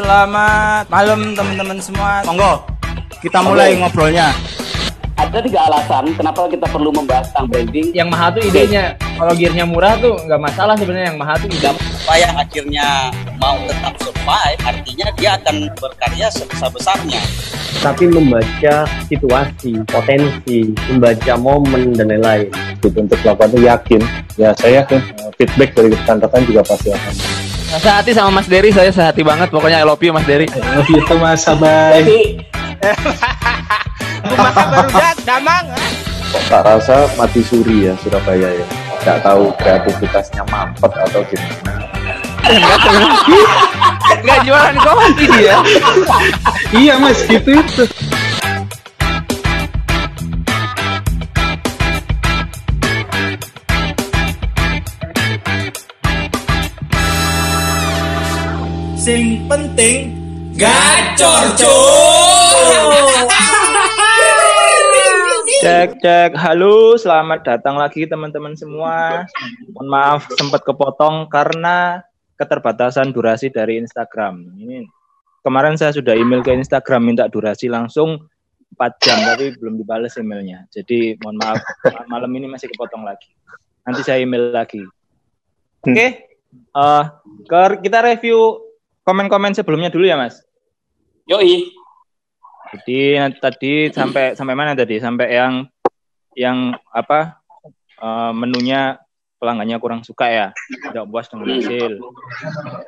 selamat 0.00 0.84
malam 0.88 1.36
teman-teman 1.36 1.78
semua. 1.78 2.24
Monggo, 2.24 2.64
kita 3.20 3.44
mulai 3.44 3.76
Oke. 3.76 3.84
ngobrolnya. 3.84 4.32
Ada 5.20 5.44
tiga 5.44 5.68
alasan 5.68 6.16
kenapa 6.16 6.48
kita 6.48 6.64
perlu 6.64 6.88
membahas 6.88 7.28
tentang 7.28 7.52
branding. 7.52 7.92
yang 7.92 8.08
mahal 8.08 8.32
tuh 8.32 8.40
idenya 8.40 8.96
kalau 9.20 9.36
gearnya 9.36 9.68
murah 9.68 9.92
tuh 10.00 10.16
nggak 10.16 10.40
masalah 10.40 10.72
sebenarnya 10.80 11.12
yang 11.12 11.20
mahal 11.20 11.36
tuh 11.36 11.52
ide 11.52 11.68
supaya 11.76 12.26
akhirnya 12.40 12.86
mau 13.36 13.60
tetap 13.68 14.00
survive 14.00 14.60
artinya 14.64 15.06
dia 15.20 15.30
akan 15.36 15.68
berkarya 15.76 16.26
sebesar-besarnya 16.32 17.20
tapi 17.84 18.08
membaca 18.08 18.88
situasi, 19.12 19.84
potensi, 19.84 20.72
membaca 20.88 21.32
momen 21.36 21.92
dan 21.92 22.12
lain-lain. 22.16 22.48
gitu 22.80 22.96
untuk 22.96 23.20
melakukan 23.20 23.48
itu 23.52 23.60
yakin 23.68 24.00
ya 24.40 24.48
saya 24.56 24.72
yakin 24.80 25.04
eh, 25.04 25.30
feedback 25.36 25.70
dari 25.76 25.92
rekan-rekan 25.92 26.42
juga 26.48 26.64
pasti 26.64 26.88
akan 26.96 27.14
sehati 27.78 28.10
sama 28.10 28.42
Mas 28.42 28.50
Dery 28.50 28.74
saya 28.74 28.90
sehati 28.90 29.22
banget. 29.22 29.52
Pokoknya 29.54 29.78
I 29.78 29.86
love 29.86 30.02
you 30.02 30.10
Mas 30.10 30.26
Dery 30.26 30.50
itu 30.90 31.14
mas. 31.16 31.46
Sabai 31.46 32.02
Jadi 32.02 32.20
Maka 34.40 34.62
baru 34.68 34.90
dat, 34.92 35.16
damang. 35.24 35.66
tak 36.46 36.62
rasa 36.62 37.10
mati 37.18 37.42
suri 37.42 37.90
ya 37.90 37.92
Surabaya 38.00 38.48
ya? 38.52 38.66
Nggak 39.02 39.18
tahu 39.24 39.50
kreativitasnya 39.58 40.42
mampet 40.48 40.92
atau 40.92 41.20
gimana. 41.26 41.88
Nggak 44.20 44.38
jualan 44.46 44.76
kopi 44.80 45.24
dia 45.38 45.56
iya 46.74 46.94
mas. 47.00 47.22
Gitu 47.24 47.58
itu 47.58 47.84
Sing 59.00 59.48
penting 59.48 60.12
gacor 60.60 61.56
cuy. 61.56 62.84
cek 65.64 65.96
cek. 66.04 66.30
Halo 66.36 67.00
selamat 67.00 67.40
datang 67.48 67.80
lagi 67.80 68.04
teman-teman 68.04 68.52
semua. 68.60 69.24
Mohon 69.72 69.88
maaf 69.88 70.28
sempat 70.36 70.60
kepotong 70.68 71.32
karena 71.32 72.04
keterbatasan 72.36 73.16
durasi 73.16 73.48
dari 73.48 73.80
Instagram. 73.80 74.52
Ini 74.60 74.84
kemarin 75.40 75.80
saya 75.80 75.96
sudah 75.96 76.12
email 76.12 76.44
ke 76.44 76.52
Instagram 76.52 77.08
minta 77.08 77.24
durasi 77.24 77.72
langsung 77.72 78.28
4 78.76 79.00
jam 79.00 79.16
tapi 79.24 79.56
belum 79.56 79.80
dibalas 79.80 80.20
emailnya. 80.20 80.68
Jadi 80.68 81.16
mohon 81.24 81.40
maaf 81.40 81.56
malam 82.12 82.28
ini 82.36 82.52
masih 82.52 82.68
kepotong 82.76 83.08
lagi. 83.08 83.32
Nanti 83.88 84.04
saya 84.04 84.20
email 84.20 84.52
lagi. 84.52 84.84
Oke 85.88 86.28
eh, 86.76 87.04
ke- 87.48 87.80
kita 87.80 88.04
review 88.04 88.69
komen-komen 89.10 89.58
sebelumnya 89.58 89.90
dulu 89.90 90.06
ya 90.06 90.14
mas 90.14 90.46
yoi 91.26 91.74
jadi 92.70 93.18
nanti 93.18 93.38
tadi 93.42 93.72
sampai 93.90 94.38
sampai 94.38 94.54
mana 94.54 94.78
tadi? 94.78 95.02
Sampai 95.02 95.34
yang 95.34 95.66
yang 96.38 96.78
apa 96.94 97.42
eh, 97.98 98.32
menunya 98.32 99.02
pelanggannya 99.40 99.80
kurang 99.80 100.04
suka 100.04 100.28
ya, 100.28 100.48
tidak 100.68 101.08
puas 101.10 101.26
dengan 101.32 101.48
hasil. 101.58 101.96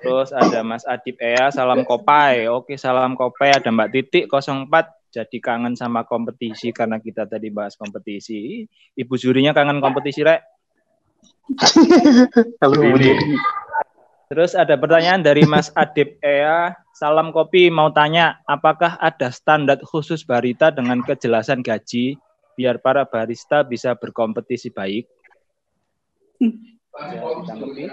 Terus 0.04 0.30
ada 0.36 0.60
Mas 0.60 0.84
Adib 0.84 1.16
Ea, 1.16 1.48
salam 1.48 1.80
kopai. 1.82 2.44
Oke, 2.52 2.76
salam 2.76 3.16
kopai. 3.16 3.56
Ada 3.56 3.72
Mbak 3.72 3.88
Titik 3.88 4.24
04 4.28 4.68
jadi 5.12 5.38
kangen 5.40 5.74
sama 5.80 6.04
kompetisi 6.04 6.70
karena 6.76 7.00
kita 7.00 7.24
tadi 7.24 7.48
bahas 7.48 7.72
kompetisi. 7.74 8.68
Ibu 8.94 9.16
jurinya 9.16 9.56
kangen 9.56 9.80
kompetisi, 9.80 10.20
Rek. 10.22 10.44
Terus 14.32 14.56
ada 14.56 14.80
pertanyaan 14.80 15.20
dari 15.20 15.44
Mas 15.44 15.68
Adib 15.76 16.16
Ea, 16.24 16.72
salam 16.96 17.36
kopi 17.36 17.68
mau 17.68 17.92
tanya, 17.92 18.40
apakah 18.48 18.96
ada 18.96 19.28
standar 19.28 19.76
khusus 19.84 20.24
barista 20.24 20.72
dengan 20.72 21.04
kejelasan 21.04 21.60
gaji 21.60 22.16
biar 22.56 22.80
para 22.80 23.04
barista 23.04 23.60
bisa 23.60 23.92
berkompetisi 23.92 24.72
baik? 24.72 25.04
Ditanggapi? 26.40 27.92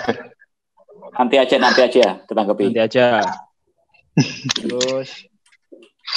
nanti 1.20 1.36
aja 1.36 1.56
nanti 1.60 1.80
aja 1.84 2.24
ketangkepi. 2.24 2.64
Nanti 2.72 2.80
aja. 2.80 3.28
Terus 4.56 5.28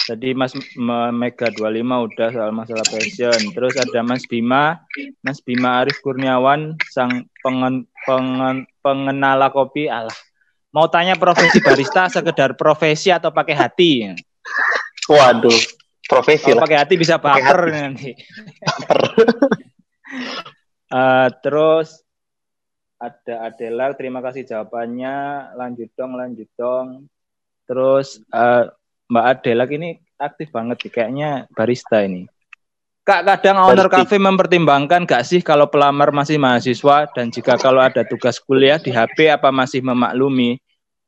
tadi 0.07 0.31
Mas 0.31 0.55
Me- 0.79 1.11
Mega 1.11 1.51
25 1.51 2.07
udah 2.07 2.29
soal 2.31 2.51
masalah 2.55 2.87
passion. 2.87 3.51
Terus 3.51 3.75
ada 3.75 3.99
Mas 3.99 4.23
Bima, 4.23 4.79
Mas 5.19 5.43
Bima 5.43 5.83
Arif 5.83 5.99
Kurniawan 5.99 6.79
sang 6.87 7.27
pengen, 7.43 7.83
pengen, 8.07 8.63
pengenala 8.83 9.47
kopi. 9.49 9.87
Alah. 9.87 10.13
Mau 10.75 10.91
tanya 10.91 11.15
profesi 11.15 11.63
barista 11.63 12.11
sekedar 12.11 12.59
profesi 12.59 13.07
atau 13.13 13.31
pakai 13.31 13.55
hati? 13.55 14.11
Waduh, 15.07 15.59
profesi 16.09 16.51
Kalau 16.51 16.65
pakai 16.65 16.77
hati 16.81 16.93
bisa 16.99 17.15
baper 17.17 17.71
nanti. 17.71 18.11
Eh, 20.93 21.29
terus 21.41 22.05
ada 23.01 23.49
Adela, 23.49 23.97
terima 23.97 24.21
kasih 24.21 24.45
jawabannya. 24.45 25.49
Lanjut 25.57 25.89
dong, 25.97 26.13
lanjut 26.13 26.45
dong. 26.53 27.09
Terus 27.65 28.21
eh, 28.29 28.69
Mbak 29.09 29.25
Adela 29.25 29.65
ini 29.73 29.97
aktif 30.21 30.53
banget 30.53 30.85
kayaknya 30.93 31.49
barista 31.49 32.05
ini. 32.05 32.29
Kak, 33.03 33.27
kadang 33.27 33.59
owner 33.67 33.91
cafe 33.91 34.15
mempertimbangkan 34.15 35.03
gak 35.03 35.27
sih 35.27 35.43
kalau 35.43 35.67
pelamar 35.67 36.15
masih 36.15 36.39
mahasiswa 36.39 37.03
dan 37.11 37.27
jika 37.35 37.59
kalau 37.59 37.83
ada 37.83 38.07
tugas 38.07 38.39
kuliah 38.39 38.79
di 38.79 38.95
HP 38.95 39.27
apa 39.27 39.51
masih 39.51 39.83
memaklumi? 39.83 40.55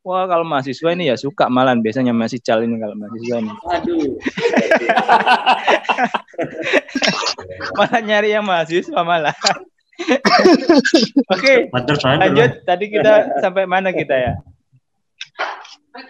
Wah, 0.03 0.27
kalau 0.27 0.43
mahasiswa 0.43 0.91
ini 0.91 1.07
ya 1.07 1.15
suka 1.15 1.47
malan 1.47 1.79
biasanya 1.79 2.11
masih 2.11 2.43
cal 2.43 2.61
ini 2.67 2.77
kalau 2.83 2.99
mahasiswa 2.99 3.37
ini. 3.39 3.51
Waduh. 3.63 4.11
malah 7.79 8.01
nyari 8.03 8.29
yang 8.35 8.43
mahasiswa 8.43 8.99
malah. 8.99 9.33
Oke, 11.33 11.71
lanjut. 11.71 12.51
Tadi 12.67 12.85
kita 12.91 13.39
sampai 13.39 13.63
mana 13.63 13.95
kita 13.95 14.15
ya? 14.19 14.33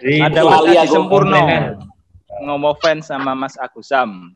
Ada 0.02 0.42
Itu 0.42 0.50
Mas 0.50 0.58
Ali 0.60 0.74
Adi 0.74 0.76
Agung 0.82 1.06
Sempurno 1.06 1.38
Komplen. 1.38 1.64
ngomong 2.42 2.74
fans 2.82 3.06
sama 3.06 3.32
Mas 3.38 3.54
Agusam. 3.56 4.34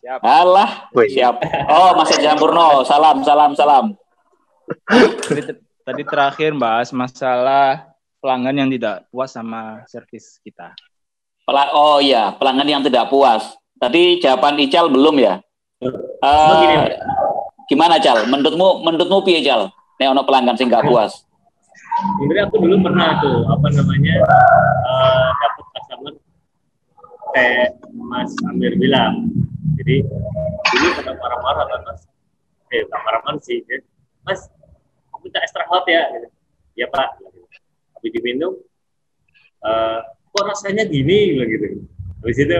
Siap. 0.00 0.20
Alah, 0.24 0.88
siap. 1.12 1.44
Oh, 1.68 1.92
Mas 1.92 2.08
Edi 2.16 2.24
Sampurno, 2.24 2.88
salam, 2.88 3.20
salam, 3.20 3.52
salam. 3.52 3.84
Tadi, 5.20 5.60
tadi 5.84 6.02
terakhir 6.08 6.56
bahas 6.56 6.88
masalah 6.88 7.92
pelanggan 8.16 8.64
yang 8.64 8.70
tidak 8.72 9.04
puas 9.12 9.36
sama 9.36 9.84
servis 9.84 10.40
kita. 10.40 10.72
Pela- 11.44 11.76
oh 11.76 12.00
iya, 12.00 12.32
pelanggan 12.32 12.80
yang 12.80 12.82
tidak 12.84 13.12
puas. 13.12 13.44
Tadi 13.76 14.24
jawaban 14.24 14.56
Ical 14.56 14.88
belum 14.88 15.20
ya? 15.20 15.40
Eh, 16.20 16.80
gimana 17.68 18.00
Cal? 18.00 18.24
Menurutmu, 18.24 18.80
menurutmu 18.84 19.20
piye 19.24 19.44
Cal? 19.44 19.68
Nek 20.00 20.16
ono 20.16 20.24
pelanggan 20.24 20.56
sing 20.56 20.72
nggak 20.72 20.88
puas. 20.88 21.28
Sebenarnya 22.16 22.48
aku 22.48 22.56
dulu 22.56 22.76
pernah 22.88 23.20
tuh 23.20 23.44
apa 23.52 23.68
namanya 23.76 24.14
eh, 24.16 25.28
dapat 25.36 25.64
customer 25.76 26.12
kayak 27.36 27.68
Mas 27.92 28.32
Amir 28.48 28.80
bilang. 28.80 29.28
Jadi 29.78 29.96
dulu 30.70 30.86
pada 31.02 31.12
marah-marah 31.18 31.64
kan 31.70 31.80
Mas. 31.86 32.00
Eh, 32.70 32.82
tak 32.86 33.00
marah-marah 33.02 33.40
sih. 33.42 33.62
ya. 33.66 33.78
Mas, 34.26 34.46
aku 35.10 35.26
minta 35.26 35.38
extra 35.42 35.66
hot 35.68 35.84
ya. 35.86 36.06
Gitu. 36.14 36.28
Ya 36.78 36.86
Pak. 36.90 37.18
Habis 37.98 38.10
diminum, 38.16 38.56
eh, 39.66 39.98
kok 40.06 40.44
rasanya 40.46 40.88
gini 40.88 41.36
bilang 41.36 41.50
gitu. 41.50 41.66
Habis 42.24 42.38
itu, 42.40 42.58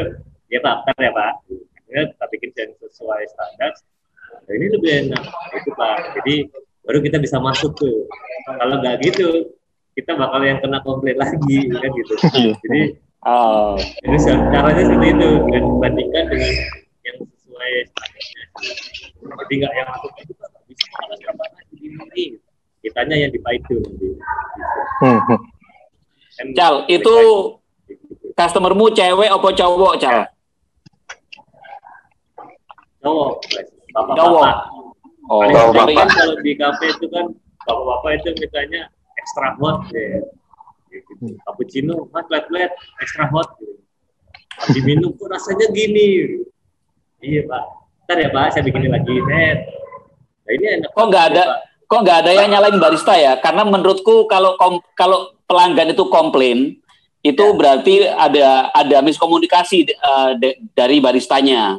ya 0.52 0.58
Pak, 0.60 0.74
bentar 0.84 0.98
ya 1.00 1.12
Pak. 1.14 1.32
Akhirnya 1.80 2.04
kita 2.14 2.24
bikin 2.30 2.50
yang 2.54 2.70
sesuai 2.78 3.22
standar. 3.34 3.72
Nah, 4.46 4.52
ini 4.54 4.66
lebih 4.70 4.90
enak. 5.08 5.22
Itu 5.56 5.70
Pak. 5.74 5.96
Jadi 6.20 6.34
baru 6.84 6.98
kita 7.02 7.16
bisa 7.18 7.36
masuk 7.40 7.72
tuh. 7.78 8.06
Kalau 8.46 8.78
nggak 8.78 9.02
gitu, 9.04 9.54
kita 9.94 10.14
bakal 10.16 10.40
yang 10.42 10.58
kena 10.62 10.78
komplain 10.86 11.18
lagi 11.18 11.66
kan 11.70 11.90
gitu. 11.92 12.14
Jadi 12.66 12.82
Oh, 13.20 13.76
jadi 14.00 14.16
caranya 14.48 14.80
seperti 14.80 15.12
itu 15.12 15.30
dibandingkan 15.52 16.24
dengan 16.32 16.52
yang 17.06 17.16
sesuai 17.24 17.72
standarnya. 17.88 18.42
Jadi 19.20 19.54
nggak 19.60 19.72
yang 19.74 19.88
masuk 19.88 20.12
itu 20.20 20.32
nggak 20.36 20.50
bisa 20.68 20.86
malah 20.96 21.16
berapa 21.20 21.44
lagi 21.56 21.76
ini. 21.80 22.24
Kitanya 22.80 23.16
yang 23.28 23.30
dipakai 23.32 23.60
itu 23.60 23.74
nanti. 23.80 24.08
Kan 26.40 26.46
Cal, 26.56 26.74
itu 26.88 27.16
customermu 28.32 28.88
cewek 28.96 29.28
apa 29.28 29.48
cowok 29.52 29.92
Cal? 30.00 30.18
cowok, 33.00 33.32
bapak-bapak. 33.96 34.16
Cowok. 34.16 34.54
Oh, 35.30 35.46
sering 35.46 35.94
kan 35.94 35.94
kan 35.94 36.08
kalau 36.10 36.36
di 36.42 36.52
kafe 36.58 36.86
itu 36.90 37.06
kan 37.12 37.26
bapak-bapak 37.64 38.10
itu 38.18 38.28
mintanya 38.40 38.90
extra 39.16 39.54
hot 39.56 39.86
ya. 39.94 40.20
Gitu. 40.90 41.38
Cappuccino, 41.46 42.10
mas 42.10 42.26
flat-flat, 42.26 42.72
extra 42.98 43.30
hot. 43.30 43.46
Gitu. 43.62 43.78
Habis 44.58 44.74
diminum 44.74 45.14
kok 45.16 45.30
rasanya 45.30 45.70
gini. 45.70 46.42
Iya 47.20 47.40
pak. 47.46 47.62
Ntar 48.08 48.16
ya 48.18 48.28
pak, 48.32 48.46
saya 48.52 48.62
bikinin 48.66 48.90
lagi. 48.92 49.14
Net. 49.28 49.58
Nah 50.44 50.52
ini 50.56 50.66
enak. 50.80 50.90
kok 50.90 51.06
nggak 51.06 51.24
ada 51.32 51.42
kok 51.84 52.00
nggak 52.02 52.18
ada 52.26 52.30
yang 52.34 52.48
nyalain 52.50 52.78
barista 52.80 53.14
ya? 53.14 53.38
Karena 53.38 53.62
menurutku 53.62 54.26
kalau 54.26 54.56
kom- 54.56 54.84
kalau 54.96 55.36
pelanggan 55.44 55.92
itu 55.92 56.04
komplain 56.08 56.80
itu 57.20 57.44
berarti 57.52 58.08
ada 58.08 58.72
ada 58.72 58.96
miskomunikasi 59.04 59.92
uh, 60.00 60.32
de- 60.40 60.56
dari 60.72 61.04
baristanya 61.04 61.76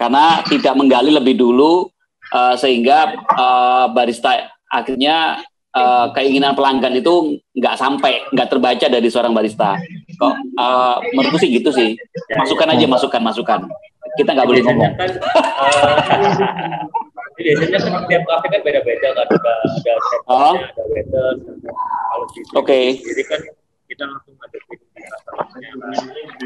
karena 0.00 0.40
tidak 0.48 0.72
menggali 0.72 1.12
lebih 1.12 1.36
dulu 1.36 1.92
uh, 2.32 2.56
sehingga 2.56 3.12
uh, 3.36 3.92
barista 3.92 4.48
akhirnya 4.72 5.44
uh, 5.76 6.08
keinginan 6.16 6.56
pelanggan 6.56 6.96
itu 6.96 7.36
nggak 7.52 7.76
sampai 7.76 8.24
nggak 8.32 8.48
terbaca 8.48 8.86
dari 8.88 9.08
seorang 9.12 9.36
barista 9.36 9.76
kok 10.16 10.34
uh, 10.56 10.96
menurutku 11.12 11.36
sih 11.36 11.52
gitu 11.52 11.68
sih 11.76 12.00
masukkan 12.40 12.72
aja 12.72 12.86
masukan 12.88 13.20
masukan 13.20 13.60
kita 14.16 14.30
nggak 14.32 14.48
boleh 14.48 14.62
ngomong 14.64 14.92
kan 14.96 15.10
eh, 15.10 15.94
biasanya 17.40 17.78
kan 17.80 18.02
tiap 18.04 18.22
kafe 18.26 18.46
kan 18.48 18.60
beda-beda 18.62 19.08
kan 19.12 19.26
ada 19.26 19.52
ada 19.64 19.92
Oh. 20.26 20.54
ada 20.56 20.82
waiter 20.88 21.32
kalau 22.10 22.26
di 22.30 22.40
Oke. 22.54 22.80
jadi 23.00 23.22
kan 23.26 23.40
kita 23.86 24.04
langsung 24.06 24.34
ngadepin 24.36 24.78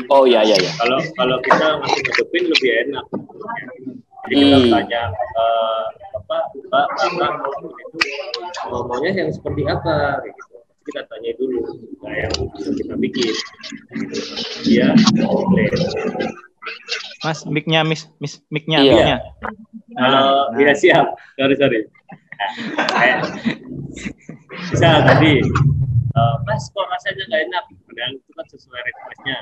oh 0.09 0.25
ya 0.25 0.41
ya 0.41 0.57
ya 0.57 0.71
kalau 0.79 0.99
kalau 1.15 1.37
kita 1.41 1.65
langsung 1.77 2.01
ngadepin 2.01 2.45
lebih 2.49 2.71
enak 2.87 3.05
jadi 4.25 4.35
kita 4.41 4.57
Hmm. 4.57 4.71
tanya 4.73 5.03
eh, 5.13 5.85
apa 6.17 6.39
mbak 6.65 6.87
kakak 6.97 7.33
itu 7.77 7.99
maunya 8.65 9.11
yang 9.13 9.29
seperti 9.29 9.63
apa 9.69 10.25
gitu 10.25 10.57
kita 10.85 11.01
tanya 11.05 11.31
dulu 11.37 11.61
nah 12.01 12.13
yang 12.17 12.33
bisa 12.55 12.71
kita 12.73 12.95
bikin 12.97 13.29
gitu. 13.29 14.33
dia 14.65 14.89
komplain 15.21 15.69
Mas, 17.25 17.39
mic-nya, 17.49 17.81
Miss, 17.83 18.05
Miss, 18.21 18.41
mic-nya, 18.53 18.79
Iya. 18.81 18.93
mic-nya. 18.93 19.17
Kalau 19.95 20.51
Nah, 20.51 20.59
ya 20.61 20.75
siap, 20.75 21.07
sorry 21.39 21.55
sorry. 21.57 21.81
Nah, 22.75 22.87
kayak 22.91 23.19
bisa 24.75 24.89
tadi, 25.07 25.39
eh, 26.15 26.35
Mas 26.45 26.65
kok 26.75 26.87
rasanya 26.91 27.25
nggak 27.31 27.43
enak, 27.49 27.65
padahal 27.87 28.13
itu 28.19 28.31
kan 28.35 28.47
sesuai 28.51 28.81
requestnya. 28.83 29.37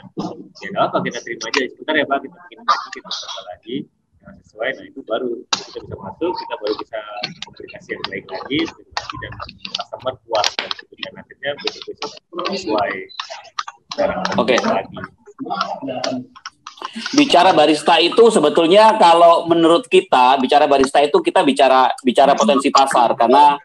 Ya 0.60 0.66
nggak 0.76 0.84
apa 0.92 0.96
kita 1.08 1.19
terima 1.24 1.46
aja. 1.48 1.60
Sebentar 1.72 1.94
ya 1.96 2.04
Pak, 2.04 2.19
kita 2.22 2.36
bikin 2.36 2.58
lagi, 2.62 2.86
kita 2.92 3.08
coba 3.10 3.40
lagi, 3.48 3.76
yang 4.22 4.36
sesuai. 4.44 4.69
Nah 4.76 4.84
itu 4.86 5.00
baru 5.02 5.30
kita 5.50 5.78
bisa 5.82 5.96
masuk, 5.98 6.32
kita 6.36 6.54
baru 6.62 6.74
bisa 6.78 6.98
komunikasi 7.48 7.88
yang 7.96 8.04
baik 8.12 8.24
lagi, 8.28 8.58
komunikasi 8.70 9.14
dan 9.19 9.32
customer 9.72 10.14
puas 10.28 10.48
dan 10.60 10.70
kemudian 10.78 11.12
akhirnya 11.19 11.50
besok-besok 11.64 12.10
sesuai. 12.52 12.92
Oke. 14.40 14.56
lagi. 14.62 14.98
Bicara 17.17 17.50
barista 17.56 17.96
itu 17.99 18.29
sebetulnya 18.29 18.96
kalau 19.00 19.49
menurut 19.49 19.88
kita 19.88 20.37
bicara 20.38 20.69
barista 20.69 21.00
itu 21.00 21.19
kita 21.20 21.40
bicara 21.43 21.90
bicara 22.02 22.37
potensi 22.37 22.69
pasar 22.69 23.17
karena 23.17 23.56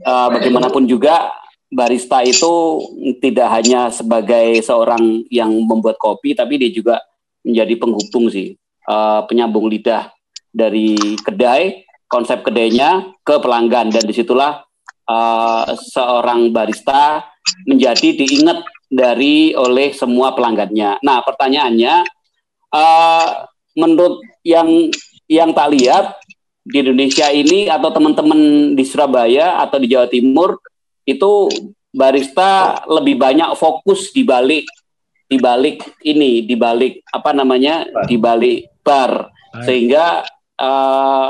eh, 0.00 0.28
bagaimanapun 0.32 0.86
juga 0.86 1.30
barista 1.70 2.22
itu 2.26 2.82
tidak 3.22 3.48
hanya 3.54 3.88
sebagai 3.94 4.58
seorang 4.62 5.22
yang 5.30 5.50
membuat 5.50 5.98
kopi 5.98 6.34
tapi 6.34 6.58
dia 6.58 6.70
juga 6.70 6.98
menjadi 7.46 7.74
penghubung 7.78 8.26
sih 8.30 8.54
eh, 8.86 9.20
penyambung 9.26 9.70
lidah 9.70 10.10
dari 10.50 10.98
kedai 11.22 11.86
konsep 12.10 12.42
kedainya 12.42 13.14
ke 13.22 13.38
pelanggan 13.38 13.94
dan 13.94 14.02
di 14.02 14.14
situlah 14.14 14.66
eh, 15.06 15.64
seorang 15.78 16.50
barista 16.50 17.24
menjadi 17.66 18.14
diingat 18.14 18.66
dari 18.90 19.54
oleh 19.54 19.94
semua 19.94 20.34
pelanggannya. 20.34 20.98
Nah 21.06 21.22
pertanyaannya 21.22 22.19
eh, 22.74 23.26
menurut 23.76 24.22
yang 24.46 24.90
yang 25.30 25.54
tak 25.54 25.70
lihat 25.74 26.18
di 26.66 26.82
Indonesia 26.82 27.30
ini 27.30 27.70
atau 27.70 27.90
teman-teman 27.90 28.72
di 28.74 28.84
Surabaya 28.84 29.62
atau 29.62 29.78
di 29.80 29.90
Jawa 29.90 30.06
Timur 30.10 30.60
itu 31.06 31.50
barista 31.90 32.82
lebih 32.86 33.18
banyak 33.18 33.50
fokus 33.58 34.14
di 34.14 34.22
balik 34.22 34.66
di 35.30 35.38
balik 35.38 35.82
ini 36.02 36.42
di 36.42 36.54
balik 36.58 37.06
apa 37.10 37.30
namanya 37.30 37.86
di 38.06 38.18
balik 38.18 38.70
bar. 38.82 39.30
Sehingga 39.66 40.22
eh, 40.58 41.28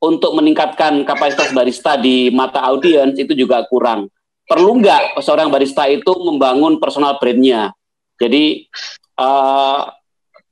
untuk 0.00 0.32
meningkatkan 0.38 1.04
kapasitas 1.04 1.52
barista 1.52 1.94
di 1.98 2.32
mata 2.32 2.62
audiens 2.66 3.18
itu 3.18 3.34
juga 3.34 3.66
kurang. 3.66 4.10
Perlu 4.46 4.82
nggak 4.82 5.22
seorang 5.22 5.50
barista 5.50 5.86
itu 5.86 6.10
membangun 6.18 6.82
personal 6.82 7.18
brandnya? 7.18 7.70
Jadi 8.18 8.66
eh, 9.18 9.80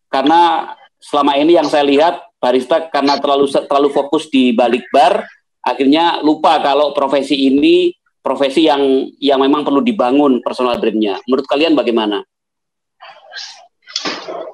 karena 0.08 0.72
selama 0.98 1.38
ini 1.38 1.54
yang 1.56 1.68
saya 1.70 1.86
lihat 1.86 2.20
barista 2.42 2.90
karena 2.90 3.18
terlalu 3.22 3.46
terlalu 3.50 3.88
fokus 3.94 4.26
di 4.30 4.54
balik 4.54 4.86
bar 4.90 5.26
akhirnya 5.62 6.22
lupa 6.22 6.58
kalau 6.62 6.94
profesi 6.96 7.48
ini 7.48 7.92
profesi 8.22 8.68
yang 8.68 9.08
yang 9.22 9.40
memang 9.40 9.64
perlu 9.64 9.80
dibangun 9.80 10.44
personal 10.44 10.76
brandnya. 10.76 11.16
Menurut 11.24 11.46
kalian 11.48 11.72
bagaimana? 11.72 12.20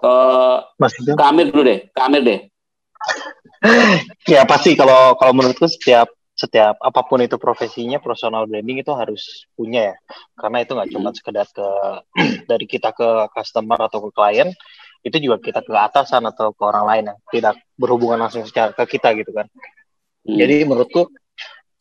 Eh, 0.05 0.57
Maksudnya? 0.79 1.15
Kak 1.19 1.29
Amir 1.33 1.47
dulu 1.51 1.63
deh 1.65 1.79
Kak 1.91 2.07
Amir 2.07 2.23
deh. 2.23 2.41
Ya 4.29 4.45
pasti 4.45 4.77
kalau 4.77 5.17
kalau 5.17 5.33
menurutku 5.33 5.65
setiap 5.65 6.13
setiap 6.37 6.77
apa 6.85 7.01
pun 7.09 7.25
itu 7.25 7.41
profesinya 7.41 7.97
personal 7.97 8.45
branding 8.45 8.85
itu 8.85 8.93
harus 8.93 9.49
punya 9.57 9.93
ya. 9.93 9.97
Karena 10.37 10.61
itu 10.61 10.77
nggak 10.77 10.91
cuma 10.93 11.09
sekedar 11.17 11.49
ke 11.49 11.69
dari 12.51 12.67
kita 12.69 12.93
ke 12.93 13.33
customer 13.33 13.89
atau 13.89 14.05
ke 14.05 14.11
klien 14.13 14.53
itu 15.05 15.17
juga 15.21 15.37
kita 15.37 15.61
ke 15.61 15.71
atasan 15.77 16.25
atau 16.25 16.57
ke 16.57 16.63
orang 16.65 16.85
lain 16.89 17.05
yang 17.13 17.19
tidak 17.29 17.55
berhubungan 17.77 18.25
langsung 18.25 18.43
secara 18.49 18.73
ke 18.73 18.97
kita 18.97 19.13
gitu 19.21 19.31
kan. 19.37 19.47
Hmm. 20.25 20.41
jadi 20.41 20.65
menurutku 20.65 21.13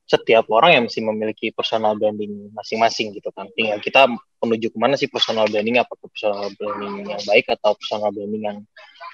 setiap 0.04 0.52
orang 0.52 0.75
yang 0.75 0.84
mesti 0.84 1.00
memiliki 1.00 1.56
personal 1.56 1.96
branding 1.96 2.52
masing-masing 2.52 3.16
gitu 3.16 3.31
kan. 3.31 3.48
Tinggal 3.56 3.80
kita 3.80 4.12
menuju 4.44 4.75
ke 4.75 4.78
mana 4.78 5.00
sih 5.00 5.08
personal 5.08 5.48
branding 5.48 5.80
apakah 5.80 6.12
personal 6.12 6.52
branding 6.60 7.08
yang 7.08 7.24
baik 7.24 7.48
atau 7.48 7.72
personal 7.80 8.12
branding 8.12 8.44
yang 8.44 8.58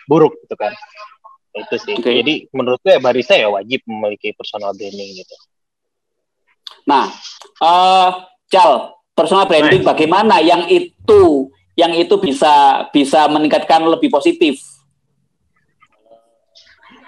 buruk 0.09 0.33
gitu 0.43 0.57
kan. 0.57 0.73
Itu 1.53 1.75
sih. 1.77 1.93
Oke. 1.93 2.09
jadi 2.09 2.49
menurutku 2.49 2.89
ya 2.89 2.97
barista 2.97 3.37
ya 3.37 3.53
wajib 3.53 3.85
memiliki 3.85 4.33
personal 4.33 4.73
branding 4.73 5.21
gitu. 5.21 5.35
Nah, 6.89 7.05
eh 7.61 8.09
Cal, 8.49 8.97
personal 9.13 9.45
branding 9.45 9.85
bagaimana? 9.85 10.41
Yang 10.41 10.63
itu 10.73 11.53
yang 11.79 11.95
itu 11.95 12.19
bisa 12.19 12.85
bisa 12.91 13.23
meningkatkan 13.31 13.79
lebih 13.87 14.11
positif? 14.11 14.59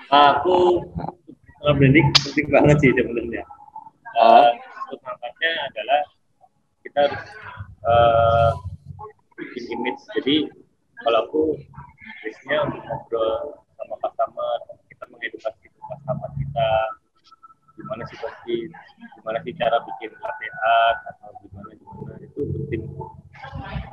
Aku 0.08 0.80
branding 1.60 2.08
penting 2.24 2.48
banget 2.48 2.78
sih 2.80 2.92
sebenarnya. 2.96 3.44
Uh, 4.16 4.48
mangkatnya 5.04 5.52
adalah 5.72 6.02
kita 6.84 7.00
harus 7.08 7.24
uh, 7.88 8.50
bikin 9.40 9.64
image. 9.76 10.02
Jadi 10.20 10.36
kalau 11.04 11.20
aku 11.28 11.44
biasanya 12.24 12.58
untuk 12.68 12.82
ngobrol 12.88 13.36
sama 13.76 13.96
customer, 14.04 14.58
kita 14.88 15.04
mengedukasi 15.12 15.66
customer 15.68 16.30
kita 16.40 16.70
gimana 17.82 18.04
sih 18.06 18.18
pasti 18.20 18.56
gimana 19.18 19.38
sih 19.42 19.54
cara 19.58 19.78
bikin 19.82 20.12
latte 20.22 20.48
art 20.62 20.98
atau 21.16 21.30
gimana 21.42 21.72
gimana 21.74 22.14
itu 22.22 22.42
penting 22.46 22.84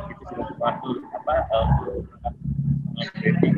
itu 0.09 0.23
cuma 0.35 0.47
waktu 0.61 0.91
apa 1.15 1.35
uh, 1.53 1.67
branding 3.19 3.55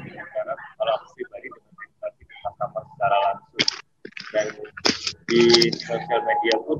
kalau 0.80 0.92
aku 0.96 1.06
pribadi 1.16 1.48
dengan 1.52 1.72
edukasi 1.84 2.22
customer 2.24 2.82
secara 2.94 3.16
langsung. 3.24 3.68
Dan 4.30 4.46
di 5.26 5.42
sosial 5.74 6.20
media 6.22 6.54
pun 6.64 6.78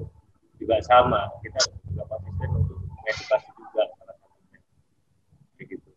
juga 0.57 0.77
sama. 0.87 1.29
Kita 1.45 1.61
juga 1.89 2.03
konsisten 2.09 2.49
untuk 2.55 2.79
mengedukasi 2.81 3.49
juga 3.59 3.83
para 3.99 4.13
customer. 4.17 4.61
Kayak 5.57 5.67
gitu. 5.77 5.91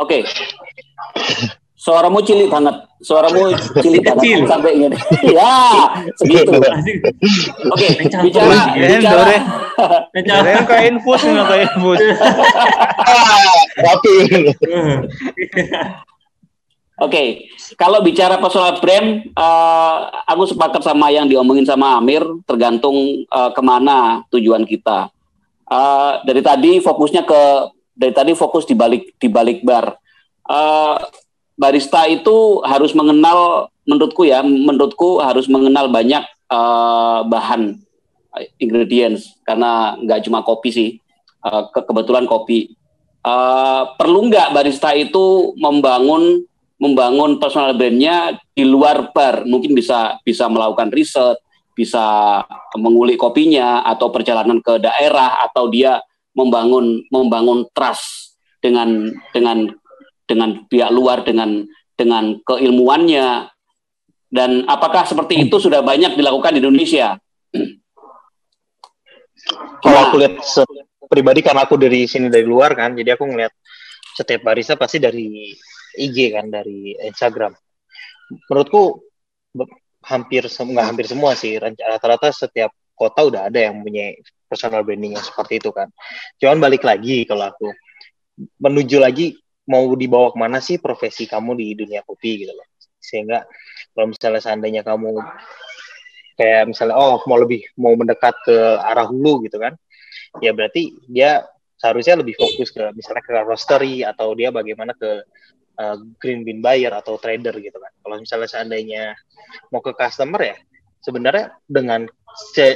Oke. 0.00 0.18
Suaramu 1.84 2.24
cilik 2.24 2.48
banget. 2.48 2.80
Suaramu 3.04 3.52
cilik 3.76 4.00
banget 4.00 4.24
Kecil. 4.24 4.48
sampai 4.48 4.72
gini. 4.72 4.96
ya, 5.36 5.52
segitu. 6.16 6.56
Oke, 7.68 7.86
bicara 8.24 8.72
Keren, 8.72 9.00
bicara 9.04 9.12
Dore. 9.12 9.38
Keren 10.24 10.64
kayak 10.64 10.84
infus 10.96 11.20
nggak 11.28 11.44
kayak 11.44 11.68
infus. 11.76 12.00
tapi 13.84 14.14
Oke, 17.04 17.50
kalau 17.76 18.00
bicara 18.00 18.40
personal 18.40 18.80
brand, 18.80 19.28
eh, 19.28 19.98
aku 20.24 20.46
sepakat 20.46 20.80
sama 20.80 21.12
yang 21.12 21.28
diomongin 21.28 21.68
sama 21.68 22.00
Amir, 22.00 22.24
tergantung 22.48 23.28
eh, 23.28 23.50
ke 23.52 23.60
mana 23.60 24.24
tujuan 24.32 24.64
kita. 24.64 25.12
Eh, 25.68 26.12
dari 26.24 26.40
tadi 26.40 26.80
fokusnya 26.80 27.28
ke, 27.28 27.42
dari 27.92 28.12
tadi 28.16 28.32
fokus 28.32 28.64
di 28.64 28.72
balik 28.72 29.20
di 29.20 29.28
balik 29.28 29.60
bar. 29.66 30.00
Eh, 30.48 30.96
barista 31.54 32.06
itu 32.10 32.60
harus 32.66 32.92
mengenal, 32.94 33.70
menurutku 33.86 34.26
ya, 34.26 34.42
menurutku 34.42 35.22
harus 35.22 35.46
mengenal 35.46 35.90
banyak 35.90 36.22
eh, 36.50 37.20
bahan 37.26 37.78
eh, 38.38 38.48
ingredients 38.58 39.34
karena 39.46 39.98
nggak 39.98 40.26
cuma 40.26 40.42
kopi 40.42 40.70
sih, 40.70 40.90
ke- 41.44 41.84
kebetulan 41.84 42.26
kopi. 42.26 42.74
Eh, 43.24 43.82
perlu 43.96 44.28
nggak 44.28 44.52
barista 44.52 44.92
itu 44.92 45.56
membangun 45.56 46.44
membangun 46.76 47.38
personal 47.40 47.72
brandnya 47.72 48.36
di 48.52 48.66
luar 48.66 49.14
bar 49.14 49.46
mungkin 49.46 49.72
bisa 49.72 50.18
bisa 50.26 50.50
melakukan 50.50 50.90
riset 50.90 51.38
bisa 51.74 52.38
mengulik 52.78 53.18
kopinya 53.18 53.82
atau 53.86 54.10
perjalanan 54.10 54.60
ke 54.60 54.78
daerah 54.78 55.42
atau 55.48 55.70
dia 55.70 56.02
membangun 56.34 57.02
membangun 57.10 57.66
trust 57.74 58.38
dengan 58.60 59.10
dengan 59.34 59.70
dengan 60.24 60.64
pihak 60.68 60.90
luar 60.92 61.22
dengan 61.22 61.64
dengan 61.94 62.40
keilmuannya 62.42 63.54
dan 64.34 64.66
apakah 64.66 65.06
seperti 65.06 65.46
itu 65.46 65.62
sudah 65.62 65.78
banyak 65.86 66.18
dilakukan 66.18 66.58
di 66.58 66.60
Indonesia? 66.60 67.14
Kalau 69.78 69.98
aku 70.10 70.18
lihat 70.18 70.42
pribadi 71.06 71.40
karena 71.44 71.62
aku 71.62 71.78
dari 71.78 72.10
sini 72.10 72.26
dari 72.26 72.42
luar 72.42 72.74
kan, 72.74 72.98
jadi 72.98 73.14
aku 73.14 73.30
ngeliat 73.30 73.54
setiap 74.18 74.42
barista 74.42 74.74
pasti 74.74 74.98
dari 74.98 75.54
IG 75.94 76.34
kan, 76.34 76.50
dari 76.50 76.98
Instagram. 76.98 77.54
Menurutku 78.50 79.06
hampir 80.02 80.50
nggak 80.50 80.86
hampir 80.90 81.06
semua 81.06 81.38
sih, 81.38 81.54
rata-rata 81.62 82.34
setiap 82.34 82.74
kota 82.98 83.30
udah 83.30 83.46
ada 83.46 83.70
yang 83.70 83.86
punya 83.86 84.18
personal 84.50 84.82
branding 84.82 85.14
yang 85.14 85.22
seperti 85.22 85.62
itu 85.62 85.70
kan. 85.70 85.94
Cuman 86.42 86.58
balik 86.58 86.82
lagi 86.82 87.22
kalau 87.22 87.54
aku 87.54 87.70
menuju 88.58 88.98
lagi 88.98 89.38
mau 89.68 89.84
dibawa 89.96 90.32
ke 90.32 90.38
mana 90.38 90.58
sih 90.60 90.76
profesi 90.76 91.24
kamu 91.24 91.56
di 91.56 91.66
dunia 91.76 92.04
kopi 92.04 92.44
gitu 92.44 92.52
loh. 92.52 92.68
Sehingga 93.00 93.44
kalau 93.94 94.10
misalnya 94.12 94.40
seandainya 94.42 94.82
kamu 94.82 95.20
kayak 96.34 96.74
misalnya 96.74 96.98
oh 96.98 97.22
mau 97.30 97.38
lebih 97.38 97.62
mau 97.78 97.94
mendekat 97.94 98.34
ke 98.42 98.56
arah 98.82 99.06
hulu 99.06 99.46
gitu 99.46 99.62
kan 99.62 99.78
ya 100.42 100.50
berarti 100.50 100.90
dia 101.06 101.46
seharusnya 101.78 102.22
lebih 102.22 102.34
fokus 102.34 102.74
ke 102.74 102.82
misalnya 102.94 103.22
ke 103.22 103.34
roastery 103.46 104.02
atau 104.02 104.34
dia 104.34 104.50
bagaimana 104.50 104.98
ke 104.98 105.22
uh, 105.78 105.96
green 106.18 106.42
bean 106.42 106.58
buyer 106.58 106.90
atau 106.90 107.18
trader 107.22 107.54
gitu 107.62 107.78
kan 107.78 107.92
kalau 108.02 108.16
misalnya 108.18 108.50
seandainya 108.50 109.14
mau 109.70 109.78
ke 109.78 109.94
customer 109.94 110.42
ya 110.42 110.56
sebenarnya 111.02 111.54
dengan 111.70 112.10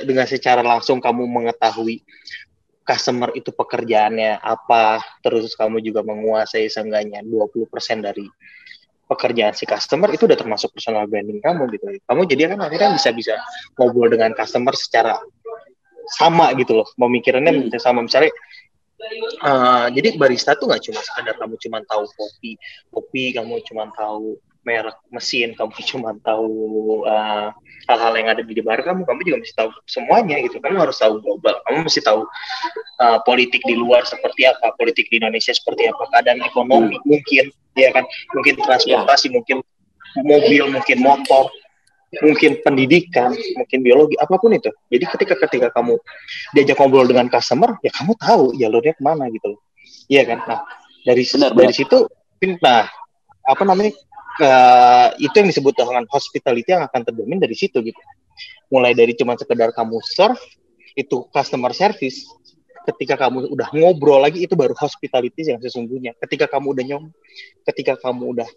dengan 0.07 0.27
secara 0.29 0.63
langsung 0.63 1.03
kamu 1.03 1.27
mengetahui 1.27 2.07
customer 2.89 3.37
itu 3.37 3.53
pekerjaannya 3.53 4.41
apa 4.41 4.97
terus 5.21 5.53
kamu 5.53 5.85
juga 5.85 6.01
menguasai 6.01 6.73
seenggaknya 6.73 7.21
20% 7.21 7.69
dari 8.01 8.25
pekerjaan 9.09 9.53
si 9.53 9.69
customer 9.69 10.09
itu 10.13 10.25
udah 10.25 10.37
termasuk 10.37 10.73
personal 10.73 11.05
branding 11.09 11.41
kamu 11.41 11.69
gitu. 11.77 11.85
Kamu 12.05 12.29
jadi 12.29 12.57
kan 12.57 12.61
akhirnya 12.65 12.97
bisa 12.97 13.13
bisa 13.13 13.35
ngobrol 13.77 14.09
dengan 14.13 14.37
customer 14.37 14.73
secara 14.77 15.17
sama 16.17 16.53
gitu 16.57 16.81
loh. 16.81 16.89
Pemikirannya 16.97 17.73
hmm. 17.73 17.81
sama 17.81 18.05
misalnya 18.05 18.33
uh, 19.45 19.89
jadi 19.93 20.17
barista 20.21 20.57
tuh 20.57 20.69
nggak 20.69 20.83
cuma 20.89 21.01
sekedar 21.01 21.35
kamu 21.41 21.55
cuma 21.57 21.79
tahu 21.89 22.05
kopi, 22.13 22.61
kopi 22.93 23.25
kamu 23.33 23.65
cuma 23.65 23.89
tahu 23.97 24.37
merek 24.67 24.99
mesin, 25.11 25.55
kamu 25.55 25.73
cuma 25.91 26.11
tahu 26.23 26.51
uh, 27.07 27.51
hal-hal 27.89 28.13
yang 28.21 28.29
ada 28.29 28.43
di 28.45 28.61
bar 28.61 28.81
kamu, 28.85 29.09
kamu 29.09 29.21
juga 29.25 29.39
mesti 29.41 29.55
tahu 29.57 29.71
semuanya 29.89 30.37
gitu. 30.45 30.61
Kamu 30.61 30.77
harus 30.79 30.99
tahu 31.01 31.21
global, 31.25 31.57
kamu 31.67 31.89
mesti 31.89 32.01
tahu 32.05 32.27
uh, 33.01 33.19
politik 33.25 33.65
di 33.65 33.75
luar 33.79 34.05
seperti 34.05 34.45
apa, 34.45 34.77
politik 34.77 35.09
di 35.09 35.17
Indonesia 35.21 35.53
seperti 35.55 35.89
apa, 35.89 36.05
keadaan 36.13 36.45
ekonomi 36.45 37.01
mungkin, 37.09 37.49
ya 37.79 37.91
kan, 37.95 38.05
mungkin 38.37 38.61
transportasi, 38.61 39.33
mungkin 39.33 39.65
mobil, 40.21 40.69
mungkin 40.69 40.99
motor, 41.01 41.49
mungkin 42.25 42.61
pendidikan, 42.65 43.33
mungkin 43.57 43.79
biologi, 43.85 44.17
apa 44.21 44.37
pun 44.37 44.53
itu. 44.57 44.73
Jadi 44.89 45.05
ketika 45.05 45.35
ketika 45.49 45.69
kamu 45.73 45.97
diajak 46.57 46.77
ngobrol 46.81 47.09
dengan 47.09 47.29
customer, 47.29 47.77
ya 47.85 47.93
kamu 47.93 48.13
tahu 48.17 48.45
jalurnya 48.57 48.93
ke 48.97 49.03
mana 49.05 49.29
gitu 49.33 49.57
loh. 49.57 49.61
Iya 50.09 50.25
kan? 50.25 50.39
Nah 50.45 50.61
dari 51.05 51.25
Benar, 51.25 51.51
dari 51.57 51.73
benar. 51.73 51.77
situ, 51.77 51.99
nah 52.61 52.85
apa 53.49 53.63
namanya 53.65 53.97
uh, 54.41 55.09
itu 55.19 55.35
yang 55.35 55.49
disebut 55.51 55.75
dengan 55.75 56.05
hospitality 56.09 56.71
yang 56.71 56.85
akan 56.87 57.01
terdomin 57.05 57.39
dari 57.39 57.55
situ 57.55 57.83
gitu. 57.83 58.03
Mulai 58.71 58.93
dari 58.95 59.15
cuma 59.17 59.35
sekedar 59.35 59.75
kamu 59.75 59.99
serve 60.05 60.41
itu 60.95 61.27
customer 61.31 61.75
service. 61.75 62.27
Ketika 62.89 63.21
kamu 63.21 63.53
udah 63.53 63.69
ngobrol 63.77 64.25
lagi 64.25 64.49
itu 64.49 64.57
baru 64.57 64.73
hospitality 64.73 65.53
yang 65.53 65.61
sesungguhnya. 65.61 66.17
Ketika 66.25 66.49
kamu 66.49 66.73
udah 66.73 66.85
nyom, 66.89 67.05
ketika 67.69 68.01
kamu 68.01 68.39
udah 68.39 68.49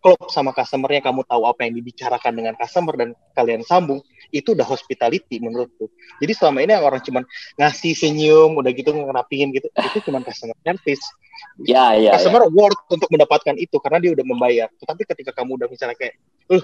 klop 0.00 0.30
sama 0.32 0.56
customernya, 0.56 1.04
kamu 1.04 1.26
tahu 1.26 1.42
apa 1.44 1.66
yang 1.68 1.76
dibicarakan 1.76 2.32
dengan 2.32 2.54
customer 2.56 2.94
dan 2.96 3.08
kalian 3.34 3.62
sambung, 3.66 4.00
itu 4.30 4.52
udah 4.52 4.66
hospitality 4.66 5.40
menurutku. 5.40 5.88
Jadi 6.20 6.32
selama 6.36 6.58
ini 6.64 6.72
orang 6.76 7.00
cuma 7.00 7.20
ngasih 7.56 7.92
senyum, 7.96 8.56
udah 8.60 8.70
gitu 8.72 8.92
ngerapihin 8.92 9.52
gitu, 9.56 9.68
itu 9.72 9.98
cuma 10.08 10.20
customer 10.20 10.56
service 10.64 11.04
Ya, 11.62 11.94
ya, 11.94 12.10
ya. 12.10 12.12
customer 12.18 12.46
worth 12.50 12.78
untuk 12.90 13.10
mendapatkan 13.10 13.54
itu 13.58 13.78
karena 13.82 13.98
dia 14.02 14.10
udah 14.14 14.26
membayar. 14.26 14.68
Tetapi 14.78 15.02
ketika 15.06 15.30
kamu 15.34 15.58
udah 15.58 15.68
misalnya 15.70 15.94
kayak, 15.98 16.18
eh, 16.54 16.62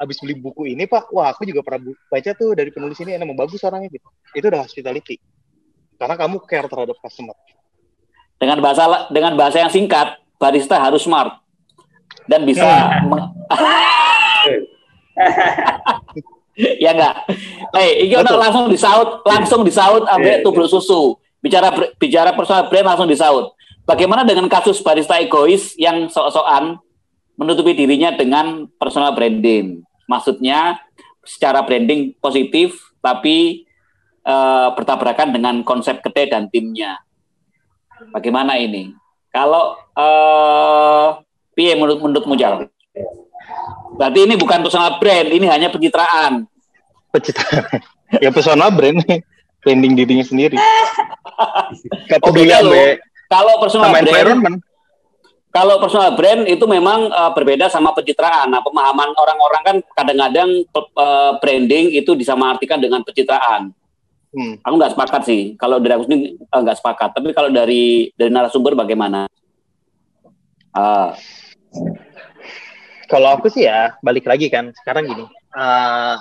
habis 0.00 0.16
beli 0.20 0.36
buku 0.36 0.72
ini 0.72 0.88
pak, 0.88 1.12
wah 1.12 1.28
aku 1.32 1.44
juga 1.44 1.60
pernah 1.60 1.92
baca 2.08 2.30
tuh 2.32 2.56
dari 2.56 2.72
penulis 2.72 2.96
ini 3.04 3.16
emang 3.16 3.36
bagus 3.36 3.60
orangnya 3.64 3.92
gitu. 3.92 4.08
Itu 4.32 4.48
udah 4.48 4.64
hospitality. 4.64 5.20
Karena 6.00 6.16
kamu 6.16 6.40
care 6.48 6.68
terhadap 6.68 6.96
customer. 7.00 7.36
Dengan 8.40 8.64
bahasa 8.64 9.12
dengan 9.12 9.36
bahasa 9.36 9.60
yang 9.60 9.68
singkat, 9.68 10.16
barista 10.40 10.80
harus 10.80 11.04
smart 11.04 11.44
dan 12.24 12.48
bisa 12.48 12.64
meng- 13.04 13.28
ya 16.56 16.90
enggak. 16.94 17.14
Iki 17.74 18.14
ono 18.18 18.24
Betul. 18.26 18.40
langsung 18.40 18.64
disaut, 18.70 19.08
langsung 19.22 19.60
disaut 19.62 20.04
ambek 20.06 20.40
Iya, 20.40 20.44
tubruk 20.44 20.68
susu. 20.70 21.18
Bicara 21.40 21.72
bicara 21.96 22.30
personal 22.36 22.68
brand 22.68 22.86
langsung 22.94 23.08
disaut. 23.08 23.56
Bagaimana 23.88 24.22
dengan 24.22 24.46
kasus 24.46 24.78
barista 24.84 25.18
egois 25.18 25.74
yang 25.80 26.06
sok-sokan 26.06 26.78
menutupi 27.34 27.72
dirinya 27.74 28.12
dengan 28.14 28.68
personal 28.76 29.16
branding? 29.16 29.82
Maksudnya 30.06 30.78
secara 31.24 31.64
branding 31.64 32.14
positif 32.20 32.76
tapi 33.00 33.64
eh, 34.22 34.68
bertabrakan 34.76 35.32
dengan 35.32 35.64
konsep 35.64 36.04
kedai 36.04 36.28
dan 36.28 36.46
timnya. 36.52 37.00
Bagaimana 38.12 38.56
ini? 38.60 38.92
Kalau 39.30 39.78
eh 39.96 41.08
piye 41.54 41.78
menurut 41.78 42.02
menurutmu 42.02 42.34
Jal? 42.34 42.66
Berarti 43.96 44.18
ini 44.24 44.34
bukan 44.38 44.64
personal 44.64 44.96
brand, 44.96 45.28
ini 45.28 45.46
hanya 45.46 45.68
pencitraan. 45.68 46.48
Pencitraan. 47.12 47.84
ya 48.24 48.30
personal 48.34 48.74
brand 48.74 48.98
branding 49.60 49.92
dirinya 49.94 50.24
sendiri. 50.24 50.56
Gak 52.08 52.20
Oh, 52.24 52.32
beda 52.32 52.64
loh. 52.64 52.74
Kalau 53.30 53.54
personal 53.62 53.94
sama 53.94 54.02
brand, 54.02 54.58
kalau 55.50 55.76
personal 55.82 56.14
brand 56.18 56.42
itu 56.46 56.64
memang 56.66 57.10
eh, 57.10 57.30
berbeda 57.36 57.70
sama 57.70 57.94
pencitraan. 57.94 58.50
Nah, 58.50 58.62
pemahaman 58.64 59.14
orang-orang 59.14 59.62
kan 59.62 59.76
kadang-kadang 59.94 60.50
eh, 60.66 61.32
branding 61.38 61.94
itu 61.94 62.16
disamaratikan 62.18 62.80
dengan 62.82 63.06
pencitraan. 63.06 63.70
Hmm. 64.30 64.62
Aku 64.62 64.74
nggak 64.78 64.94
sepakat 64.94 65.22
sih. 65.26 65.42
Kalau 65.58 65.78
dari 65.78 65.94
aku 65.94 66.04
sendiri 66.06 66.38
eh, 66.38 66.60
nggak 66.62 66.78
sepakat. 66.78 67.10
Tapi 67.14 67.34
kalau 67.34 67.50
dari 67.52 68.10
dari 68.14 68.30
narasumber 68.30 68.74
bagaimana? 68.74 69.30
Ah, 70.70 71.14
Kalau 73.10 73.28
aku 73.34 73.50
sih 73.50 73.66
ya 73.66 73.98
balik 74.00 74.24
lagi 74.30 74.46
kan 74.46 74.70
sekarang 74.72 75.10
gini. 75.10 75.24
eh, 75.50 76.16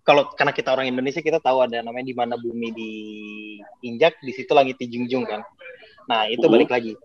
kalau 0.00 0.32
karena 0.32 0.56
kita 0.56 0.72
orang 0.72 0.88
Indonesia 0.88 1.20
kita 1.20 1.36
tahu 1.36 1.68
ada 1.68 1.84
namanya 1.84 2.08
di 2.08 2.16
mana 2.16 2.40
bumi 2.40 2.72
diinjak 2.72 4.16
di 4.24 4.32
situ 4.32 4.48
langit 4.56 4.80
dijunjung 4.80 5.28
kan. 5.28 5.44
Nah 6.08 6.24
itu 6.32 6.48
Mhm. 6.48 6.52
balik 6.56 6.70
lagi. 6.72 6.96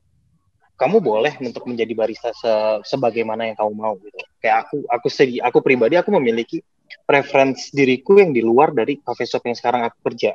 Kamu 0.73 1.03
boleh 1.03 1.35
untuk 1.43 1.67
menjadi 1.67 1.91
barista 1.93 2.31
se- 2.31 2.81
sebagaimana 2.87 3.51
yang 3.51 3.59
kamu 3.59 3.73
mau 3.75 3.93
gitu. 3.99 4.15
Kayak 4.39 4.67
aku 4.67 4.87
aku 4.87 5.07
segi 5.11 5.37
aku 5.43 5.59
pribadi 5.59 5.99
aku 5.99 6.15
memiliki 6.15 6.63
preference 7.03 7.75
diriku 7.75 8.15
yang 8.23 8.31
di 8.31 8.39
luar 8.39 8.71
dari 8.71 9.03
cafe 9.03 9.27
shop 9.27 9.43
yang 9.43 9.57
sekarang 9.59 9.83
aku 9.83 9.99
kerja 10.07 10.31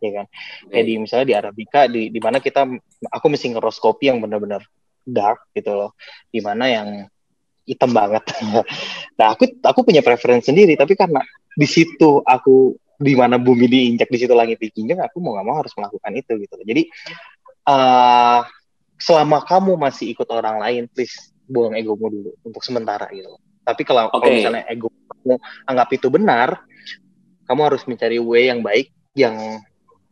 ya 0.00 0.10
kan 0.16 0.26
kayak 0.72 0.84
di 0.88 0.94
misalnya 0.96 1.26
di 1.28 1.34
Arabica 1.36 1.80
di 1.84 2.08
di 2.08 2.20
mana 2.24 2.40
kita 2.40 2.64
aku 3.12 3.26
mesti 3.28 3.52
ngeros 3.52 3.76
kopi 3.76 4.08
yang 4.08 4.16
benar-benar 4.24 4.64
dark 5.04 5.52
gitu 5.52 5.76
loh 5.76 5.90
di 6.32 6.40
mana 6.40 6.64
yang 6.72 6.88
hitam 7.70 7.90
banget. 7.94 8.26
Nah 9.20 9.36
aku 9.36 9.44
aku 9.60 9.80
punya 9.84 10.00
preference 10.00 10.48
sendiri 10.48 10.80
tapi 10.80 10.96
karena 10.96 11.20
di 11.52 11.68
situ 11.68 12.24
aku 12.24 12.72
di 13.00 13.12
mana 13.12 13.36
bumi 13.36 13.68
diinjak 13.68 14.08
di 14.08 14.16
situ 14.16 14.32
langit 14.32 14.56
dikinjak 14.60 14.96
aku 14.96 15.20
mau 15.20 15.36
nggak 15.36 15.44
mau 15.48 15.56
harus 15.60 15.72
melakukan 15.76 16.12
itu 16.16 16.32
gitu 16.40 16.54
jadi 16.64 16.82
eh 17.68 18.40
selama 19.00 19.40
kamu 19.44 19.80
masih 19.80 20.12
ikut 20.12 20.28
orang 20.28 20.60
lain 20.60 20.84
please 20.92 21.32
buang 21.48 21.72
egomu 21.72 22.12
dulu 22.12 22.32
untuk 22.44 22.60
sementara 22.60 23.08
gitu 23.12 23.40
tapi 23.64 23.82
kalau 23.88 24.12
kalau 24.12 24.24
Oke. 24.28 24.36
misalnya 24.36 24.68
ego 24.68 24.92
kamu 24.92 25.36
anggap 25.64 25.88
itu 25.96 26.08
benar 26.12 26.48
kamu 27.48 27.60
harus 27.72 27.82
mencari 27.88 28.20
way 28.20 28.52
yang 28.52 28.60
baik 28.60 28.92
yang 29.16 29.36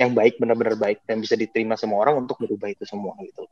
yang 0.00 0.10
baik 0.16 0.40
benar-benar 0.40 0.80
baik 0.80 1.04
dan 1.04 1.20
bisa 1.20 1.36
diterima 1.36 1.76
semua 1.76 2.08
orang 2.08 2.24
untuk 2.24 2.40
merubah 2.40 2.72
itu 2.72 2.88
semua 2.88 3.12
gitu 3.20 3.44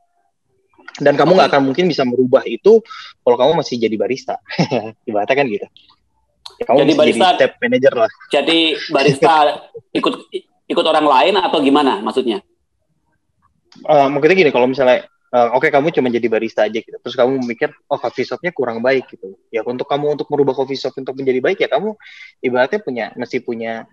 dan 0.97 1.13
kamu 1.13 1.37
nggak 1.37 1.49
akan 1.53 1.61
mungkin 1.69 1.85
bisa 1.85 2.01
merubah 2.03 2.41
itu 2.45 2.81
kalau 3.21 3.37
kamu 3.37 3.51
masih 3.61 3.77
jadi 3.77 3.95
barista. 3.97 4.41
Ibaratnya 5.09 5.35
kan 5.37 5.45
gitu. 5.47 5.67
Ya, 6.57 6.63
kamu 6.65 6.77
Jadi 6.81 6.87
mesti 6.89 6.97
jadi 6.97 7.01
barista- 7.21 7.35
step 7.37 7.51
manager 7.61 7.93
lah. 7.93 8.11
Jadi 8.33 8.59
barista 8.89 9.33
ikut 9.93 10.13
ikut 10.67 10.85
orang 10.85 11.05
lain 11.05 11.35
atau 11.37 11.59
gimana 11.61 12.01
maksudnya? 12.01 12.41
Eh, 13.77 14.07
mungkin 14.09 14.33
gini 14.33 14.49
kalau 14.49 14.65
misalnya 14.65 15.05
eh, 15.05 15.49
oke 15.53 15.69
kamu 15.69 15.93
cuma 15.93 16.09
jadi 16.09 16.25
barista 16.25 16.65
aja 16.65 16.79
gitu. 16.81 16.97
Terus 16.97 17.13
kamu 17.13 17.45
mikir 17.45 17.69
oh 17.93 17.99
coffee 18.01 18.25
shopnya 18.25 18.49
kurang 18.49 18.81
baik 18.81 19.05
gitu. 19.13 19.37
Ya 19.53 19.61
untuk 19.61 19.85
kamu 19.85 20.17
untuk 20.17 20.27
merubah 20.33 20.57
coffee 20.57 20.79
shop 20.79 20.97
untuk 20.97 21.13
menjadi 21.13 21.39
baik 21.45 21.57
ya 21.61 21.69
kamu 21.69 21.93
ibaratnya 22.41 22.79
punya 22.81 23.05
mesti 23.13 23.37
punya 23.45 23.85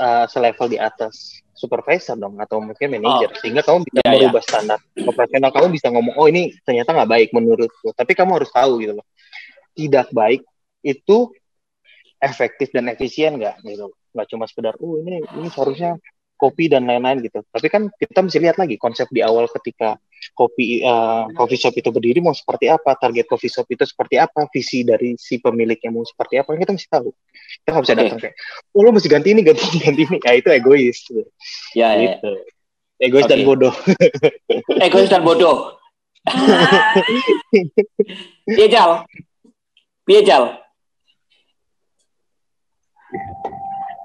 uh, 0.00 0.24
selevel 0.28 0.68
di 0.72 0.78
atas 0.80 1.41
supervisor 1.62 2.18
dong 2.18 2.34
atau 2.42 2.58
mungkin 2.58 2.98
manajer 2.98 3.30
sehingga 3.38 3.62
kamu 3.62 3.86
bisa 3.86 4.00
Ya, 4.02 4.10
ya. 4.10 4.26
merubah 4.26 4.42
standar 4.42 4.78
operasional 5.06 5.50
kamu 5.54 5.66
bisa 5.70 5.86
ngomong 5.94 6.14
oh 6.18 6.26
ini 6.26 6.50
ternyata 6.66 6.90
nggak 6.90 7.10
baik 7.14 7.28
menurutku. 7.30 7.94
Tapi 7.94 8.12
kamu 8.18 8.42
harus 8.42 8.50
tahu 8.50 8.82
gitu 8.82 8.98
loh 8.98 9.06
tidak 9.78 10.10
baik 10.10 10.42
itu 10.82 11.30
efektif 12.18 12.74
dan 12.74 12.90
efisien 12.90 13.38
nggak? 13.38 13.62
Gitu. 13.62 13.86
Nggak 14.12 14.26
cuma 14.34 14.44
sekedar 14.50 14.74
oh 14.82 14.98
ini 14.98 15.22
ini 15.38 15.48
seharusnya 15.54 15.94
kopi 16.42 16.66
dan 16.66 16.90
lain-lain 16.90 17.22
gitu 17.22 17.38
tapi 17.54 17.70
kan 17.70 17.86
kita 17.94 18.18
mesti 18.18 18.38
lihat 18.42 18.58
lagi 18.58 18.74
konsep 18.74 19.06
di 19.14 19.22
awal 19.22 19.46
ketika 19.46 19.94
kopi 20.34 20.82
uh, 20.82 21.30
coffee 21.38 21.58
shop 21.58 21.74
itu 21.78 21.94
berdiri 21.94 22.18
mau 22.18 22.34
seperti 22.34 22.66
apa 22.66 22.98
target 22.98 23.30
coffee 23.30 23.50
shop 23.50 23.70
itu 23.70 23.86
seperti 23.86 24.18
apa 24.18 24.50
visi 24.50 24.82
dari 24.82 25.14
si 25.14 25.38
pemiliknya 25.38 25.94
mau 25.94 26.02
seperti 26.02 26.42
apa 26.42 26.58
kita 26.58 26.74
mesti 26.74 26.88
tahu 26.90 27.14
kita 27.62 27.68
nggak 27.70 27.84
bisa 27.86 27.94
Oke. 27.94 28.00
datang 28.02 28.18
kayak 28.18 28.34
oh 28.74 28.82
lo 28.82 28.90
mesti 28.90 29.06
ganti 29.06 29.28
ini 29.30 29.46
ganti 29.46 29.62
ini 29.70 29.78
ganti 29.78 30.02
ini 30.02 30.18
ya 30.18 30.32
itu 30.34 30.48
egois. 30.50 30.98
Ya, 31.78 31.78
ya, 31.78 31.78
ya. 31.78 31.94
gitu 32.18 32.32
egois 33.02 33.26
dan 33.30 33.38
Oke. 33.42 33.46
bodoh 33.46 33.74
Egois 34.82 35.10
dan 35.10 35.22
bodoh. 35.26 35.74
Piye 38.46 38.66
Jal? 38.70 39.02
Piye 40.06 40.22
Jal? 40.22 40.54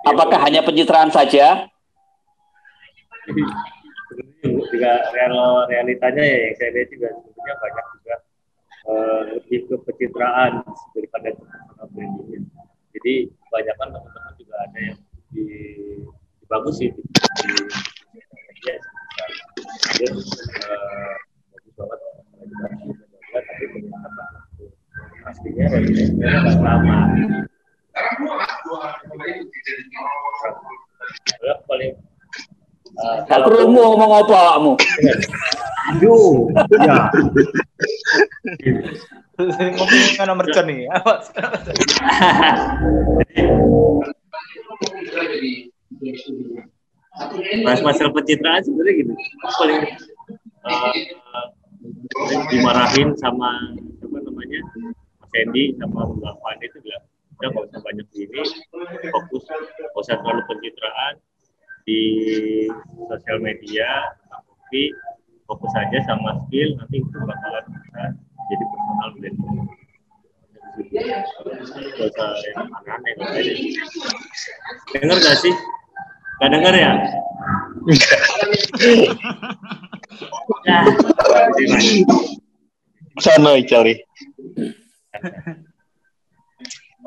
Apakah 0.08 0.40
hanya 0.48 0.66
pencitraan 0.66 1.14
saja? 1.14 1.70
Sebenarnya 3.28 4.64
juga 4.72 4.92
real 5.12 5.36
realitanya 5.68 6.24
ya 6.24 6.38
yang 6.48 6.56
saya 6.56 6.70
lihat 6.72 6.90
juga 6.92 7.08
sebenarnya 7.12 7.56
banyak 7.60 7.86
juga 8.00 8.16
eh, 8.88 9.22
lebih 9.36 9.60
ke 9.68 9.76
pencitraan 9.84 10.52
daripada 10.96 11.28
personal 11.36 11.88
brandingnya. 11.92 12.40
Jadi 12.96 13.14
kebanyakan 13.30 13.88
teman-teman 13.94 14.34
juga 14.40 14.56
ada 14.64 14.80
yang 14.80 14.98
di, 15.36 15.46
bagus 16.48 16.80
sih 16.80 16.90
di, 16.96 17.04
di 17.04 17.52
eh, 20.08 21.16
tapi. 26.48 27.24
Soalnya 31.38 31.56
paling 31.68 31.94
eh, 32.96 33.18
Gak 33.28 33.42
kerungu 33.44 33.82
ngomong 33.82 34.12
apa 34.24 34.38
kamu? 34.56 34.72
Aduh, 35.88 36.52
ya. 36.84 36.98
Ngomongin 39.38 40.26
nomor 40.28 40.46
John 40.52 40.66
nih. 40.68 40.88
Apa? 40.92 41.14
Mas 47.66 47.82
masalah 47.82 48.14
pencitraan 48.14 48.62
sebenarnya 48.62 48.94
gitu. 49.02 49.14
Aku 49.16 49.54
paling 49.66 49.82
eh, 50.68 51.46
paling 52.14 52.42
dimarahin 52.52 53.10
sama 53.18 53.74
apa 54.04 54.18
namanya 54.22 54.62
Mas 55.22 55.32
Hendy 55.34 55.74
sama 55.82 56.08
Bang 56.20 56.38
Fandi 56.44 56.66
itu 56.70 56.78
bilang 56.84 57.04
udah 57.38 57.48
nggak 57.54 57.66
usah 57.70 57.82
banyak 57.86 58.08
ini 58.18 58.42
fokus 59.14 59.44
nggak 59.46 59.94
usah 60.02 60.16
terlalu 60.18 60.42
pencitraan 60.50 61.14
di 61.88 62.04
sosial 63.08 63.40
media 63.40 63.88
tapi 64.28 64.92
fokus 65.48 65.72
aja 65.80 66.04
sama 66.04 66.36
skill 66.44 66.76
nanti 66.76 67.00
itu 67.00 67.18
bakalan 67.24 67.64
bisa 67.80 68.12
jadi 68.52 68.64
personal 68.68 69.10
branding 69.16 69.68
Gak 70.78 72.06
usah 72.14 72.38
yang 72.54 72.70
aneh-aneh 72.70 73.12
nggak 73.18 73.34
usah 73.34 73.42
deh. 73.42 73.58
Dengar 74.94 75.18
gak 75.18 75.38
sih? 75.42 75.50
Gak 76.38 76.50
denger 76.54 76.74
ya? 76.78 76.94
Nah, 80.70 80.86
sana 83.18 83.58
cari 83.66 83.98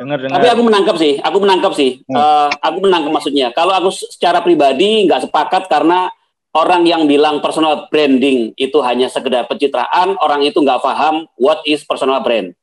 Dengar 0.01 0.17
dengar. 0.17 0.41
Tapi 0.41 0.49
aku 0.49 0.63
menangkap 0.65 0.97
sih, 0.97 1.13
aku 1.21 1.37
menangkap 1.45 1.73
sih. 1.77 2.01
Eh, 2.09 2.49
aku 2.65 2.79
menangkap 2.81 3.13
maksudnya. 3.13 3.53
Kalau 3.53 3.77
aku 3.77 3.93
secara 3.93 4.41
pribadi 4.41 5.05
nggak 5.05 5.29
sepakat 5.29 5.69
karena 5.69 6.09
orang 6.57 6.89
yang 6.89 7.05
bilang 7.05 7.39
personal 7.45 7.87
branding 7.93 8.57
itu 8.57 8.81
hanya 8.81 9.13
sekedar 9.13 9.45
pencitraan, 9.45 10.17
orang 10.19 10.41
itu 10.43 10.57
nggak 10.57 10.81
paham 10.81 11.29
what 11.37 11.61
is 11.69 11.85
personal 11.85 12.19
brand. 12.25 12.57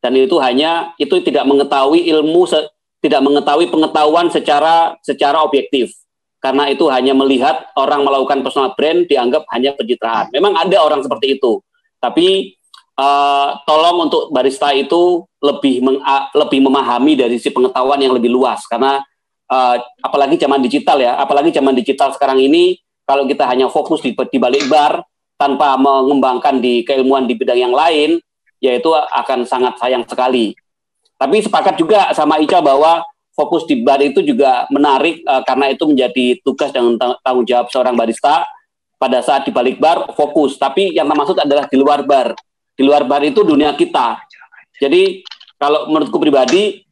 Dan 0.00 0.14
itu 0.14 0.38
hanya 0.38 0.94
itu 0.96 1.18
tidak 1.20 1.42
mengetahui 1.44 2.06
ilmu, 2.06 2.46
se- 2.46 2.70
tidak 3.02 3.20
mengetahui 3.26 3.66
pengetahuan 3.66 4.30
secara 4.30 4.94
secara 5.02 5.42
objektif. 5.42 5.90
Karena 6.38 6.70
itu 6.70 6.86
hanya 6.86 7.10
melihat 7.10 7.66
orang 7.74 8.06
melakukan 8.06 8.46
personal 8.46 8.70
brand 8.78 9.10
dianggap 9.10 9.42
hanya 9.50 9.74
pencitraan. 9.74 10.30
Memang 10.30 10.54
ada 10.54 10.78
orang 10.78 11.02
seperti 11.02 11.36
itu. 11.36 11.58
Tapi 11.98 12.55
eh, 12.96 13.48
tolong 13.68 14.08
untuk 14.08 14.32
barista 14.32 14.72
itu 14.72 15.24
lebih 15.40 15.84
meng- 15.84 16.02
a- 16.02 16.32
lebih 16.32 16.64
memahami 16.64 17.12
dari 17.16 17.36
si 17.36 17.52
pengetahuan 17.52 18.00
yang 18.00 18.16
lebih 18.16 18.32
luas 18.32 18.64
karena 18.66 19.04
eh, 19.46 19.76
apalagi 20.02 20.40
zaman 20.40 20.58
digital 20.64 20.98
ya, 20.98 21.20
apalagi 21.20 21.54
zaman 21.54 21.76
digital 21.76 22.10
sekarang 22.16 22.40
ini 22.42 22.80
kalau 23.06 23.22
kita 23.24 23.46
hanya 23.46 23.70
fokus 23.70 24.02
di, 24.02 24.10
di 24.12 24.38
balik 24.42 24.66
bar 24.66 24.98
tanpa 25.38 25.76
mengembangkan 25.78 26.58
di 26.58 26.82
keilmuan 26.82 27.28
di 27.28 27.36
bidang 27.38 27.60
yang 27.60 27.74
lain, 27.76 28.18
yaitu 28.58 28.90
akan 28.90 29.44
sangat 29.46 29.78
sayang 29.78 30.02
sekali. 30.08 30.56
Tapi 31.16 31.40
sepakat 31.44 31.78
juga 31.78 32.10
sama 32.12 32.40
Ica 32.42 32.60
bahwa 32.60 33.04
fokus 33.36 33.68
di 33.68 33.80
bar 33.84 34.00
itu 34.00 34.24
juga 34.24 34.64
menarik 34.72 35.22
eh, 35.22 35.42
karena 35.46 35.70
itu 35.70 35.84
menjadi 35.86 36.40
tugas 36.42 36.72
dan 36.74 36.96
tang- 36.98 37.20
tanggung 37.22 37.46
jawab 37.46 37.68
seorang 37.70 37.94
barista 37.94 38.42
pada 38.96 39.20
saat 39.20 39.44
di 39.44 39.52
balik 39.52 39.76
bar 39.78 40.10
fokus. 40.16 40.56
Tapi 40.58 40.96
yang 40.96 41.06
termaksud 41.06 41.38
adalah 41.38 41.68
di 41.68 41.76
luar 41.78 42.02
bar. 42.02 42.34
Di 42.76 42.84
luar 42.84 43.08
bar 43.08 43.24
itu 43.24 43.40
dunia 43.40 43.72
kita. 43.72 44.20
Jadi 44.76 45.24
kalau 45.56 45.88
menurutku 45.88 46.20
pribadi, 46.20 46.84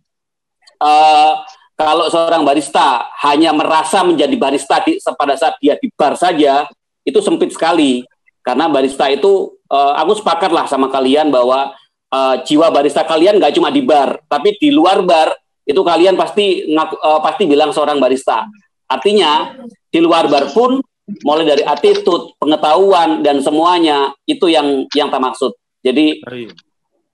eh, 0.81 1.33
kalau 1.77 2.07
seorang 2.09 2.47
barista 2.47 3.13
hanya 3.27 3.53
merasa 3.53 4.01
menjadi 4.01 4.33
barista 4.39 4.81
di, 4.81 4.97
pada 4.97 5.37
saat 5.37 5.61
dia 5.61 5.77
di 5.77 5.93
bar 5.93 6.17
saja, 6.17 6.65
itu 7.05 7.21
sempit 7.21 7.53
sekali. 7.53 8.01
Karena 8.41 8.69
barista 8.73 9.13
itu, 9.13 9.61
eh, 9.69 9.93
aku 10.01 10.25
sepakat 10.25 10.51
lah 10.51 10.65
sama 10.65 10.89
kalian 10.89 11.29
bahwa 11.29 11.77
eh, 12.15 12.37
jiwa 12.49 12.73
barista 12.73 13.05
kalian 13.05 13.37
nggak 13.37 13.55
cuma 13.59 13.69
di 13.69 13.85
bar, 13.85 14.23
tapi 14.31 14.57
di 14.57 14.73
luar 14.73 15.05
bar 15.05 15.35
itu 15.65 15.81
kalian 15.81 16.15
pasti 16.15 16.69
ngaku, 16.73 16.95
eh, 16.97 17.21
pasti 17.21 17.43
bilang 17.45 17.71
seorang 17.73 18.01
barista. 18.01 18.49
Artinya 18.89 19.57
di 19.89 19.99
luar 19.99 20.29
bar 20.29 20.53
pun 20.53 20.79
mulai 21.25 21.45
dari 21.45 21.65
attitude, 21.65 22.37
pengetahuan 22.41 23.21
dan 23.21 23.41
semuanya 23.41 24.13
itu 24.25 24.49
yang 24.49 24.89
yang 24.93 25.09
tak 25.13 25.21
maksud. 25.21 25.53
Jadi 25.85 26.25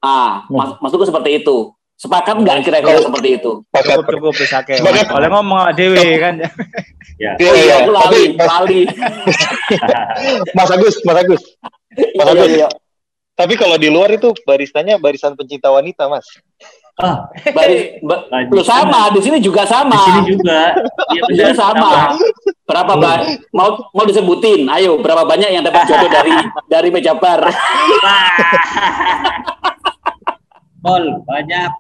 ah 0.01 0.47
mas, 0.47 0.79
maksudku 0.79 1.05
seperti 1.05 1.43
itu. 1.43 1.75
Sepakat 2.01 2.41
nggak 2.41 2.65
kira-kira 2.65 2.97
seperti 2.97 3.37
itu? 3.37 3.61
Cukup 3.61 4.09
cukup 4.09 4.33
bisa 4.33 4.65
Oleh 5.13 5.29
ngomong 5.29 5.69
Dewi 5.77 6.17
kan. 6.17 6.41
ya. 7.21 7.37
Iya, 7.37 7.45
Oh 7.45 7.53
iya, 7.53 7.61
iya. 7.61 7.75
aku 7.85 7.91
Tapi 7.93 7.93
lali, 7.93 8.23
Mas, 8.33 8.49
lali. 8.49 8.81
Mas 10.57 10.71
Agus, 10.73 10.95
Mas 11.05 11.17
Agus. 11.21 11.43
Mas 12.17 12.25
Iya, 12.25 12.33
Agus. 12.33 12.51
iya. 12.57 12.69
Tapi 13.37 13.55
kalau 13.61 13.77
di 13.77 13.93
luar 13.93 14.09
itu 14.09 14.33
baristanya 14.49 14.97
barisan 14.97 15.37
pencinta 15.37 15.69
wanita, 15.69 16.09
Mas. 16.09 16.25
Ah, 16.99 17.31
ba- 18.03 18.25
lu 18.51 18.61
sama, 18.61 19.09
di 19.11 19.21
sini 19.21 19.39
juga 19.39 19.63
di 19.63 19.71
sama. 19.71 19.97
sini 20.01 20.21
juga. 20.35 20.75
Iya 21.15 21.23
Di 21.27 21.35
sini 21.35 21.55
sama. 21.55 22.15
Berapa 22.67 22.95
ba- 22.95 23.23
mau 23.51 23.79
mau 23.91 24.05
disebutin? 24.05 24.67
Ayo, 24.67 24.99
berapa 24.99 25.23
banyak 25.23 25.51
yang 25.51 25.63
dapat 25.63 25.87
jodoh 25.87 26.07
dari 26.07 26.35
dari 26.73 26.89
meja 26.91 27.15
bar? 27.15 27.41
Mall 30.81 31.05
banyak. 31.25 31.71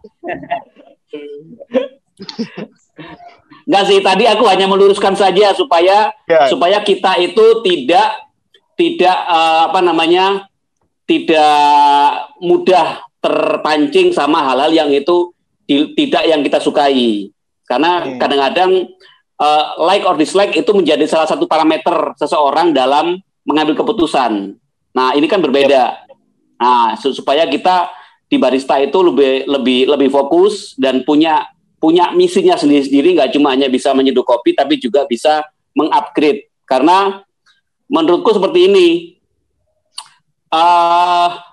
Enggak 3.66 3.84
sih, 3.86 3.98
tadi 4.02 4.24
aku 4.26 4.44
hanya 4.46 4.66
meluruskan 4.66 5.14
saja 5.14 5.52
supaya 5.54 6.10
Ya. 6.26 6.46
supaya 6.46 6.80
kita 6.80 7.18
itu 7.18 7.62
tidak 7.62 8.08
tidak 8.74 9.16
eh, 9.16 9.60
apa 9.68 9.80
namanya 9.80 10.46
tidak 11.04 11.50
mudah 12.38 13.02
terpancing 13.20 14.16
sama 14.16 14.44
hal-hal 14.52 14.72
yang 14.72 14.90
itu 14.90 15.32
di- 15.68 15.92
tidak 15.94 16.24
yang 16.24 16.40
kita 16.40 16.58
sukai 16.58 17.28
karena 17.68 18.18
kadang-kadang 18.18 18.90
eh, 19.40 19.64
like 19.78 20.02
or 20.02 20.18
dislike 20.18 20.56
itu 20.56 20.72
menjadi 20.74 21.06
salah 21.06 21.28
satu 21.28 21.46
parameter 21.46 22.16
seseorang 22.18 22.74
dalam 22.74 23.20
mengambil 23.46 23.78
keputusan. 23.78 24.58
Nah 24.90 25.08
ini 25.14 25.30
kan 25.30 25.38
berbeda. 25.38 26.02
Nah 26.60 26.98
su- 26.98 27.14
supaya 27.14 27.46
kita 27.46 27.88
di 28.30 28.36
barista 28.38 28.78
itu 28.78 28.98
lebih 29.02 29.46
lebih 29.46 29.80
lebih 29.90 30.08
fokus 30.10 30.74
dan 30.78 31.02
punya 31.02 31.46
punya 31.80 32.12
misinya 32.12 32.54
sendiri-sendiri 32.54 33.16
nggak 33.16 33.32
cuma 33.34 33.56
hanya 33.56 33.66
bisa 33.66 33.90
menyeduh 33.96 34.22
kopi 34.22 34.52
tapi 34.52 34.76
juga 34.76 35.08
bisa 35.08 35.42
mengupgrade 35.72 36.46
karena 36.68 37.24
menurutku 37.90 38.30
seperti 38.30 38.70
ini 38.70 38.88
uh, 40.52 41.49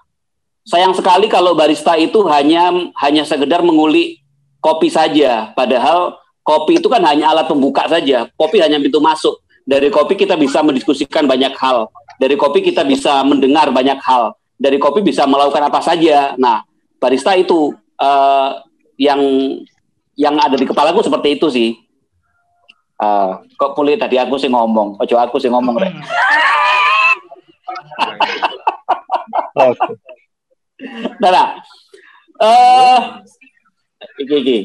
sayang 0.68 0.92
sekali 0.92 1.32
kalau 1.32 1.56
barista 1.56 1.96
itu 1.96 2.28
hanya 2.28 2.70
hanya 3.00 3.24
sekedar 3.24 3.64
mengulik 3.64 4.20
kopi 4.60 4.92
saja, 4.92 5.56
padahal 5.56 6.20
kopi 6.44 6.84
itu 6.84 6.92
kan 6.92 7.00
hanya 7.08 7.32
alat 7.32 7.48
pembuka 7.48 7.88
saja. 7.88 8.28
Kopi 8.36 8.60
hanya 8.60 8.78
pintu 8.78 9.00
masuk. 9.00 9.40
Dari 9.68 9.92
kopi 9.92 10.16
kita 10.16 10.36
bisa 10.40 10.64
mendiskusikan 10.64 11.28
banyak 11.28 11.56
hal. 11.60 11.92
Dari 12.20 12.36
kopi 12.40 12.64
kita 12.64 12.84
bisa 12.88 13.24
mendengar 13.24 13.72
banyak 13.72 14.00
hal. 14.04 14.36
Dari 14.56 14.80
kopi 14.80 15.04
bisa 15.04 15.28
melakukan 15.28 15.64
apa 15.64 15.84
saja. 15.84 16.36
Nah, 16.40 16.64
barista 17.00 17.36
itu 17.36 17.76
uh, 18.00 18.64
yang 18.96 19.22
yang 20.18 20.36
ada 20.40 20.56
di 20.56 20.66
kepalaku 20.66 21.04
seperti 21.04 21.36
itu 21.36 21.48
sih. 21.52 21.70
Uh, 22.98 23.44
kok 23.60 23.78
boleh 23.78 23.94
tadi 23.94 24.18
aku 24.18 24.42
sih 24.42 24.50
ngomong, 24.50 24.98
ojo 24.98 25.16
aku 25.22 25.38
sih 25.38 25.54
ngomong 25.54 25.78
rek. 25.78 25.94
Oke. 29.70 30.07
Nah, 31.18 31.32
nah. 31.34 31.48
Uh, 32.38 33.00
iki, 34.22 34.36
iki. 34.46 34.60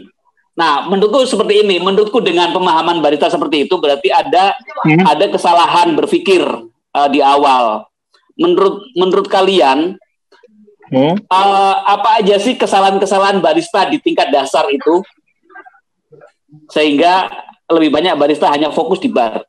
Nah, 0.53 0.85
menurutku 0.88 1.25
seperti 1.25 1.64
ini. 1.64 1.81
Menurutku 1.81 2.20
dengan 2.20 2.53
pemahaman 2.53 3.01
barista 3.01 3.33
seperti 3.33 3.64
itu 3.64 3.81
berarti 3.81 4.12
ada 4.12 4.53
hmm. 4.85 5.05
ada 5.09 5.25
kesalahan 5.33 5.96
berpikir 5.96 6.44
uh, 6.92 7.09
di 7.09 7.25
awal. 7.25 7.88
Menurut 8.37 8.85
menurut 8.92 9.27
kalian 9.29 9.96
hmm. 10.92 11.14
uh, 11.29 11.77
apa 11.88 12.20
aja 12.20 12.37
sih 12.37 12.57
kesalahan-kesalahan 12.61 13.40
barista 13.40 13.88
di 13.88 13.96
tingkat 14.01 14.29
dasar 14.29 14.68
itu 14.68 15.01
sehingga 16.68 17.33
lebih 17.72 17.88
banyak 17.88 18.12
barista 18.20 18.53
hanya 18.53 18.68
fokus 18.68 19.01
di 19.01 19.09
bar 19.09 19.40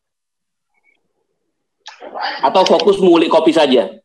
atau 2.39 2.63
fokus 2.63 3.04
mengulik 3.04 3.28
kopi 3.28 3.52
saja? 3.52 4.02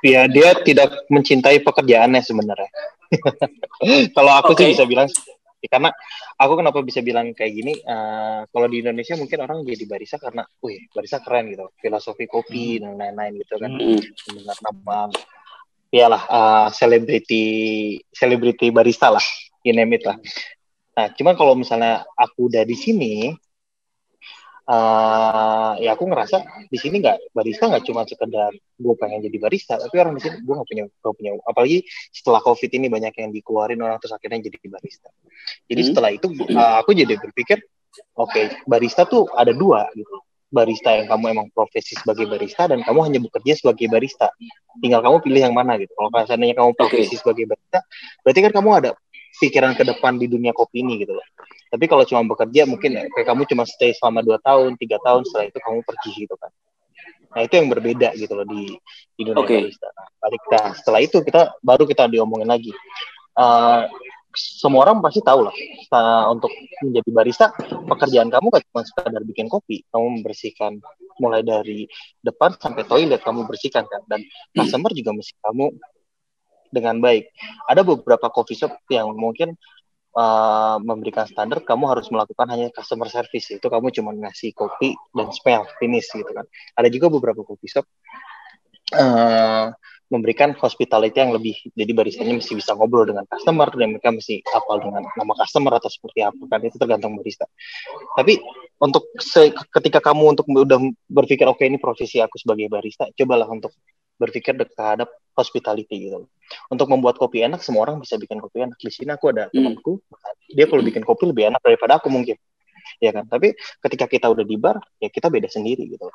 Ya, 0.00 0.24
dia 0.28 0.56
tidak 0.64 1.06
mencintai 1.12 1.60
pekerjaannya 1.60 2.22
sebenarnya. 2.24 2.70
kalau 4.16 4.32
aku 4.38 4.54
okay. 4.54 4.72
sih 4.72 4.78
bisa 4.78 4.86
bilang 4.86 5.08
karena 5.68 5.92
aku 6.40 6.56
kenapa 6.56 6.80
bisa 6.80 7.04
bilang 7.04 7.36
kayak 7.36 7.52
gini 7.52 7.74
uh, 7.84 8.48
kalau 8.48 8.64
di 8.70 8.80
Indonesia 8.80 9.12
mungkin 9.20 9.44
orang 9.44 9.60
jadi 9.60 9.84
barista 9.84 10.16
karena 10.16 10.40
wih 10.64 10.88
barista 10.88 11.20
keren 11.20 11.52
gitu 11.52 11.68
filosofi 11.76 12.24
kopi 12.24 12.80
hmm. 12.80 12.80
dan 12.80 12.92
lain-lain 12.96 13.32
gitu 13.44 13.60
kan 13.60 13.68
hmm. 13.76 14.00
mendengar 14.32 14.56
nama 14.64 14.98
iyalah 15.92 16.22
uh, 16.32 16.66
selebriti 16.72 17.44
selebriti 18.08 18.72
barista 18.72 19.12
lah 19.12 19.24
you 19.60 19.76
name 19.76 20.00
it 20.00 20.04
lah 20.08 20.16
nah 20.96 21.12
cuman 21.12 21.36
kalau 21.36 21.52
misalnya 21.52 22.08
aku 22.16 22.48
udah 22.48 22.64
di 22.64 22.76
sini 22.78 23.36
uh, 24.66 25.72
ya 25.80 25.96
aku 25.96 26.04
ngerasa 26.08 26.68
di 26.68 26.78
sini 26.80 27.00
nggak 27.00 27.32
barista 27.32 27.70
nggak 27.70 27.84
cuma 27.86 28.02
sekedar 28.04 28.52
gue 28.52 28.94
pengen 28.96 29.20
jadi 29.24 29.38
barista 29.40 29.74
tapi 29.80 29.96
orang 29.96 30.16
di 30.18 30.22
sini 30.24 30.36
gue 30.42 30.54
nggak 30.56 30.68
punya 30.68 30.84
gak 30.88 31.14
punya 31.16 31.30
apalagi 31.46 31.78
setelah 32.10 32.40
covid 32.44 32.70
ini 32.72 32.86
banyak 32.92 33.14
yang 33.16 33.30
dikeluarin 33.32 33.80
orang 33.80 33.96
terus 34.02 34.12
akhirnya 34.16 34.50
jadi 34.50 34.58
barista 34.68 35.08
jadi 35.70 35.80
hmm. 35.80 35.88
setelah 35.92 36.10
itu 36.12 36.26
uh, 36.52 36.76
aku 36.82 36.90
jadi 36.92 37.14
berpikir 37.16 37.62
oke 38.18 38.30
okay, 38.30 38.44
barista 38.66 39.06
tuh 39.06 39.30
ada 39.32 39.54
dua 39.54 39.88
gitu 39.94 40.20
barista 40.50 40.98
yang 40.98 41.06
kamu 41.06 41.30
emang 41.30 41.46
profesi 41.54 41.94
sebagai 41.94 42.26
barista 42.26 42.66
dan 42.66 42.82
kamu 42.82 43.06
hanya 43.06 43.18
bekerja 43.22 43.54
sebagai 43.54 43.86
barista 43.86 44.34
tinggal 44.82 44.98
kamu 44.98 45.22
pilih 45.22 45.40
yang 45.46 45.54
mana 45.54 45.78
gitu 45.78 45.94
kalau 45.94 46.10
seandainya 46.26 46.58
kamu 46.58 46.74
profesi 46.74 47.14
okay. 47.14 47.18
sebagai 47.22 47.44
barista 47.54 47.78
berarti 48.26 48.40
kan 48.42 48.52
kamu 48.58 48.70
ada 48.82 48.90
pikiran 49.40 49.72
ke 49.72 49.82
depan 49.88 50.20
di 50.20 50.28
dunia 50.28 50.52
kopi 50.52 50.84
ini 50.84 51.00
gitu 51.00 51.16
loh. 51.16 51.24
Tapi 51.72 51.84
kalau 51.88 52.04
cuma 52.04 52.20
bekerja 52.28 52.68
mungkin 52.68 53.00
kayak 53.10 53.26
kamu 53.26 53.48
cuma 53.48 53.64
stay 53.64 53.96
selama 53.96 54.20
dua 54.20 54.36
tahun 54.44 54.76
tiga 54.76 55.00
tahun 55.00 55.24
setelah 55.24 55.48
itu 55.48 55.58
kamu 55.58 55.78
pergi 55.82 56.10
gitu 56.28 56.34
kan. 56.36 56.52
Nah 57.30 57.40
itu 57.46 57.54
yang 57.56 57.68
berbeda 57.70 58.08
gitu 58.18 58.32
loh 58.34 58.46
di 58.46 58.74
di 59.14 59.22
dunia 59.22 59.40
okay. 59.40 59.64
barista. 59.64 59.88
Nah, 59.94 60.06
balik 60.18 60.40
kita 60.44 60.60
setelah 60.76 61.00
itu 61.00 61.16
kita 61.22 61.42
baru 61.62 61.84
kita 61.86 62.04
diomongin 62.10 62.50
lagi. 62.50 62.74
Uh, 63.38 63.86
semua 64.34 64.86
orang 64.86 65.02
pasti 65.02 65.18
tahu 65.22 65.42
lah 65.42 65.54
uh, 65.90 66.30
untuk 66.30 66.50
menjadi 66.86 67.10
barista 67.10 67.46
pekerjaan 67.86 68.30
kamu 68.30 68.46
kan 68.50 68.62
cuma 68.70 68.82
sekadar 68.86 69.22
bikin 69.26 69.46
kopi. 69.46 69.86
Kamu 69.90 70.20
membersihkan 70.20 70.78
mulai 71.22 71.42
dari 71.46 71.86
depan 72.22 72.54
sampai 72.58 72.82
toilet 72.86 73.22
kamu 73.22 73.46
bersihkan 73.46 73.86
kan. 73.86 74.02
Dan 74.06 74.26
customer 74.54 74.90
juga 74.94 75.14
mesti 75.14 75.34
kamu 75.38 75.66
dengan 76.70 76.98
baik. 77.02 77.30
Ada 77.66 77.82
beberapa 77.82 78.30
coffee 78.30 78.58
shop 78.58 78.72
yang 78.88 79.12
mungkin 79.14 79.58
uh, 80.14 80.76
memberikan 80.82 81.26
standar 81.26 81.62
kamu 81.62 81.84
harus 81.90 82.06
melakukan 82.10 82.46
hanya 82.50 82.70
customer 82.74 83.06
service. 83.10 83.50
Itu 83.50 83.66
kamu 83.70 83.90
cuma 83.94 84.10
ngasih 84.14 84.54
kopi 84.54 84.94
dan 85.14 85.28
smell 85.34 85.66
finish 85.78 86.10
gitu 86.14 86.30
kan. 86.30 86.46
Ada 86.78 86.88
juga 86.90 87.10
beberapa 87.12 87.42
coffee 87.42 87.70
shop 87.70 87.86
uh, 88.96 89.70
memberikan 90.10 90.50
hospitality 90.58 91.14
yang 91.22 91.30
lebih 91.30 91.54
jadi 91.78 91.94
baristanya 91.94 92.34
mesti 92.34 92.58
bisa 92.58 92.74
ngobrol 92.74 93.06
dengan 93.06 93.22
customer 93.30 93.70
dan 93.70 93.94
mereka 93.94 94.10
mesti 94.10 94.42
hafal 94.42 94.82
dengan 94.82 95.06
nama 95.06 95.32
customer 95.38 95.78
atau 95.78 95.86
seperti 95.86 96.26
apa 96.26 96.42
kan. 96.50 96.58
Itu 96.66 96.76
tergantung 96.82 97.14
barista. 97.14 97.46
Tapi 98.18 98.42
untuk 98.82 99.06
ketika 99.70 100.02
kamu 100.02 100.34
untuk 100.34 100.50
udah 100.50 100.82
berpikir 101.06 101.46
oke 101.46 101.62
okay, 101.62 101.70
ini 101.70 101.78
profesi 101.78 102.18
aku 102.18 102.40
sebagai 102.42 102.66
barista 102.66 103.06
cobalah 103.14 103.46
untuk 103.46 103.70
berpikir 104.20 104.52
terhadap 104.76 105.08
hospitality 105.32 106.12
gitu. 106.12 106.28
Untuk 106.68 106.92
membuat 106.92 107.16
kopi 107.16 107.40
enak, 107.40 107.64
semua 107.64 107.88
orang 107.88 108.04
bisa 108.04 108.20
bikin 108.20 108.36
kopi 108.36 108.68
enak. 108.68 108.76
Di 108.76 108.92
sini 108.92 109.16
aku 109.16 109.32
ada 109.32 109.48
hmm. 109.48 109.56
temanku, 109.56 110.04
dia 110.52 110.68
kalau 110.68 110.84
bikin 110.84 111.00
kopi 111.00 111.32
lebih 111.32 111.48
enak 111.48 111.64
daripada 111.64 111.96
aku 111.96 112.12
mungkin, 112.12 112.36
ya 113.00 113.16
kan. 113.16 113.24
Tapi 113.24 113.56
ketika 113.88 114.04
kita 114.04 114.26
udah 114.28 114.44
di 114.44 114.56
bar, 114.60 114.76
ya 115.00 115.08
kita 115.08 115.32
beda 115.32 115.48
sendiri 115.48 115.88
gitu. 115.88 116.12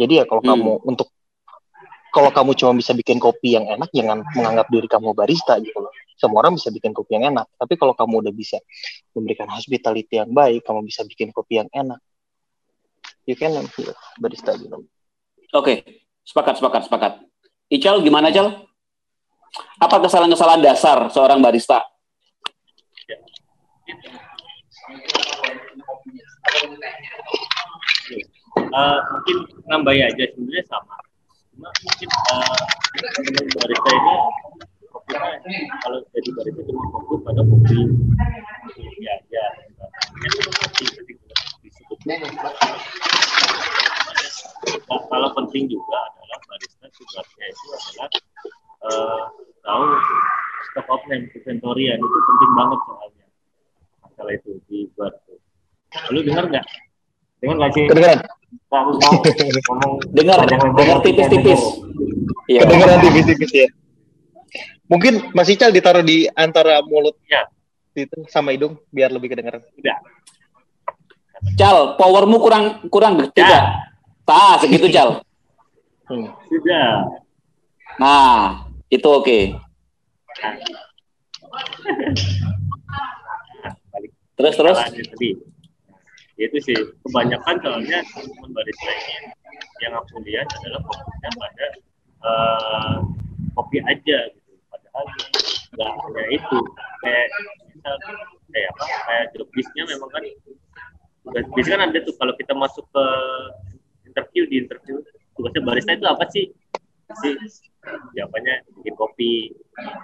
Jadi 0.00 0.22
ya 0.22 0.24
kalau 0.24 0.40
hmm. 0.40 0.50
kamu 0.56 0.72
untuk 0.88 1.12
kalau 2.12 2.28
kamu 2.28 2.52
cuma 2.60 2.76
bisa 2.76 2.92
bikin 2.92 3.16
kopi 3.16 3.56
yang 3.56 3.64
enak, 3.64 3.88
jangan 3.88 4.20
menganggap 4.36 4.68
diri 4.68 4.84
kamu 4.84 5.16
barista 5.16 5.56
gitu 5.64 5.80
loh. 5.80 5.92
Semua 6.20 6.44
orang 6.44 6.60
bisa 6.60 6.68
bikin 6.68 6.92
kopi 6.92 7.16
yang 7.16 7.32
enak, 7.32 7.48
tapi 7.56 7.74
kalau 7.80 7.96
kamu 7.96 8.20
udah 8.28 8.34
bisa 8.36 8.60
memberikan 9.16 9.48
hospitality 9.48 10.20
yang 10.20 10.28
baik, 10.28 10.60
kamu 10.60 10.84
bisa 10.84 11.08
bikin 11.08 11.32
kopi 11.32 11.64
yang 11.64 11.72
enak, 11.72 11.98
you 13.24 13.32
can 13.32 13.56
barista 14.20 14.52
gitu. 14.60 14.84
Oke, 15.56 15.56
okay. 15.56 15.78
Sepakat, 16.22 16.54
sepakat, 16.62 16.82
sepakat. 16.86 17.12
Ical, 17.66 17.98
gimana, 18.02 18.30
Ical? 18.30 18.62
Apa 19.82 19.98
kesalahan-kesalahan 20.00 20.62
dasar 20.62 21.10
seorang 21.10 21.42
barista? 21.42 21.82
Uh, 28.72 28.98
mungkin 29.12 29.36
nambah 29.68 29.92
aja 29.92 30.24
sebenarnya 30.32 30.64
sama. 30.70 30.96
Cuma 31.52 31.68
mungkin 31.68 32.08
uh, 32.08 32.62
barista 33.58 33.90
ini 33.92 34.14
fokusnya 34.88 35.52
kalau 35.84 35.98
jadi 36.16 36.30
barista 36.32 36.62
cuma 36.64 36.84
fokus 36.94 37.18
pada 37.26 37.42
kopi 37.44 37.78
kopi 38.72 39.04
aja. 39.04 39.44
Kopi, 41.90 42.16
nah, 44.88 45.00
kalau 45.10 45.28
penting 45.38 45.68
juga 45.70 45.96
adalah 46.12 46.38
barista 46.48 46.86
tugasnya 46.94 47.46
itu 47.50 47.66
adalah 47.72 48.08
uh, 48.86 49.22
tahu 49.62 49.84
stock 50.70 50.88
of 50.90 51.02
name 51.10 51.26
inventorian 51.32 51.98
itu 51.98 52.18
penting 52.26 52.52
banget 52.56 52.80
soalnya. 52.86 53.26
Masalah 54.02 54.32
itu 54.36 54.50
di 54.66 54.78
bar 54.94 55.12
lalu 56.08 56.20
dengar 56.32 56.44
nggak? 56.48 56.66
Dengar 57.42 57.56
nggak 57.58 57.72
sih? 57.76 57.84
Kedengeran? 57.90 58.18
Mau 58.72 58.88
ngomong 58.88 59.94
dengar. 60.12 60.38
Dengar 60.48 60.98
tipis-tipis 61.04 61.62
iya. 62.48 62.60
Kedengeran 62.64 62.98
tipis-tipis 63.02 63.52
ya. 63.52 63.68
Mungkin 64.88 65.32
Mas 65.32 65.48
Ical 65.48 65.72
ditaruh 65.72 66.04
di 66.04 66.28
antara 66.36 66.84
mulut 66.84 67.16
ya. 67.28 67.48
itu 67.92 68.24
sama 68.32 68.56
hidung 68.56 68.80
biar 68.88 69.12
lebih 69.12 69.36
kedengeran. 69.36 69.60
Udah. 69.76 70.00
Cal, 71.60 72.00
powermu 72.00 72.40
kurang 72.40 72.64
kurang 72.88 73.20
gede 73.20 73.44
ya. 73.44 73.91
Ah, 74.26 74.54
segitu 74.62 74.86
Cal. 74.88 75.20
Hmm. 76.06 76.30
Sudah. 76.46 77.10
Nah, 77.98 78.66
itu 78.86 79.08
oke. 79.08 79.24
Okay. 79.26 79.42
terus 84.38 84.54
terus. 84.56 84.78
Tadi. 84.78 85.30
Itu 86.40 86.56
sih 86.64 86.78
kebanyakan 87.06 87.54
soalnya 87.62 87.98
teman 88.14 88.50
barista 88.56 88.90
ini 88.90 89.30
yang 89.84 89.94
aku 89.98 90.22
lihat 90.24 90.48
adalah 90.62 90.80
fokusnya 90.86 91.30
pada 91.38 91.66
uh, 92.24 92.94
kopi 93.58 93.78
aja 93.84 94.18
gitu. 94.32 94.52
Padahal 94.70 95.06
nggak 95.76 95.90
hanya 95.92 96.24
itu. 96.32 96.58
Kayak 97.04 97.26
misal 97.74 97.94
kayak 98.50 98.68
apa? 98.74 98.84
Kayak 99.06 99.24
job 99.36 99.48
memang 99.86 100.10
kan 100.10 100.24
biasanya 101.54 101.78
kan 101.78 101.82
ada 101.86 101.98
tuh 102.02 102.14
kalau 102.18 102.34
kita 102.34 102.52
masuk 102.58 102.82
ke 102.90 103.04
interview 104.12 104.44
di 104.44 104.56
interview 104.68 105.00
tugasnya 105.32 105.64
barista 105.64 105.96
itu 105.96 106.06
apa 106.06 106.24
sih? 106.28 106.46
Sih 107.24 107.34
jawabannya 108.16 108.54
bikin 108.80 108.94
kopi 108.94 109.32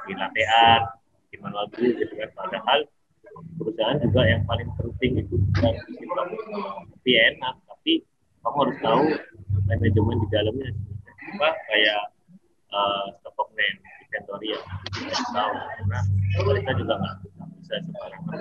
bikin 0.04 0.16
lattean 0.16 0.80
bikin 1.28 1.38
manual 1.44 1.68
brew 1.72 1.92
gitu 1.92 2.12
kan. 2.16 2.30
Padahal 2.32 2.88
perusahaan 3.60 4.00
juga 4.00 4.24
yang 4.24 4.42
paling 4.48 4.68
penting 4.80 5.22
itu 5.22 5.36
bukan 5.36 5.74
bikin 5.92 6.08
kamu 6.08 6.36
kopi 6.96 7.12
enak 7.16 7.54
tapi 7.68 7.92
kamu 8.42 8.56
harus 8.64 8.78
tahu 8.80 9.04
manajemen 9.68 10.16
di 10.24 10.28
dalamnya. 10.32 10.70
Apa 11.36 11.48
kayak 11.68 12.02
uh, 12.72 13.12
top 13.20 13.36
of 13.36 13.48
name 13.52 13.78
inventory 14.08 14.56
yang 14.56 14.64
kita 14.96 15.20
tahu. 15.36 15.52
Karena 15.52 16.00
kita 16.56 16.72
juga 16.80 16.94
nggak 16.96 17.14
bisa 17.60 17.74
sembarangan. 17.84 18.38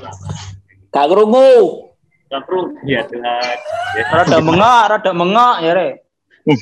Alamat 0.00 0.16
Kak. 0.90 1.99
Kak 2.30 2.46
Krung, 2.46 2.78
ya 2.86 3.02
jelas. 3.10 3.58
Ya, 3.98 4.04
Rada 4.06 4.38
mengak, 4.38 4.82
rada 4.86 5.10
mengak 5.10 5.56
ya, 5.66 5.72
Re. 5.74 5.88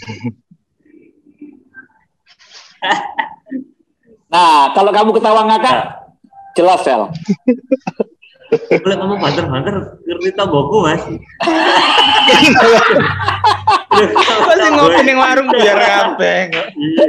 Nah, 4.29 4.77
kalau 4.77 4.93
kamu 4.93 5.17
ketawa 5.17 5.41
ngakak, 5.49 6.05
jelas 6.53 6.85
Sel. 6.85 7.09
boleh 8.81 8.97
kamu 8.97 9.15
banter-banter 9.21 9.75
ngerti 10.09 10.33
boku 10.49 10.81
mas 10.81 11.05
Masih 14.49 14.69
ngopi 14.73 15.01
ning 15.05 15.17
warung 15.21 15.53
biar 15.53 15.77
kabeh. 15.77 16.49
iya 16.81 17.09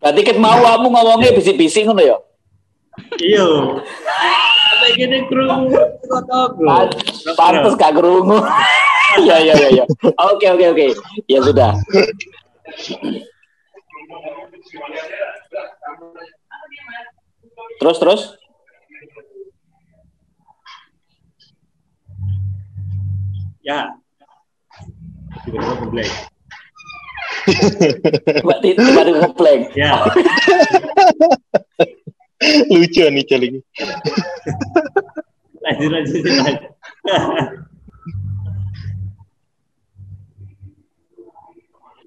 Berarti 0.00 0.20
ket 0.24 0.38
mau 0.40 0.56
kamu 0.56 0.88
ngomongnya 0.88 1.36
bisik-bisik 1.36 1.84
ngono 1.84 2.00
ya. 2.00 2.16
Iya 3.20 3.46
kayak 4.82 4.94
gini 4.98 5.16
Pan- 5.28 6.94
Pantes 7.38 7.74
Kak 7.78 7.92
Krungu. 7.96 8.38
Iya, 9.12 9.44
iya, 9.44 9.52
iya, 9.60 9.68
iya. 9.76 9.84
Oke, 10.32 10.48
oke, 10.48 10.72
oke. 10.72 10.86
Ya 11.28 11.44
sudah. 11.44 11.76
Terus, 17.76 17.96
terus. 18.00 18.22
ya 23.62 23.94
tiba-tiba 25.46 25.74
ngeblank 25.78 26.10
tiba-tiba 28.58 29.02
ngeblank. 29.22 29.62
ya 29.78 30.02
Lucu 32.72 33.04
nih 33.06 33.24
Celing. 33.26 33.56
lanjut 35.62 35.88
lanjut 35.94 36.22
lanjut. 36.26 36.70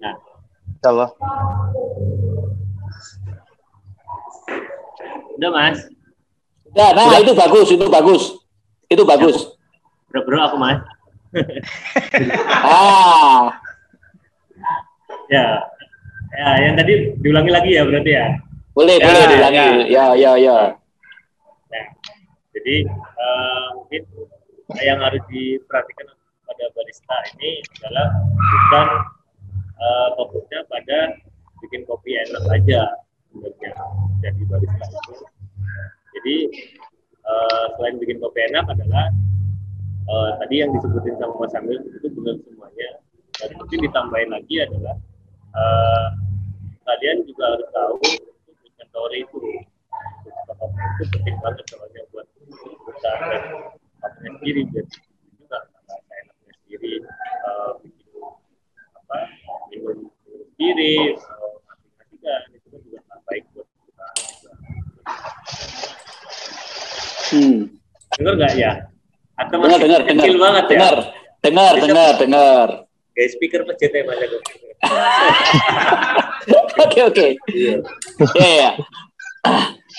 Nah 0.01 0.15
Kalau 0.83 1.09
udah 5.35 5.51
mas? 5.51 5.79
Ya, 6.75 6.91
nah 6.95 7.19
itu 7.19 7.31
bagus, 7.35 7.67
itu 7.71 7.85
bagus. 7.87 8.23
Itu 8.87 9.03
bagus. 9.03 9.37
bro 10.11 10.21
bro 10.23 10.39
aku 10.47 10.55
mas. 10.59 10.79
Ah, 12.63 13.51
ya. 15.27 15.59
Ya 16.35 16.47
yang 16.67 16.75
tadi 16.75 17.15
diulangi 17.23 17.51
lagi 17.51 17.79
ya 17.79 17.87
berarti 17.87 18.11
ya 18.11 18.27
boleh, 18.75 18.95
Ya, 18.99 19.07
boleh 19.07 19.23
diulangi. 19.31 19.67
Ya, 19.87 20.05
ya, 20.19 20.31
ya. 20.35 20.57
Nah, 21.71 21.85
jadi 22.51 22.75
eh, 22.91 23.67
mungkin 23.79 24.03
yang 24.83 24.99
harus 24.99 25.23
diperhatikan 25.31 26.11
pada 26.43 26.65
barista 26.75 27.17
ini 27.35 27.63
adalah 27.79 28.07
bukan 28.35 28.87
eh, 29.79 30.07
fokusnya 30.19 30.59
pada 30.67 30.99
bikin 31.63 31.87
kopi 31.87 32.19
enak 32.19 32.43
aja 32.51 32.81
sebenarnya 33.31 33.71
jadi 34.19 34.41
barista 34.43 34.85
itu. 34.91 35.13
Jadi 36.19 36.35
eh, 37.23 37.65
selain 37.79 37.95
bikin 37.95 38.19
kopi 38.19 38.39
enak 38.51 38.67
adalah 38.67 39.07
eh, 40.11 40.31
tadi 40.43 40.55
yang 40.59 40.75
disebutin 40.75 41.15
sama 41.15 41.47
Mas 41.47 41.55
Amil 41.55 41.79
itu 41.79 42.07
benar 42.11 42.35
semuanya. 42.43 42.89
Dan 43.35 43.49
mungkin 43.59 43.79
ditambahin 43.87 44.29
lagi 44.35 44.55
adalah 44.67 44.95
eh, 45.55 46.07
kalian 46.85 47.23
juga 47.23 47.43
harus 47.55 47.69
tahu 47.71 47.95
inventory 48.95 49.27
itu 49.27 49.39
itu 50.95 51.03
penting 51.11 51.35
banget 51.43 51.65
soalnya 51.67 52.01
buat 52.15 52.27
perusahaan 52.87 53.27
dan 53.27 53.43
sendiri 54.23 54.61
biar 54.71 54.85
juga 54.87 55.57
rasa 55.59 55.95
enaknya 55.99 56.53
sendiri 56.63 56.93
eh, 57.03 57.71
bikin 57.83 58.07
apa 58.95 59.17
minum 59.67 59.97
sendiri 60.55 60.95
atau 61.19 61.59
itu 62.55 62.67
kan 62.71 62.79
juga 62.87 62.99
nggak 63.03 63.19
baik 63.27 63.43
buat. 63.51 63.67
Hmm. 67.35 67.59
Dengar 68.15 68.33
nggak 68.39 68.53
ya? 68.55 68.71
Atau 69.35 69.59
Dengar, 69.59 69.75
masih 69.75 69.83
dengar, 69.83 70.01
dengar. 70.07 70.23
kecil 70.23 70.37
banget 70.39 70.63
ya? 70.63 70.71
Dengar, 70.71 70.95
dengar, 71.43 71.73
dengar, 71.83 72.11
dengar. 72.15 72.67
Kayak 73.15 73.29
speaker 73.35 73.61
ya 73.67 74.03
Mas 74.07 74.19
Agus. 74.23 74.43
Oke, 76.85 76.99
oke. 77.01 77.25
Ya, 78.35 78.49
ya. 78.55 78.69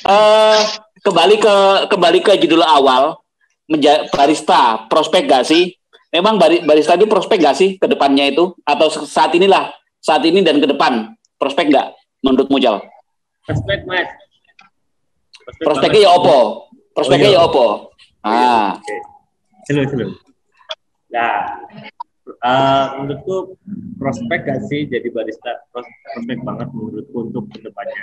Eh, 0.07 0.59
kembali 1.01 1.37
ke 1.37 1.55
kembali 1.89 2.19
ke 2.21 2.33
judul 2.39 2.63
awal 2.63 3.19
menja- 3.67 4.07
barista 4.11 4.87
prospek 4.87 5.27
gak 5.27 5.45
sih? 5.45 5.75
Memang 6.09 6.37
bari- 6.37 6.63
barista 6.63 6.95
itu 6.95 7.07
prospek 7.07 7.39
gak 7.41 7.57
sih 7.57 7.75
ke 7.75 7.87
depannya 7.87 8.31
itu 8.31 8.55
atau 8.63 8.87
saat 8.89 9.35
inilah 9.35 9.73
saat 9.99 10.23
ini 10.23 10.41
dan 10.41 10.59
ke 10.59 10.67
depan 10.67 11.13
prospek 11.35 11.71
gak 11.71 11.93
menurut 12.23 12.47
Mujal? 12.49 12.79
Prospek 13.43 13.83
Mas. 13.85 14.07
Prospek 15.47 15.63
Prospeknya 15.63 16.01
ya 16.03 16.11
opo? 16.13 16.39
Prospeknya 16.93 17.29
Oh, 17.29 17.33
iya. 17.33 17.39
ya 17.39 17.47
opo? 17.47 17.67
Ah, 18.21 18.69
Oke. 18.75 18.95
Nah, 21.07 21.35
eh, 22.27 22.87
menurutku 22.99 23.55
prospek 23.97 24.41
gak 24.47 24.61
sih 24.67 24.91
jadi 24.91 25.09
barista? 25.15 25.63
Pros- 25.71 25.95
Prospek 26.15 26.39
banget 26.43 26.69
menurutku 26.75 27.31
untuk 27.31 27.47
ke 27.55 27.63
depannya. 27.63 28.03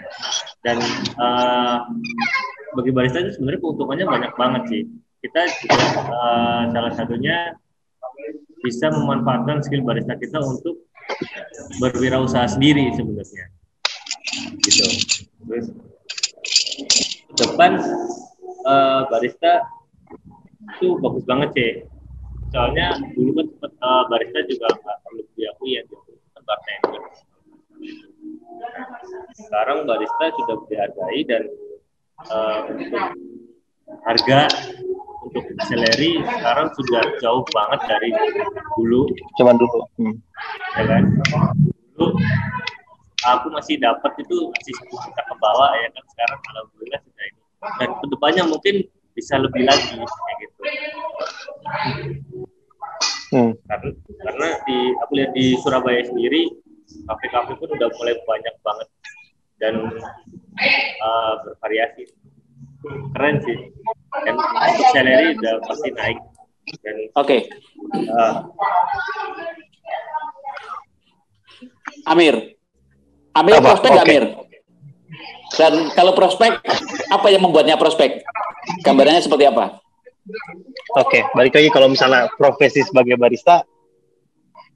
Dan 0.63 0.77
eh, 1.19 1.77
bagi 2.73 2.91
barista 2.95 3.19
itu 3.21 3.35
sebenarnya 3.35 3.59
keuntungannya 3.61 4.05
banyak 4.07 4.33
banget 4.39 4.63
sih. 4.71 4.81
Kita 5.23 5.41
juga 5.63 5.83
eh, 6.07 6.63
salah 6.71 6.93
satunya 6.95 7.37
bisa 8.63 8.87
memanfaatkan 8.95 9.59
skill 9.59 9.83
barista 9.83 10.15
kita 10.15 10.39
untuk 10.39 10.87
berwirausaha 11.83 12.47
sendiri 12.47 12.95
sebenarnya. 12.95 13.45
Gitu. 14.63 14.87
Terus 15.43 15.67
depan 17.35 17.71
eh, 18.63 19.01
barista 19.11 19.67
itu 20.79 20.95
bagus 21.03 21.23
banget 21.27 21.49
sih. 21.53 21.71
Soalnya 22.53 22.87
dulu 23.17 23.31
kan 23.33 23.45
sempet, 23.49 23.71
eh, 23.73 24.03
barista 24.13 24.39
juga 24.45 24.67
nggak 24.77 24.97
perlu 25.01 25.21
diakui 25.33 25.71
ya, 25.73 25.81
dia 25.89 25.99
kan 26.37 26.43
bartender. 26.45 27.01
Sekarang 29.33 29.77
barista 29.89 30.25
sudah 30.37 30.57
dihargai 30.69 31.21
dan 31.25 31.43
untuk 32.69 33.03
harga 34.05 34.39
untuk 35.23 35.43
salary 35.65 36.19
sekarang 36.21 36.67
sudah 36.77 37.03
jauh 37.19 37.43
banget 37.51 37.79
dari 37.89 38.11
dulu 38.77 39.09
cuman 39.39 39.55
dulu. 39.57 39.79
Hmm. 39.97 40.15
ya 40.77 40.83
kan 40.87 41.03
dulu 41.95 42.07
aku 43.23 43.47
masih 43.55 43.79
dapat 43.79 44.11
itu 44.19 44.37
masih 44.51 44.73
10 44.87 44.93
juta 44.93 45.21
ke 45.23 45.35
bawah 45.39 45.71
ya 45.79 45.87
kan 45.89 46.03
sekarang 46.11 46.39
alhamdulillah 46.53 46.99
sudah 47.01 47.23
ini 47.25 47.41
dan 47.79 47.89
ke 47.97 48.05
depannya 48.11 48.43
mungkin 48.45 48.75
bisa 49.13 49.37
lebih 49.37 49.63
lagi 49.63 49.93
kayak 49.97 50.37
gitu 50.41 50.61
Hmm. 53.33 53.49
karena 53.65 53.89
karena 54.21 54.47
di 54.69 54.77
aku 55.01 55.11
lihat 55.17 55.31
di 55.33 55.57
Surabaya 55.57 56.05
sendiri 56.05 56.53
kafe-kafe 57.09 57.57
pun 57.57 57.65
udah 57.65 57.89
mulai 57.97 58.13
banyak 58.29 58.55
banget 58.61 58.87
dan 59.57 59.73
uh, 61.01 61.33
bervariasi 61.41 62.13
keren 63.17 63.41
sih 63.41 63.57
dan 64.21 64.37
untuk 64.37 64.85
salary 64.93 65.33
udah 65.33 65.55
pasti 65.65 65.89
naik 65.97 66.21
dan 66.85 66.95
oke. 67.17 67.37
uh, 68.13 68.33
Amir. 72.05 72.53
Amir 73.33 73.55
Apa? 73.57 73.65
prospek 73.73 73.89
nggak 73.89 74.05
Oke. 74.05 74.11
Amir? 74.13 74.23
Dan 75.53 75.73
kalau 75.93 76.13
prospek, 76.13 76.61
apa 77.09 77.27
yang 77.29 77.41
membuatnya 77.41 77.77
prospek? 77.77 78.21
Gambarannya 78.83 79.21
seperti 79.23 79.45
apa? 79.47 79.83
Oke, 80.95 81.27
balik 81.35 81.53
lagi 81.59 81.69
kalau 81.73 81.91
misalnya 81.91 82.31
profesi 82.39 82.79
sebagai 82.79 83.19
barista 83.19 83.67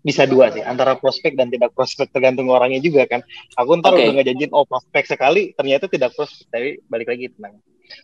bisa 0.03 0.23
dua 0.23 0.51
sih, 0.51 0.63
antara 0.63 0.95
prospek 0.95 1.35
dan 1.35 1.51
tidak 1.51 1.75
prospek 1.75 2.11
tergantung 2.11 2.47
orangnya 2.47 2.79
juga 2.79 3.07
kan. 3.07 3.23
Aku 3.59 3.79
ntar 3.79 3.95
Oke. 3.95 4.07
udah 4.07 4.19
ngejanjin 4.19 4.51
oh 4.55 4.63
prospek 4.63 5.03
sekali, 5.07 5.51
ternyata 5.55 5.91
tidak 5.91 6.15
prospek. 6.15 6.47
Tapi 6.47 6.69
balik 6.87 7.07
lagi 7.11 7.27
tenang. 7.35 7.59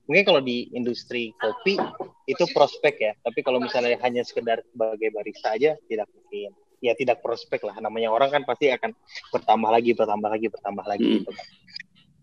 Mungkin 0.07 0.23
kalau 0.23 0.39
di 0.39 0.71
industri 0.71 1.35
kopi 1.35 1.75
itu 2.27 2.43
prospek 2.55 2.93
ya, 2.99 3.11
tapi 3.19 3.43
kalau 3.43 3.59
misalnya 3.59 3.99
hanya 3.99 4.23
sekedar 4.23 4.63
sebagai 4.71 5.11
barista 5.11 5.55
aja 5.55 5.75
tidak 5.87 6.07
mungkin. 6.11 6.51
Ya 6.83 6.91
tidak 6.99 7.23
prospek 7.23 7.63
lah, 7.63 7.79
namanya 7.79 8.11
orang 8.11 8.27
kan 8.27 8.43
pasti 8.43 8.67
akan 8.67 8.91
bertambah 9.31 9.71
lagi, 9.71 9.95
bertambah 9.95 10.27
lagi, 10.27 10.47
bertambah 10.51 10.83
lagi 10.83 11.03
Hmm. 11.07 11.15
gitu 11.23 11.31
kan. 11.31 11.47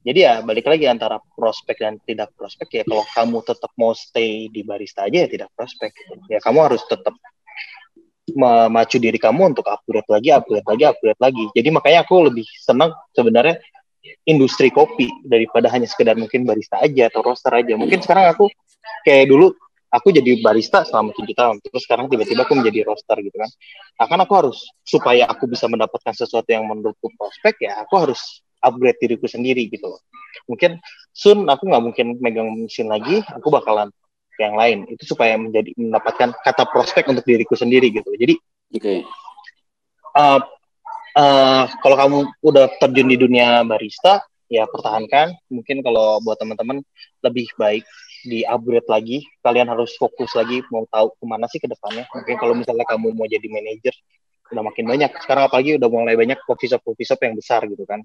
Jadi 0.00 0.18
ya 0.24 0.40
balik 0.40 0.64
lagi 0.64 0.88
antara 0.88 1.20
prospek 1.20 1.76
dan 1.76 1.94
tidak 2.08 2.32
prospek 2.32 2.68
ya 2.72 2.82
kalau 2.88 3.04
kamu 3.04 3.38
tetap 3.44 3.70
mau 3.76 3.92
stay 3.92 4.48
di 4.48 4.64
barista 4.64 5.04
aja 5.04 5.24
ya 5.24 5.28
tidak 5.28 5.52
prospek. 5.52 5.92
Ya 6.32 6.40
kamu 6.40 6.72
harus 6.72 6.82
tetap 6.88 7.12
memacu 8.32 8.96
diri 8.96 9.18
kamu 9.20 9.52
untuk 9.52 9.66
upgrade 9.68 10.08
lagi, 10.08 10.28
upgrade 10.32 10.64
lagi, 10.64 10.84
upgrade 10.88 11.20
lagi. 11.20 11.44
Jadi 11.52 11.68
makanya 11.68 12.08
aku 12.08 12.32
lebih 12.32 12.46
senang 12.64 12.96
sebenarnya 13.12 13.60
industri 14.24 14.72
kopi 14.72 15.10
daripada 15.26 15.68
hanya 15.68 15.84
sekedar 15.84 16.16
mungkin 16.16 16.48
barista 16.48 16.80
aja 16.80 17.12
atau 17.12 17.20
roaster 17.20 17.52
aja. 17.52 17.76
Mungkin 17.76 18.00
sekarang 18.00 18.32
aku 18.32 18.48
kayak 19.04 19.28
dulu 19.28 19.52
aku 19.90 20.14
jadi 20.14 20.38
barista 20.40 20.86
selama 20.86 21.12
tujuh 21.12 21.34
tahun, 21.34 21.60
terus 21.60 21.82
sekarang 21.84 22.06
tiba-tiba 22.06 22.46
aku 22.46 22.54
menjadi 22.56 22.86
roaster 22.86 23.18
gitu 23.20 23.36
kan. 23.36 23.50
Akan 23.98 24.18
aku 24.22 24.32
harus 24.38 24.58
supaya 24.86 25.26
aku 25.26 25.50
bisa 25.50 25.66
mendapatkan 25.66 26.14
sesuatu 26.14 26.46
yang 26.48 26.64
menurutku 26.64 27.10
prospek 27.18 27.68
ya, 27.68 27.82
aku 27.84 27.94
harus 27.98 28.40
upgrade 28.60 29.00
diriku 29.00 29.26
sendiri 29.26 29.66
gitu 29.68 29.90
loh. 29.90 30.00
Mungkin 30.46 30.78
soon 31.10 31.48
aku 31.48 31.68
nggak 31.68 31.82
mungkin 31.82 32.06
megang 32.20 32.48
mesin 32.54 32.88
lagi, 32.88 33.24
aku 33.28 33.50
bakalan 33.50 33.90
ke 34.36 34.40
yang 34.40 34.56
lain. 34.56 34.78
Itu 34.88 35.16
supaya 35.16 35.36
menjadi 35.36 35.74
mendapatkan 35.76 36.36
kata 36.40 36.64
prospek 36.70 37.10
untuk 37.10 37.24
diriku 37.26 37.56
sendiri 37.58 37.90
gitu. 37.90 38.08
Jadi 38.14 38.34
Oke. 38.76 39.04
uh, 40.16 40.40
uh, 41.16 41.64
kalau 41.82 41.96
kamu 41.98 42.18
udah 42.44 42.66
terjun 42.78 43.08
di 43.10 43.16
dunia 43.18 43.66
barista, 43.66 44.22
ya 44.50 44.66
pertahankan. 44.66 45.34
Mungkin 45.50 45.82
kalau 45.82 46.18
buat 46.22 46.38
teman-teman 46.38 46.82
lebih 47.22 47.50
baik 47.56 47.84
di 48.26 48.44
upgrade 48.44 48.88
lagi. 48.90 49.18
Kalian 49.40 49.70
harus 49.70 49.96
fokus 49.96 50.34
lagi 50.36 50.60
mau 50.68 50.84
tahu 50.90 51.14
ke 51.16 51.24
mana 51.24 51.46
sih 51.48 51.62
ke 51.62 51.70
depannya. 51.70 52.04
Mungkin 52.12 52.36
kalau 52.36 52.54
misalnya 52.58 52.84
kamu 52.84 53.14
mau 53.16 53.24
jadi 53.30 53.46
manajer, 53.48 53.94
udah 54.50 54.64
makin 54.66 54.84
banyak. 54.86 55.10
Sekarang 55.22 55.46
apalagi 55.46 55.78
udah 55.78 55.88
mulai 55.88 56.18
banyak 56.18 56.42
coffee 56.42 56.66
shop 56.66 56.82
coffee 56.82 57.06
shop 57.06 57.22
yang 57.22 57.34
besar 57.38 57.62
gitu 57.70 57.86
kan. 57.86 58.02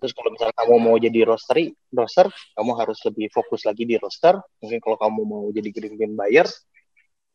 Terus 0.00 0.12
kalau 0.16 0.32
misalnya 0.32 0.56
kamu 0.56 0.74
mau 0.80 0.96
jadi 0.96 1.28
roastery, 1.28 1.72
roaster, 1.92 2.26
kamu 2.56 2.72
harus 2.74 2.98
lebih 3.04 3.28
fokus 3.28 3.68
lagi 3.68 3.84
di 3.84 4.00
roaster. 4.00 4.40
Mungkin 4.64 4.78
kalau 4.80 4.96
kamu 4.96 5.20
mau 5.28 5.44
jadi 5.52 5.68
green 5.68 5.94
bean 6.00 6.12
buyer, 6.16 6.48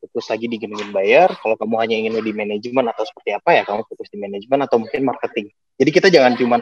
fokus 0.02 0.26
lagi 0.28 0.46
di 0.50 0.56
green 0.58 0.74
bean 0.74 0.90
buyer. 0.90 1.30
Kalau 1.38 1.54
kamu 1.54 1.74
hanya 1.78 1.96
ingin 1.96 2.18
di 2.18 2.32
manajemen 2.34 2.84
atau 2.90 3.06
seperti 3.06 3.30
apa 3.38 3.50
ya, 3.54 3.62
kamu 3.62 3.86
fokus 3.86 4.08
di 4.10 4.18
manajemen 4.18 4.58
atau 4.66 4.76
mungkin 4.82 5.00
marketing. 5.06 5.46
Jadi 5.78 5.90
kita 5.90 6.08
jangan 6.10 6.34
cuman 6.34 6.60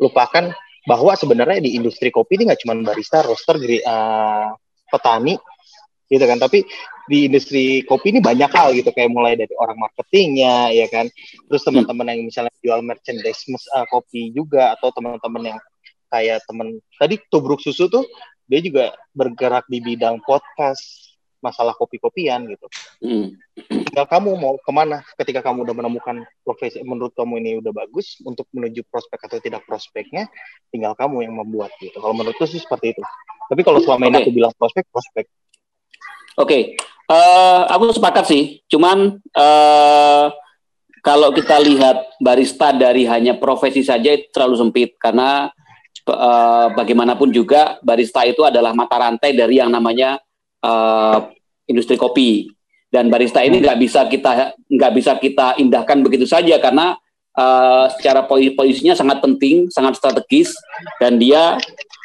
lupakan 0.00 0.54
bahwa 0.88 1.12
sebenarnya 1.12 1.60
di 1.60 1.76
industri 1.76 2.08
kopi 2.08 2.40
ini 2.40 2.48
nggak 2.48 2.60
cuma 2.64 2.74
barista, 2.80 3.20
roaster, 3.20 3.60
uh, 3.60 4.54
petani, 4.88 5.36
gitu 6.08 6.24
kan. 6.24 6.38
Tapi 6.40 6.64
di 7.10 7.26
industri 7.26 7.82
kopi 7.82 8.14
ini 8.14 8.22
banyak 8.22 8.50
hal 8.54 8.70
gitu, 8.78 8.94
kayak 8.94 9.10
mulai 9.10 9.34
dari 9.34 9.50
orang 9.58 9.74
marketingnya, 9.82 10.70
ya 10.70 10.86
kan. 10.86 11.10
Terus 11.50 11.66
teman-teman 11.66 12.14
yang 12.14 12.22
misalnya 12.22 12.54
jual 12.62 12.78
merchandise 12.86 13.42
uh, 13.74 13.82
kopi 13.90 14.30
juga, 14.30 14.78
atau 14.78 14.94
teman-teman 14.94 15.54
yang 15.54 15.58
kayak 16.10 16.42
teman 16.46 16.82
tadi 16.98 17.22
tubruk 17.30 17.62
susu 17.62 17.86
tuh 17.86 18.06
dia 18.50 18.58
juga 18.58 18.90
bergerak 19.14 19.70
di 19.70 19.78
bidang 19.78 20.18
podcast 20.26 21.14
masalah 21.40 21.72
kopi-kopian 21.72 22.44
gitu 22.50 22.66
Hmm. 23.00 23.32
tinggal 23.64 24.04
kamu 24.04 24.36
mau 24.36 24.60
ke 24.60 24.68
mana 24.76 25.00
ketika 25.16 25.40
kamu 25.40 25.64
udah 25.64 25.72
menemukan 25.72 26.20
profesi 26.44 26.84
menurut 26.84 27.16
kamu 27.16 27.40
ini 27.40 27.50
udah 27.64 27.72
bagus 27.72 28.20
untuk 28.28 28.44
menuju 28.52 28.84
prospek 28.92 29.16
atau 29.24 29.40
tidak 29.40 29.64
prospeknya 29.64 30.28
tinggal 30.68 30.92
kamu 30.92 31.24
yang 31.24 31.32
membuat 31.32 31.72
gitu 31.80 31.96
kalau 31.96 32.12
menurutku 32.12 32.44
sih 32.44 32.60
seperti 32.60 32.92
itu 32.92 33.02
tapi 33.48 33.64
kalau 33.64 33.80
selama 33.80 34.12
ini 34.12 34.20
Oke. 34.20 34.24
aku 34.28 34.32
bilang 34.36 34.52
prospek 34.52 34.84
prospek 34.92 35.24
Oke, 36.38 36.78
eh, 37.10 37.60
aku 37.66 37.90
sepakat 37.90 38.24
sih. 38.30 38.42
Cuman 38.70 39.18
eh, 39.18 40.26
kalau 41.02 41.34
kita 41.34 41.58
lihat 41.58 42.20
barista 42.22 42.70
dari 42.70 43.08
hanya 43.08 43.34
profesi 43.36 43.82
saja 43.82 44.14
itu 44.14 44.30
terlalu 44.30 44.56
sempit 44.60 44.94
karena 44.96 45.50
eh, 46.06 46.66
bagaimanapun 46.72 47.34
juga 47.34 47.82
barista 47.82 48.22
itu 48.22 48.46
adalah 48.46 48.70
mata 48.72 48.96
rantai 48.96 49.34
dari 49.34 49.58
yang 49.58 49.74
namanya 49.74 50.22
eh, 50.62 51.18
industri 51.66 51.98
kopi. 51.98 52.46
Dan 52.90 53.06
barista 53.06 53.38
ini 53.46 53.62
nggak 53.62 53.78
bisa 53.78 54.02
kita 54.10 54.58
nggak 54.66 54.92
bisa 54.98 55.14
kita 55.18 55.54
indahkan 55.62 56.02
begitu 56.02 56.26
saja 56.26 56.58
karena 56.58 56.98
eh, 57.34 57.84
secara 57.98 58.26
posi- 58.26 58.54
posisinya 58.54 58.94
sangat 58.94 59.18
penting, 59.22 59.70
sangat 59.70 59.98
strategis 59.98 60.54
dan 60.98 61.18
dia 61.18 61.58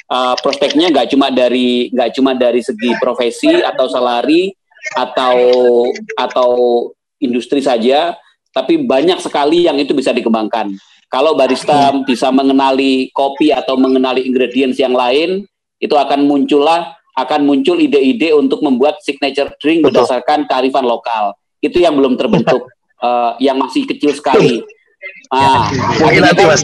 uh, 0.09 0.35
prospeknya 0.41 0.93
nggak 0.93 1.09
cuma 1.13 1.33
dari 1.33 1.89
nggak 1.89 2.09
cuma 2.17 2.37
dari 2.37 2.61
segi 2.61 2.93
profesi 3.01 3.49
atau 3.49 3.89
salari 3.89 4.53
atau 4.93 5.35
atau 6.13 6.51
industri 7.17 7.63
saja, 7.63 8.13
tapi 8.53 8.85
banyak 8.85 9.17
sekali 9.23 9.65
yang 9.65 9.81
itu 9.81 9.97
bisa 9.97 10.13
dikembangkan. 10.13 10.69
Kalau 11.09 11.33
barista 11.33 11.95
bisa 12.03 12.29
mengenali 12.29 13.09
kopi 13.15 13.49
atau 13.49 13.79
mengenali 13.79 14.25
ingredients 14.25 14.77
yang 14.77 14.93
lain, 14.93 15.47
itu 15.79 15.95
akan 15.95 16.27
muncullah 16.27 16.95
akan 17.15 17.47
muncul 17.47 17.79
ide-ide 17.79 18.35
untuk 18.35 18.59
membuat 18.59 18.99
signature 18.99 19.47
drink 19.63 19.87
Betul. 19.87 20.03
berdasarkan 20.03 20.51
kearifan 20.51 20.83
lokal. 20.83 21.39
Itu 21.63 21.79
yang 21.79 21.95
belum 21.95 22.19
terbentuk, 22.19 22.67
uh, 22.99 23.39
yang 23.45 23.55
masih 23.55 23.87
kecil 23.87 24.11
sekali. 24.11 24.59
Ah, 25.31 25.71
nanti 26.01 26.43
mas 26.43 26.61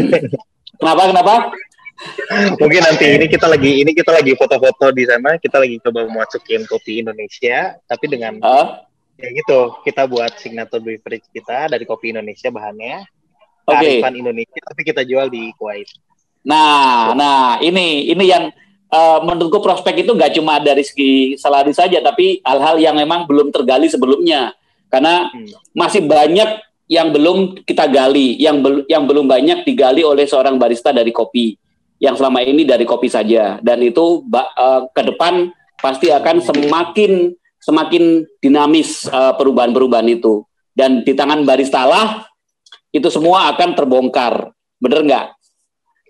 kenapa 0.80 1.02
kenapa? 1.12 1.34
Mungkin 2.60 2.82
nanti 2.82 3.06
ini 3.18 3.26
kita 3.26 3.46
lagi 3.46 3.82
ini 3.82 3.90
kita 3.90 4.10
lagi 4.14 4.32
foto-foto 4.38 4.94
di 4.94 5.02
sana 5.06 5.34
kita 5.36 5.58
lagi 5.58 5.82
coba 5.82 6.06
masukin 6.06 6.62
kopi 6.64 7.02
Indonesia 7.02 7.74
tapi 7.84 8.06
dengan 8.06 8.38
Ah, 8.40 8.86
ya 9.18 9.28
gitu 9.34 9.78
kita 9.82 10.06
buat 10.06 10.30
signature 10.38 10.78
beverage 10.78 11.26
kita 11.34 11.66
dari 11.66 11.82
kopi 11.82 12.14
Indonesia 12.14 12.48
bahannya 12.48 13.02
Oke. 13.66 13.74
kearifan 13.74 14.14
Indonesia 14.14 14.60
tapi 14.62 14.82
kita 14.86 15.02
jual 15.02 15.26
di 15.28 15.50
Kuwait 15.58 15.88
Nah, 16.48 17.12
nah 17.12 17.58
ini 17.60 18.08
ini 18.08 18.24
yang 18.24 18.48
eh, 18.88 19.18
menurutku 19.20 19.60
prospek 19.60 20.00
itu 20.00 20.16
nggak 20.16 20.32
cuma 20.32 20.56
dari 20.56 20.80
segi 20.80 21.36
salari 21.36 21.76
saja, 21.76 22.00
tapi 22.00 22.40
hal-hal 22.40 22.80
yang 22.80 22.96
memang 22.96 23.28
belum 23.28 23.52
tergali 23.52 23.84
sebelumnya. 23.84 24.56
Karena 24.88 25.28
Hmm. 25.28 25.44
masih 25.76 26.08
banyak 26.08 26.48
yang 26.88 27.12
belum 27.12 27.60
kita 27.68 27.84
gali, 27.84 28.40
yang 28.40 28.64
bel- 28.64 28.88
yang 28.88 29.04
belum 29.04 29.28
banyak 29.28 29.68
digali 29.68 30.00
oleh 30.00 30.24
seorang 30.24 30.56
barista 30.56 30.88
dari 30.88 31.12
kopi, 31.12 31.52
yang 31.98 32.14
selama 32.14 32.42
ini 32.42 32.62
dari 32.66 32.86
kopi 32.86 33.10
saja. 33.10 33.58
Dan 33.62 33.82
itu 33.82 34.24
eh, 34.34 34.80
ke 34.90 35.02
depan 35.14 35.50
pasti 35.78 36.10
akan 36.10 36.42
semakin 36.42 37.34
semakin 37.58 38.26
dinamis 38.42 39.06
eh, 39.06 39.34
perubahan-perubahan 39.34 40.08
itu. 40.08 40.46
Dan 40.74 41.02
di 41.02 41.12
tangan 41.12 41.42
barista 41.42 41.82
lah 41.84 42.22
itu 42.94 43.10
semua 43.10 43.50
akan 43.52 43.74
terbongkar, 43.74 44.54
bener 44.78 45.02
nggak? 45.04 45.26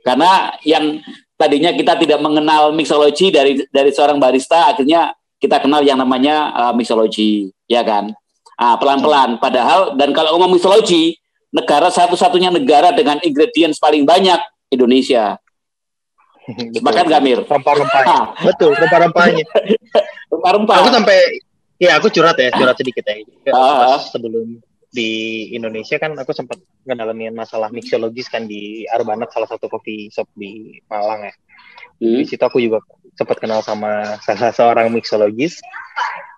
Karena 0.05 0.53
yang 0.62 1.01
tadinya 1.35 1.72
kita 1.72 1.96
tidak 1.98 2.20
mengenal 2.20 2.70
mixology 2.77 3.33
dari 3.33 3.64
dari 3.72 3.90
seorang 3.90 4.20
barista, 4.20 4.70
akhirnya 4.70 5.16
kita 5.38 5.62
kenal 5.62 5.81
yang 5.83 5.98
namanya 5.98 6.53
uh, 6.53 6.72
mixology, 6.74 7.51
ya 7.70 7.81
kan? 7.87 8.12
Ah, 8.59 8.74
pelan-pelan. 8.74 9.38
Padahal 9.38 9.94
dan 9.94 10.11
kalau 10.11 10.35
ngomong 10.35 10.59
mixology, 10.59 11.14
negara 11.55 11.88
satu-satunya 11.88 12.51
negara 12.51 12.90
dengan 12.90 13.22
ingredients 13.22 13.79
paling 13.79 14.03
banyak 14.03 14.38
Indonesia. 14.68 15.38
Sepakat 16.76 17.04
nggak, 17.06 17.22
Mir? 17.22 17.38
rempah-rempahnya 17.42 18.08
Ah, 18.08 18.24
betul 18.46 18.72
rempah-rempahnya 18.72 19.44
rempah-rempah. 20.28 20.74
aku 20.76 20.88
sampai 20.90 21.18
ya 21.76 21.96
aku 21.96 22.08
curhat 22.08 22.37
ya 22.37 22.50
curhat 22.50 22.76
sedikit 22.76 23.04
ya 23.04 23.14
Ah. 23.50 23.96
Pas 23.96 24.08
sebelum 24.08 24.58
di 24.88 25.11
Indonesia 25.52 25.96
kan 25.96 26.16
aku 26.16 26.32
sempat 26.32 26.56
ngedalamin 26.82 27.32
masalah 27.32 27.68
mixologis 27.68 28.26
kan 28.26 28.44
di 28.44 28.88
Arbanat 28.88 29.28
salah 29.28 29.44
satu 29.44 29.68
coffee 29.68 30.08
shop 30.08 30.28
di 30.34 30.80
Malang 30.87 31.24
ya 31.24 31.34
Hmm. 31.98 32.14
di 32.14 32.24
situ 32.24 32.38
aku 32.38 32.62
juga 32.62 32.78
sempat 33.12 33.42
kenal 33.42 33.58
sama 33.58 34.14
salah 34.22 34.54
seorang 34.54 34.87
mixologis 34.88 35.58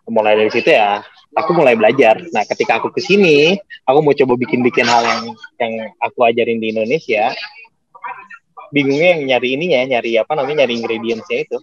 mulai 0.09 0.33
dari 0.33 0.49
situ 0.49 0.67
ya 0.67 1.05
aku 1.31 1.53
mulai 1.53 1.77
belajar 1.77 2.17
nah 2.33 2.41
ketika 2.43 2.81
aku 2.81 2.89
ke 2.89 2.99
sini 2.99 3.61
aku 3.85 4.01
mau 4.01 4.17
coba 4.17 4.41
bikin-bikin 4.41 4.83
hal 4.83 5.05
yang 5.05 5.23
yang 5.61 5.73
aku 6.01 6.25
ajarin 6.25 6.59
di 6.59 6.73
Indonesia 6.73 7.37
bingungnya 8.71 9.09
yang 9.19 9.23
nyari 9.37 9.49
ininya 9.59 9.81
nyari 9.99 10.17
apa 10.19 10.33
namanya 10.35 10.65
nyari 10.65 10.75
ingredientsnya 10.81 11.39
itu 11.45 11.59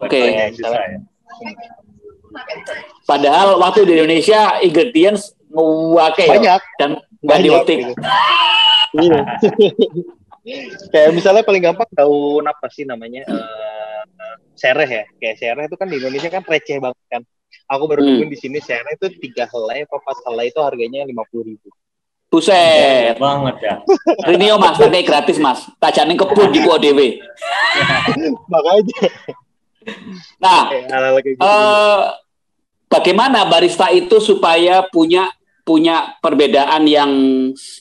Oke. 0.00 0.20
susah 0.56 0.80
ya. 0.80 0.98
Padahal 3.04 3.60
waktu 3.60 3.84
di 3.84 3.92
Indonesia 4.00 4.58
ingredients 4.64 5.36
ngewake 5.52 6.24
ya, 6.24 6.30
banyak 6.34 6.62
dan 6.80 6.90
nggak 7.22 7.38
diotik. 7.44 7.78
gitu. 7.84 7.92
Iya. 8.94 9.20
kayak 10.92 11.10
misalnya 11.16 11.40
paling 11.40 11.62
gampang 11.64 11.88
daun 11.96 12.44
apa 12.44 12.68
sih 12.68 12.84
namanya 12.84 13.24
eh, 13.24 14.02
sereh 14.52 14.86
ya 14.88 15.04
kayak 15.16 15.36
sereh 15.40 15.64
itu 15.64 15.76
kan 15.80 15.88
di 15.88 15.96
Indonesia 15.96 16.28
kan 16.28 16.44
receh 16.44 16.76
banget 16.78 17.00
kan 17.08 17.22
aku 17.64 17.84
baru 17.88 18.04
Hmm. 18.04 18.20
nemuin 18.20 18.28
di 18.28 18.38
sini 18.38 18.58
sereh 18.60 18.92
itu 18.92 19.08
tiga 19.24 19.48
helai 19.48 19.88
apa 19.88 19.96
empat 19.96 20.16
helai 20.28 20.52
itu 20.52 20.60
harganya 20.60 21.00
lima 21.08 21.24
puluh 21.32 21.48
ribu 21.48 21.72
Buset. 22.34 23.14
banget 23.14 23.56
ya. 23.62 23.74
Rinio 24.26 24.58
mas, 24.58 24.74
pakai 24.74 25.06
gratis 25.06 25.38
mas. 25.38 25.70
Tajanin 25.78 26.18
kebun 26.18 26.50
di 26.50 26.66
ODW. 26.66 26.98
makanya 28.52 29.06
Nah, 30.40 30.72
gitu 31.20 31.36
eh, 31.36 32.02
bagaimana 32.88 33.44
barista 33.44 33.92
itu 33.92 34.16
supaya 34.16 34.80
punya 34.88 35.28
punya 35.64 36.16
perbedaan 36.24 36.88
yang 36.88 37.12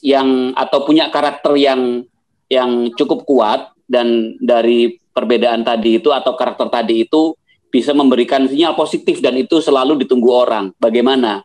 yang 0.04 0.52
atau 0.56 0.84
punya 0.84 1.08
karakter 1.08 1.56
yang 1.56 2.04
yang 2.52 2.92
cukup 2.96 3.24
kuat 3.24 3.72
dan 3.88 4.36
dari 4.40 5.00
perbedaan 5.16 5.64
tadi 5.64 6.00
itu 6.04 6.12
atau 6.12 6.36
karakter 6.36 6.68
tadi 6.68 7.08
itu 7.08 7.36
bisa 7.72 7.96
memberikan 7.96 8.46
sinyal 8.46 8.78
positif 8.78 9.18
dan 9.24 9.34
itu 9.40 9.58
selalu 9.64 10.04
ditunggu 10.06 10.30
orang. 10.30 10.66
Bagaimana? 10.78 11.42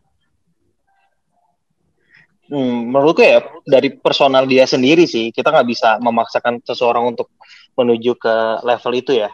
Hmm, 2.48 2.88
menurutku 2.88 3.20
ya 3.20 3.44
dari 3.68 3.92
personal 4.00 4.48
dia 4.48 4.64
sendiri 4.64 5.04
sih 5.04 5.28
kita 5.28 5.52
nggak 5.52 5.68
bisa 5.68 6.00
memaksakan 6.00 6.64
seseorang 6.64 7.12
untuk 7.12 7.28
menuju 7.76 8.16
ke 8.16 8.34
level 8.64 8.92
itu 8.96 9.12
ya. 9.20 9.28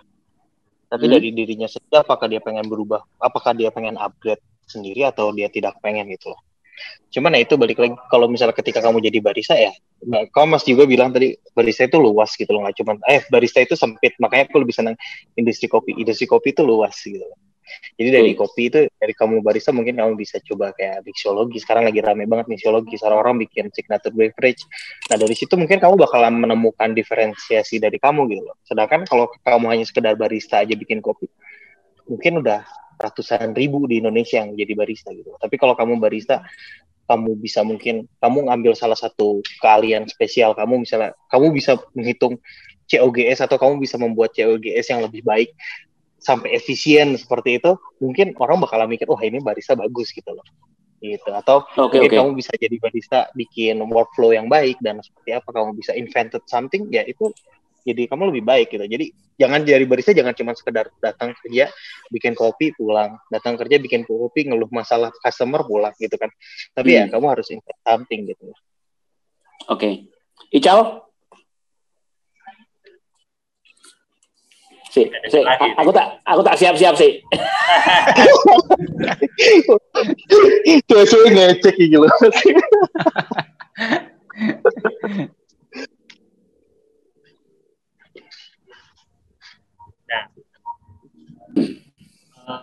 Tapi 0.90 1.04
Hmm. 1.06 1.14
dari 1.14 1.28
dirinya 1.30 1.70
sendiri 1.70 2.02
apakah 2.02 2.26
dia 2.26 2.42
pengen 2.42 2.66
berubah, 2.66 3.02
apakah 3.22 3.54
dia 3.54 3.70
pengen 3.70 3.94
upgrade 3.98 4.42
sendiri 4.66 5.06
atau 5.06 5.30
dia 5.30 5.46
tidak 5.46 5.78
pengen 5.78 6.10
gitu 6.10 6.34
loh. 6.34 6.40
Cuman 7.14 7.38
ya 7.38 7.46
itu 7.46 7.54
balik 7.54 7.78
lagi 7.78 7.94
kalau 8.10 8.26
misalnya 8.26 8.54
ketika 8.58 8.82
kamu 8.82 8.98
jadi 8.98 9.22
barista 9.22 9.54
ya, 9.54 9.70
nah, 10.10 10.26
kamu 10.26 10.58
mas 10.58 10.66
juga 10.66 10.82
bilang 10.82 11.14
tadi 11.14 11.38
barista 11.54 11.86
itu 11.86 12.02
luas 12.02 12.34
gitu 12.34 12.50
loh, 12.50 12.66
nggak 12.66 12.82
cuman 12.82 12.98
eh 13.06 13.22
barista 13.30 13.62
itu 13.62 13.78
sempit, 13.78 14.18
makanya 14.18 14.50
aku 14.50 14.58
lebih 14.58 14.74
senang 14.74 14.98
industri 15.38 15.70
kopi. 15.70 15.94
Industri 15.94 16.26
kopi 16.26 16.50
itu 16.50 16.66
luas 16.66 16.98
gitu 16.98 17.22
loh. 17.22 17.38
Jadi 17.94 18.08
dari 18.10 18.30
Betul. 18.34 18.40
kopi 18.46 18.62
itu 18.70 18.80
dari 18.88 19.14
kamu 19.14 19.40
barista 19.40 19.70
mungkin 19.70 19.96
kamu 19.98 20.12
bisa 20.18 20.36
coba 20.42 20.72
kayak 20.74 21.04
mixologi. 21.04 21.58
Sekarang 21.62 21.84
lagi 21.88 22.00
rame 22.04 22.24
banget 22.28 22.46
mixologi. 22.50 22.94
Sekarang 22.98 23.18
orang 23.24 23.36
bikin 23.40 23.70
signature 23.72 24.12
beverage. 24.12 24.62
Nah 25.12 25.16
dari 25.16 25.34
situ 25.34 25.54
mungkin 25.54 25.78
kamu 25.80 25.94
bakalan 25.96 26.34
menemukan 26.36 26.92
diferensiasi 26.92 27.80
dari 27.80 27.96
kamu 27.96 28.28
gitu 28.30 28.42
loh. 28.44 28.56
Sedangkan 28.66 29.06
kalau 29.08 29.30
kamu 29.42 29.66
hanya 29.72 29.84
sekedar 29.86 30.14
barista 30.14 30.62
aja 30.62 30.74
bikin 30.76 31.00
kopi, 31.04 31.28
mungkin 32.08 32.44
udah 32.44 32.64
ratusan 32.94 33.52
ribu 33.58 33.90
di 33.90 33.98
Indonesia 33.98 34.38
yang 34.38 34.54
jadi 34.54 34.72
barista 34.78 35.10
gitu. 35.10 35.34
Tapi 35.36 35.54
kalau 35.58 35.74
kamu 35.74 35.98
barista, 35.98 36.46
kamu 37.04 37.36
bisa 37.36 37.60
mungkin 37.60 38.08
kamu 38.20 38.48
ngambil 38.48 38.72
salah 38.72 38.96
satu 38.96 39.44
keahlian 39.60 40.08
spesial 40.08 40.56
kamu 40.56 40.88
misalnya 40.88 41.12
kamu 41.28 41.52
bisa 41.52 41.76
menghitung 41.92 42.40
COGS 42.88 43.44
atau 43.44 43.56
kamu 43.56 43.80
bisa 43.80 43.96
membuat 44.00 44.32
COGS 44.36 44.86
yang 44.92 45.00
lebih 45.04 45.24
baik 45.24 45.52
sampai 46.24 46.56
efisien 46.56 47.12
seperti 47.20 47.60
itu, 47.60 47.76
mungkin 48.00 48.32
orang 48.40 48.64
bakalan 48.64 48.88
mikir, 48.88 49.04
wah 49.12 49.20
ini 49.20 49.44
barista 49.44 49.76
bagus 49.76 50.08
gitu 50.10 50.32
loh. 50.32 50.44
Gitu. 51.04 51.28
Atau 51.28 51.68
Oke 51.76 52.00
mungkin 52.00 52.10
oke. 52.10 52.16
kamu 52.16 52.30
bisa 52.40 52.52
jadi 52.56 52.76
barista 52.80 53.28
bikin 53.36 53.76
workflow 53.84 54.32
yang 54.32 54.48
baik 54.48 54.80
dan 54.80 55.04
seperti 55.04 55.36
apa 55.36 55.52
kamu 55.52 55.76
bisa 55.76 55.92
invented 55.92 56.40
something 56.48 56.88
ya 56.88 57.04
itu 57.04 57.28
jadi 57.84 58.08
kamu 58.08 58.32
lebih 58.32 58.48
baik 58.48 58.72
gitu. 58.72 58.80
Jadi 58.88 59.12
jangan 59.36 59.60
jadi 59.68 59.84
barista 59.84 60.16
jangan 60.16 60.32
cuma 60.32 60.56
sekedar 60.56 60.88
datang 61.04 61.36
kerja 61.44 61.68
bikin 62.08 62.32
kopi 62.32 62.72
pulang, 62.72 63.20
datang 63.28 63.60
kerja 63.60 63.76
bikin 63.76 64.08
kopi 64.08 64.48
ngeluh 64.48 64.72
masalah 64.72 65.12
customer 65.20 65.60
pulang 65.68 65.92
gitu 66.00 66.16
kan. 66.16 66.32
Tapi 66.72 66.96
ya 66.96 67.04
Hmm. 67.04 67.12
kamu 67.12 67.26
harus 67.36 67.52
invent 67.52 67.78
something 67.84 68.20
gitu. 68.24 68.56
Oke. 69.68 70.08
Ical? 70.48 71.04
Si, 74.94 75.02
si, 75.26 75.38
aku 75.74 75.90
tak 75.90 76.22
aku 76.22 76.38
tak 76.46 76.54
siap-siap 76.54 76.94
sih. 76.94 77.18
Cewek 80.86 81.30
ngecek 81.34 81.74
gitu 81.82 81.98
loh. 81.98 82.10
Eh, 91.34 92.60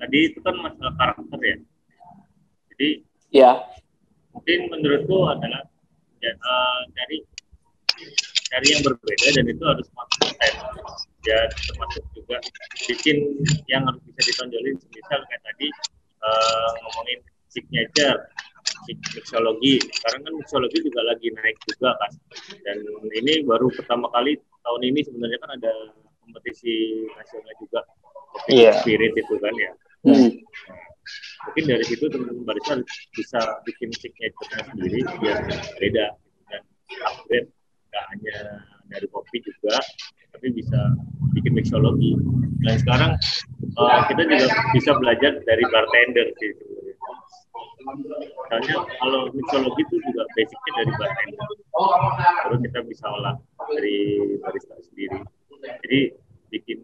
tadi 0.00 0.18
itu 0.30 0.38
kan 0.42 0.54
masalah 0.58 0.92
karakter 0.98 1.40
ya. 1.40 1.56
Jadi 2.72 2.88
Ya. 3.32 3.50
mungkin 4.32 4.58
menurutku 4.68 5.24
adalah 5.24 5.64
ya, 6.20 6.32
eh, 6.32 6.80
dari 6.92 7.16
dari 8.52 8.66
yang 8.76 8.82
berbeda 8.84 9.26
dan 9.32 9.44
itu 9.48 9.64
harus 9.64 9.88
konsisten 9.96 10.52
ya 11.24 11.38
termasuk 11.48 12.04
juga 12.12 12.36
bikin 12.84 13.16
yang 13.70 13.82
harus 13.88 14.02
bisa 14.04 14.20
ditonjolin. 14.28 14.76
Misal 14.76 15.20
kayak 15.24 15.42
tadi 15.42 15.68
eh, 16.20 16.70
ngomongin 16.84 17.18
signature 17.48 18.18
sig- 18.84 19.08
mixologi 19.16 19.80
sekarang 19.80 20.20
kan 20.28 20.32
mixologi 20.36 20.78
juga 20.84 21.00
lagi 21.08 21.32
naik 21.32 21.56
juga 21.64 21.96
kan 21.96 22.12
dan 22.62 22.76
ini 23.16 23.42
baru 23.48 23.72
pertama 23.72 24.12
kali 24.12 24.36
tahun 24.62 24.82
ini 24.84 25.00
sebenarnya 25.08 25.38
kan 25.40 25.50
ada 25.56 25.72
kompetisi 26.22 27.06
nasional 27.16 27.54
juga. 27.58 27.80
Kopi 28.32 28.64
Iya. 28.64 28.72
spirit 28.80 29.12
itu 29.12 29.34
kan 29.40 29.54
ya. 29.56 29.72
Hmm. 30.02 30.30
mungkin 31.42 31.64
dari 31.74 31.84
situ 31.84 32.06
teman-teman 32.06 32.46
barista 32.46 32.78
bisa 33.18 33.40
bikin 33.66 33.90
signature 33.98 34.62
sendiri 34.70 35.02
biar 35.18 35.38
beda. 35.82 36.06
Dan 36.46 36.62
upgrade 37.02 37.50
nggak 37.92 38.04
hanya 38.16 38.36
dari 38.88 39.06
kopi 39.12 39.36
juga 39.44 39.76
tapi 40.32 40.48
bisa 40.56 40.96
bikin 41.36 41.52
mixologi. 41.52 42.16
Dan 42.64 42.80
sekarang 42.80 43.12
eh, 43.60 44.00
kita 44.08 44.22
juga 44.24 44.46
bisa 44.72 44.90
belajar 44.96 45.32
dari 45.44 45.64
bartender 45.68 46.26
sih 46.40 46.50
misalnya 47.82 48.76
kalau 49.02 49.20
mixologi 49.34 49.82
itu 49.82 49.96
juga 50.10 50.22
basicnya 50.34 50.72
dari 50.78 50.92
bartender. 50.96 51.48
Baru 52.46 52.56
kita 52.62 52.78
bisa 52.86 53.04
olah 53.10 53.36
dari 53.76 53.96
barista 54.40 54.74
sendiri. 54.86 55.18
Jadi 55.62 56.00
bikin 56.52 56.78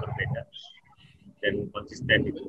berbeda 0.00 0.42
dan 1.44 1.54
konsisten 1.76 2.24
itu 2.24 2.44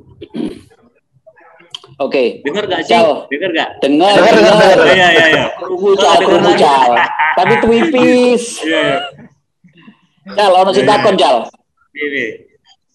Oke. 2.01 2.43
Dengar 2.43 2.63
gak 2.67 2.81
sih? 2.83 2.93
Cal. 2.95 3.29
Dengar 3.31 3.49
gak? 3.55 3.69
Dengar, 3.79 4.15
Dengar. 4.19 4.77
Iya, 4.91 5.07
iya, 5.13 5.25
iya. 5.31 5.45
Kerungu 5.55 5.91
cal, 5.95 6.19
kerungu 6.19 6.53
cal. 6.59 6.91
Tapi 7.37 7.53
twipis. 7.63 8.43
Iya, 8.65 8.81
iya. 8.81 8.97
Cal, 10.35 10.51
ono 10.57 10.71
sing 10.73 10.85
takon 10.89 11.15
cal. 11.15 11.45
Ini. 11.95 12.25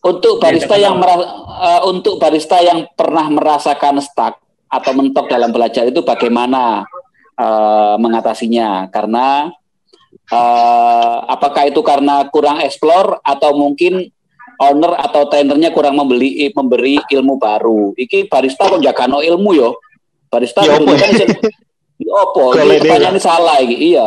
Untuk 0.01 0.41
barista 0.41 0.75
Iya, 0.75 0.89
yang 0.89 0.97
merasa, 0.97 1.27
eh, 1.61 1.81
untuk 1.89 2.17
barista 2.17 2.57
yang 2.65 2.89
pernah 2.97 3.29
merasakan 3.29 4.01
stuck 4.01 4.41
atau 4.71 4.93
mentok 4.97 5.29
dalam 5.29 5.53
belajar 5.53 5.85
itu 5.85 6.01
bagaimana 6.01 6.85
eh, 7.37 7.95
mengatasinya? 8.01 8.89
Karena 8.89 9.49
eh, 10.29 11.17
apakah 11.29 11.69
itu 11.69 11.81
karena 11.81 12.27
kurang 12.33 12.61
explore 12.65 13.21
atau 13.25 13.53
mungkin 13.57 14.09
owner 14.61 14.93
atau 14.95 15.25
trainernya 15.27 15.73
kurang 15.73 15.97
membeli 15.97 16.53
memberi 16.53 17.01
ilmu 17.01 17.35
baru? 17.37 17.97
Iki 17.97 18.29
barista 18.29 18.69
kok 18.69 18.79
jaga 18.79 19.09
no 19.09 19.21
ilmu 19.21 19.51
yo. 19.53 19.81
Barista 20.29 20.63
Ya, 20.63 20.77
kudu 20.77 20.87
opo? 20.87 20.95
kan 20.95 21.11
Ya, 22.01 22.13
opo? 22.17 22.43
Kalau 22.53 22.65
Ini 22.65 22.77
dia- 22.77 22.83
pertanyaan 22.87 23.17
ini 23.17 23.21
salah 23.21 23.57
iki. 23.59 23.77
Iya. 23.93 24.07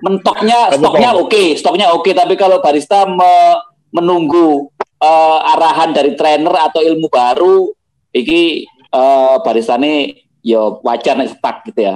Mentoknya 0.00 0.58
Kamu 0.70 0.78
stoknya 0.80 1.10
oke, 1.14 1.42
stoknya 1.56 1.86
oke, 1.90 2.10
tapi 2.10 2.34
kalau 2.34 2.58
barista 2.58 3.04
me- 3.04 3.58
menunggu 3.90 4.70
eh, 4.96 5.38
arahan 5.50 5.92
dari 5.92 6.14
trainer 6.14 6.54
atau 6.64 6.80
ilmu 6.80 7.06
baru, 7.06 7.68
iki 8.10 8.64
eh, 8.70 9.34
barista 9.40 9.76
ini 9.76 10.14
yo 10.40 10.80
wajar 10.80 11.16
nih 11.16 11.28
stuck 11.28 11.64
gitu 11.64 11.80
ya. 11.82 11.94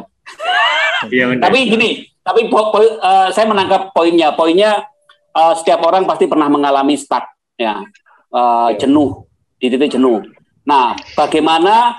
Benar. 1.06 1.38
Tapi 1.40 1.58
gini, 1.66 1.88
tapi 2.20 2.48
po- 2.48 2.68
poin- 2.68 2.98
eh, 2.98 3.28
saya 3.30 3.46
menangkap 3.46 3.92
poinnya. 3.92 4.34
Poinnya 4.34 4.84
eh, 5.30 5.54
setiap 5.56 5.80
orang 5.82 6.04
pasti 6.04 6.26
pernah 6.26 6.50
mengalami 6.50 6.92
stuck, 6.94 7.24
ya, 7.58 7.82
Eh, 8.28 8.70
jenuh, 8.76 9.24
di 9.56 9.72
titik 9.72 9.96
jenuh. 9.96 10.20
Nah, 10.68 10.92
bagaimana 11.16 11.96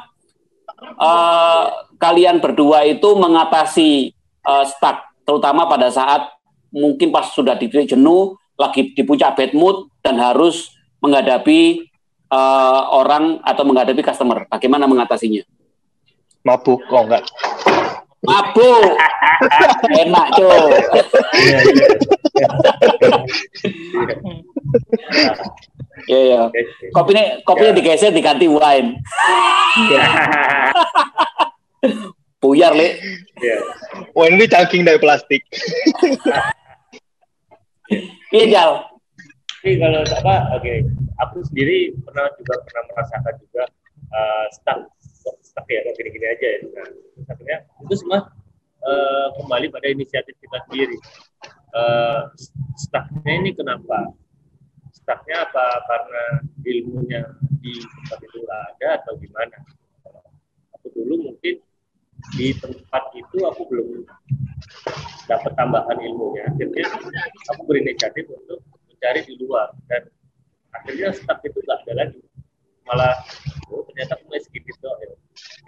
eh, 0.78 1.66
kalian 1.98 2.38
berdua 2.38 2.86
itu 2.86 3.18
mengatasi 3.18 4.14
eh, 4.46 4.66
stuck, 4.70 5.10
terutama 5.26 5.66
pada 5.66 5.90
saat 5.90 6.30
mungkin 6.70 7.10
pas 7.10 7.34
sudah 7.34 7.58
di 7.58 7.66
titik 7.66 7.98
jenuh, 7.98 8.38
lagi 8.62 8.94
di 8.94 9.02
puncak 9.02 9.34
bad 9.34 9.58
mood 9.58 9.90
dan 10.06 10.22
harus 10.22 10.70
menghadapi 11.02 11.90
eh, 12.30 12.82
orang 12.94 13.42
atau 13.42 13.66
menghadapi 13.66 14.06
customer. 14.06 14.46
Bagaimana 14.54 14.86
mengatasinya? 14.86 15.42
Mabuk, 16.46 16.86
oh 16.94 17.10
enggak. 17.10 17.26
Mabuk, 18.20 19.00
enak 19.96 20.28
cuy. 20.36 20.60
Iya, 21.40 21.58
iya. 21.72 21.88
Iya 26.10 26.20
ya. 26.26 26.40
Oke. 26.48 26.62
Kopinya 26.92 27.24
kopinya 27.44 27.72
digeser 27.76 28.12
diganti 28.12 28.48
wine. 28.48 29.00
Buyar 32.40 32.72
le. 32.76 33.00
Iya. 33.40 33.58
Wah 34.16 34.26
ini 34.28 34.48
cangking 34.48 34.84
dari 34.88 35.00
plastik. 35.00 35.44
Iya 38.32 38.46
jal. 38.52 38.72
Tapi 39.60 39.76
kalau 39.76 40.00
apa, 40.08 40.36
oke, 40.56 40.74
aku 41.20 41.44
sendiri 41.52 41.92
pernah 42.08 42.32
juga 42.40 42.56
pernah 42.64 42.84
merasakan 42.96 43.36
juga 43.44 43.64
eh, 44.08 44.46
stuck, 44.56 44.80
stuck 45.60 45.68
ya, 45.68 45.92
gini-gini 46.00 46.26
aja 46.32 46.48
ya. 46.48 46.60
Nah, 46.72 46.88
akhirnya 47.28 47.58
itu 47.84 47.94
semua 48.00 48.20
eh, 48.80 49.28
kembali 49.36 49.68
pada 49.76 49.88
inisiatif 49.92 50.36
kita 50.40 50.58
sendiri. 50.68 50.96
Eh, 51.76 52.22
stucknya 52.80 53.34
ini 53.44 53.52
kenapa? 53.52 54.16
Stucknya 54.96 55.44
apa 55.44 55.66
karena 55.84 56.24
ilmunya 56.64 57.22
di 57.60 57.76
tempat 57.84 58.20
itu 58.24 58.40
ada 58.48 58.88
atau 59.04 59.14
gimana? 59.20 59.58
Aku 60.80 60.88
dulu 60.96 61.28
mungkin 61.28 61.60
di 62.40 62.56
tempat 62.56 63.04
itu 63.16 63.38
aku 63.44 63.68
belum 63.68 64.08
dapat 65.28 65.52
tambahan 65.56 65.98
ilmunya 66.04 66.52
akhirnya 66.52 66.84
aku 67.48 67.64
berinisiatif 67.64 68.28
untuk 68.28 68.60
mencari 68.92 69.24
di 69.24 69.40
luar 69.40 69.72
dan 69.88 70.04
akhirnya 70.76 71.16
stuck 71.16 71.40
itu 71.48 71.64
nggak 71.64 71.80
ada 71.88 71.94
lagi 71.96 72.20
malah 72.90 73.14
oh 73.70 73.86
ternyata 73.94 74.18
mulai 74.26 74.42
sedikit 74.42 74.74
doang 74.82 74.98
ya. 75.06 75.14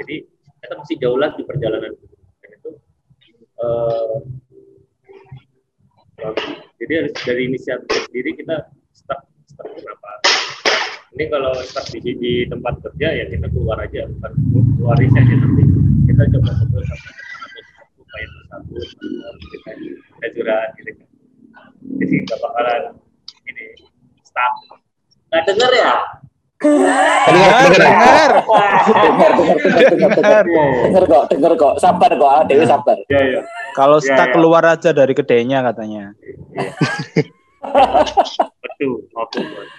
jadi 0.02 0.16
kita 0.62 0.74
masih 0.78 0.96
jauh 1.02 1.18
lagi 1.18 1.42
perjalanan. 1.46 1.94
Dan 2.42 2.50
itu 2.54 2.72
bagus. 6.18 6.50
jadi 6.82 6.94
dari 7.14 7.42
inisiatif 7.50 8.10
sendiri 8.10 8.38
kita 8.38 8.70
stuck 8.94 9.22
itu 9.26 9.62
kenapa? 9.62 10.12
Ini 11.18 11.26
kalau 11.30 11.54
stuck 11.66 11.86
di, 11.94 12.14
di 12.18 12.34
tempat 12.50 12.82
kerja 12.82 13.08
ya 13.22 13.26
kita 13.30 13.50
keluar 13.54 13.78
aja 13.82 14.06
bukan 14.18 14.32
keluar 14.78 14.98
saja 14.98 15.34
tapi 15.38 15.64
kita 16.10 16.24
coba 16.38 16.50
ngobrol 16.58 16.84
sama 16.86 17.10
supaya 18.02 18.26
bersatu 18.34 18.74
kita 19.38 19.72
kita 20.10 20.28
curhat 20.38 20.70
gitu 20.78 20.92
kan. 20.98 21.10
Jadi 22.02 22.16
nggak 22.26 22.40
bakalan 22.42 22.82
ini 23.50 23.66
stuck. 24.26 24.54
Nggak 25.30 25.44
denger 25.50 25.74
ya 25.74 26.21
Dengar, 26.62 27.70
dengar. 27.74 28.32
dengar 28.86 29.32
dengar 29.82 30.12
dengar 30.14 30.44
dengar 30.86 31.04
kok 31.04 31.24
dengar 31.34 31.52
kok 31.58 31.74
sabar 31.82 32.12
kok 32.14 32.30
ah, 32.30 32.44
Dewi 32.46 32.66
sabar 32.70 32.98
ya 33.10 33.22
ya 33.22 33.42
Kalau 33.72 33.98
Ya, 33.98 34.06
stuck 34.14 34.30
ya. 34.30 34.34
keluar 34.36 34.64
aja 34.68 34.92
dari 34.92 35.16
kedainya 35.16 35.64
katanya. 35.64 36.12
betul 38.62 39.08
oke 39.16 39.40
Bos. 39.40 39.70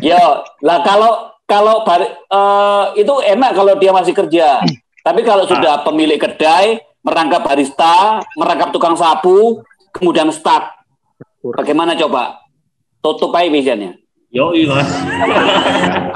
Yo, 0.00 0.22
lah 0.64 0.78
kalau 0.80 1.34
kalau 1.44 1.82
eh, 1.84 2.84
itu 2.96 3.14
enak 3.20 3.52
kalau 3.52 3.76
dia 3.76 3.92
masih 3.92 4.14
kerja. 4.14 4.64
Tapi 5.04 5.20
kalau 5.24 5.44
sudah 5.44 5.84
pemilik 5.84 6.16
kedai, 6.16 6.76
merangkap 7.00 7.40
barista, 7.40 8.20
merangkap 8.36 8.72
tukang 8.72 8.92
sapu, 8.92 9.60
kemudian 9.88 10.28
stuck, 10.28 10.68
bagaimana 11.56 11.96
coba? 11.96 12.44
Tutup 13.00 13.32
aja 13.32 13.48
visionnya. 13.48 13.92
yo 14.28 14.52
iya 14.52 14.68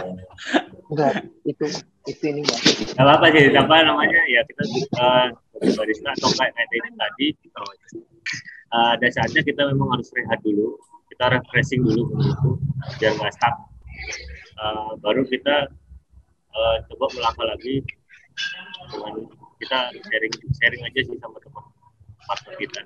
Enggak, 0.92 1.24
itu 1.48 1.66
itu 2.04 2.24
ini 2.28 2.44
Bang. 2.44 2.60
nggak 3.00 3.16
apa 3.16 3.26
sih 3.32 3.48
apa 3.56 3.74
namanya? 3.80 4.20
Ya 4.28 4.44
kita 4.44 4.62
uh, 5.00 5.26
sebagai 5.56 5.72
barista 5.80 6.12
atau 6.12 6.28
kayak 6.36 6.52
kayak 6.52 6.68
tadi 6.68 6.86
tadi 6.92 7.26
uh, 8.76 8.88
ada 8.92 9.06
saatnya 9.08 9.40
kita 9.40 9.72
memang 9.72 9.96
harus 9.96 10.12
rehat 10.12 10.36
dulu. 10.44 10.76
Kita 11.08 11.32
refreshing 11.32 11.80
dulu 11.80 12.12
begitu 12.12 12.60
biar 13.00 13.16
nggak 13.16 13.32
stuck. 13.32 13.56
Uh, 14.60 14.92
baru 15.00 15.24
kita 15.24 15.72
uh, 16.52 16.76
coba 16.92 17.04
melangkah 17.16 17.46
lagi 17.48 17.80
dengan 18.92 19.14
kita 19.64 19.78
sharing 19.96 20.34
sharing 20.60 20.82
aja 20.84 21.00
sih 21.08 21.16
sama 21.24 21.40
teman 21.40 21.64
partner 22.28 22.54
kita 22.60 22.80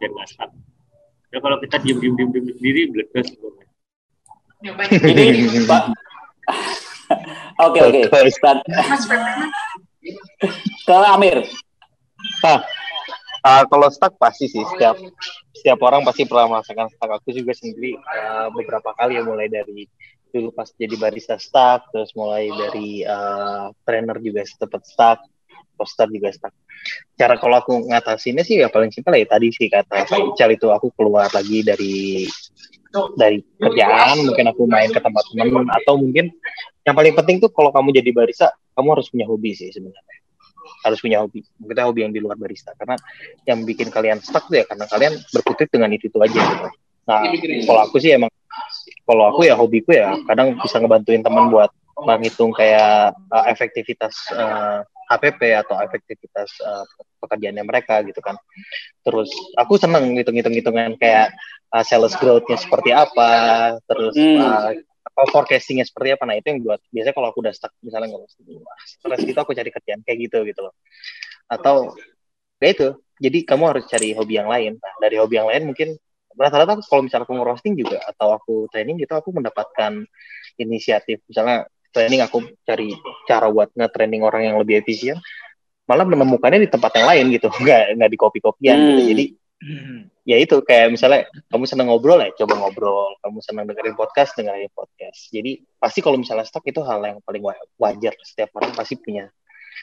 biar 0.00 0.08
nggak 0.08 0.28
stuck. 0.32 0.50
Ya 1.36 1.38
kalau 1.44 1.60
kita 1.60 1.76
diem 1.84 2.00
diem 2.00 2.14
diem, 2.16 2.28
diem 2.32 2.46
sendiri 2.56 2.82
bledes 2.88 3.28
sebenarnya 3.28 3.68
Jadi, 4.88 5.68
Pak. 5.68 5.84
Oke 7.60 7.78
oke. 7.82 8.00
Ke 10.86 10.94
Amir. 11.10 11.44
Nah, 12.44 12.58
uh, 13.44 13.62
kalau 13.68 13.88
stuck 13.92 14.16
pasti 14.16 14.48
sih 14.48 14.64
setiap 14.74 14.96
setiap 15.56 15.78
orang 15.84 16.04
pasti 16.06 16.24
pernah 16.24 16.56
merasakan 16.56 16.88
stuck. 16.92 17.10
Aku 17.20 17.34
juga 17.36 17.52
sendiri 17.52 17.96
uh, 17.96 18.48
beberapa 18.54 18.94
kali 18.96 19.20
ya 19.20 19.22
mulai 19.24 19.50
dari 19.52 19.84
dulu 20.30 20.54
pas 20.54 20.70
jadi 20.78 20.94
barista 20.94 21.36
stuck, 21.36 21.90
terus 21.90 22.14
mulai 22.14 22.48
dari 22.54 23.02
uh, 23.02 23.74
trainer 23.82 24.16
juga 24.22 24.46
sempat 24.46 24.86
stuck, 24.86 25.18
poster 25.74 26.06
juga 26.08 26.30
stuck. 26.30 26.54
Cara 27.18 27.36
kalau 27.36 27.60
aku 27.60 27.92
ngatasinnya 27.92 28.46
sih 28.46 28.62
ya 28.62 28.72
paling 28.72 28.88
simpel 28.94 29.18
ya 29.18 29.26
tadi 29.28 29.52
sih 29.52 29.68
kata 29.68 30.08
Pak 30.08 30.32
Ical 30.32 30.56
itu 30.56 30.72
aku 30.72 30.88
keluar 30.96 31.28
lagi 31.28 31.60
dari 31.60 32.24
dari 33.14 33.38
kerjaan, 33.60 34.26
mungkin 34.26 34.50
aku 34.50 34.66
main 34.66 34.90
ke 34.90 34.98
tempat 34.98 35.22
teman 35.30 35.66
atau 35.70 35.94
mungkin 35.94 36.26
yang 36.90 36.96
paling 36.98 37.14
penting 37.14 37.38
tuh 37.38 37.54
kalau 37.54 37.70
kamu 37.70 37.94
jadi 38.02 38.10
barista, 38.10 38.50
kamu 38.74 38.98
harus 38.98 39.06
punya 39.08 39.30
hobi 39.30 39.54
sih 39.54 39.70
sebenarnya 39.70 40.20
harus 40.84 40.98
punya 41.00 41.20
hobi. 41.20 41.44
Kita 41.44 41.82
hobi 41.88 42.00
yang 42.08 42.12
di 42.12 42.20
luar 42.20 42.36
barista 42.40 42.72
karena 42.76 42.96
yang 43.44 43.64
bikin 43.64 43.92
kalian 43.92 44.20
stuck 44.20 44.48
tuh 44.48 44.60
ya 44.60 44.64
karena 44.64 44.88
kalian 44.88 45.12
berkutik 45.32 45.68
dengan 45.68 45.92
itu 45.92 46.08
itu 46.08 46.18
aja 46.20 46.40
gitu. 46.40 46.68
Nah, 47.08 47.20
kalau 47.66 47.80
aku 47.84 47.96
sih 48.00 48.14
emang 48.14 48.30
kalau 49.04 49.24
aku 49.32 49.48
ya 49.48 49.54
hobiku 49.56 49.90
ya 49.92 50.14
kadang 50.28 50.56
bisa 50.60 50.78
ngebantuin 50.78 51.22
teman 51.24 51.50
buat 51.50 51.70
menghitung 52.00 52.52
kayak 52.56 53.12
uh, 53.28 53.44
efektivitas 53.50 54.14
uh, 54.32 54.80
HPP 55.10 55.52
atau 55.58 55.76
efektivitas 55.82 56.48
uh, 56.62 56.86
pekerjaannya 57.18 57.64
mereka 57.66 58.00
gitu 58.06 58.22
kan. 58.22 58.38
Terus 59.04 59.28
aku 59.58 59.76
seneng 59.76 60.14
ngitung-ngitung 60.16 60.54
hitungan 60.54 60.94
kayak 60.96 61.34
uh, 61.74 61.84
sales 61.84 62.14
growth-nya 62.16 62.56
seperti 62.56 62.94
apa, 62.94 63.74
terus 63.84 64.14
uh, 64.16 64.70
apa 65.10 65.22
forecastingnya 65.28 65.84
seperti 65.84 66.14
apa. 66.14 66.24
Nah 66.24 66.36
itu 66.38 66.46
yang 66.54 66.60
buat 66.62 66.80
biasanya 66.88 67.14
kalau 67.14 67.28
aku 67.34 67.38
udah 67.42 67.52
stuck 67.54 67.72
misalnya 67.82 68.14
nggak 68.14 68.30
stres 68.86 69.20
gitu 69.26 69.38
aku 69.38 69.52
cari 69.52 69.70
kerjaan 69.74 70.00
kayak 70.06 70.18
gitu 70.30 70.38
gitu 70.46 70.60
loh. 70.64 70.74
Atau 71.50 71.94
ya 72.62 72.68
itu. 72.70 72.88
Jadi 73.20 73.44
kamu 73.44 73.64
harus 73.76 73.84
cari 73.84 74.16
hobi 74.16 74.40
yang 74.40 74.48
lain. 74.48 74.80
Nah 74.80 74.92
dari 74.96 75.20
hobi 75.20 75.36
yang 75.36 75.48
lain 75.52 75.68
mungkin 75.68 75.98
rata-rata 76.38 76.78
aku 76.78 76.82
kalau 76.86 77.02
misalnya 77.04 77.26
aku 77.26 77.34
ngerosting 77.36 77.74
juga 77.74 77.98
atau 78.06 78.32
aku 78.38 78.54
training 78.70 79.02
gitu 79.02 79.12
aku 79.18 79.34
mendapatkan 79.34 80.06
inisiatif 80.56 81.20
misalnya 81.26 81.66
training 81.90 82.22
aku 82.22 82.46
cari 82.62 82.94
cara 83.26 83.50
buat 83.50 83.74
nge-training 83.74 84.22
orang 84.22 84.46
yang 84.46 84.56
lebih 84.62 84.78
efisien 84.78 85.18
malah 85.90 86.06
menemukannya 86.06 86.62
di 86.62 86.70
tempat 86.70 87.02
yang 87.02 87.06
lain 87.10 87.24
gitu 87.34 87.50
nggak 87.62 87.98
nggak 87.98 88.10
di 88.10 88.18
kopi-kopian 88.18 88.78
gitu 88.78 89.02
Hmm. 89.02 89.10
jadi 89.10 89.24
ya 90.30 90.36
itu 90.40 90.56
kayak 90.64 90.96
misalnya 90.96 91.28
kamu 91.52 91.64
seneng 91.68 91.92
ngobrol 91.92 92.20
ya 92.20 92.32
coba 92.32 92.54
ngobrol. 92.56 93.12
Kamu 93.20 93.38
seneng 93.44 93.64
dengerin 93.68 93.96
podcast 93.96 94.32
dengerin 94.36 94.72
podcast. 94.72 95.28
Jadi 95.28 95.60
pasti 95.76 96.00
kalau 96.00 96.16
misalnya 96.16 96.48
stuck 96.48 96.64
itu 96.64 96.80
hal 96.80 97.00
yang 97.04 97.20
paling 97.20 97.44
wa- 97.44 97.68
wajar. 97.76 98.16
Setiap 98.24 98.56
orang 98.56 98.72
pasti 98.72 98.96
punya 98.96 99.28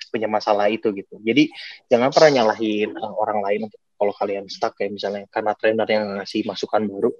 punya 0.09 0.27
masalah 0.29 0.67
itu 0.69 0.89
gitu. 0.93 1.21
Jadi 1.21 1.49
jangan 1.89 2.09
pernah 2.09 2.41
nyalahin 2.41 2.93
uh, 2.97 3.13
orang 3.17 3.39
lain 3.45 3.61
kalau 3.97 4.13
kalian 4.13 4.45
stuck 4.49 4.73
kayak 4.77 4.93
misalnya 4.93 5.25
karena 5.29 5.53
trainer 5.57 5.87
yang 5.89 6.05
ngasih 6.21 6.41
masukan 6.45 6.81
baru. 6.85 7.11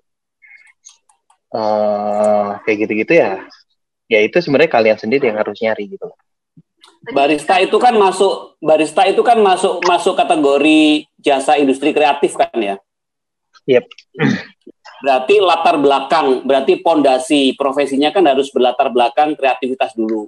Eh 1.53 2.49
kayak 2.65 2.77
gitu-gitu 2.85 3.13
ya. 3.17 3.45
Ya 4.07 4.19
itu 4.23 4.39
sebenarnya 4.39 4.71
kalian 4.71 4.97
sendiri 4.97 5.27
yang 5.29 5.37
harus 5.41 5.59
nyari 5.59 5.83
gitu 5.91 6.07
Barista 7.07 7.57
itu 7.63 7.77
kan 7.79 7.95
masuk 7.95 8.59
barista 8.59 9.07
itu 9.07 9.23
kan 9.23 9.39
masuk 9.39 9.79
masuk 9.87 10.13
kategori 10.17 11.07
jasa 11.21 11.55
industri 11.55 11.95
kreatif 11.95 12.35
kan 12.35 12.51
ya. 12.57 12.75
Yep. 13.67 13.85
Berarti 14.97 15.35
latar 15.37 15.75
belakang, 15.77 16.41
berarti 16.41 16.81
pondasi 16.81 17.53
profesinya 17.53 18.09
kan 18.09 18.25
harus 18.25 18.49
berlatar 18.49 18.89
belakang 18.89 19.37
kreativitas 19.37 19.93
dulu. 19.93 20.27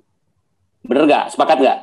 Bener 0.85 1.03
nggak? 1.09 1.25
Sepakat 1.33 1.57
nggak? 1.57 1.79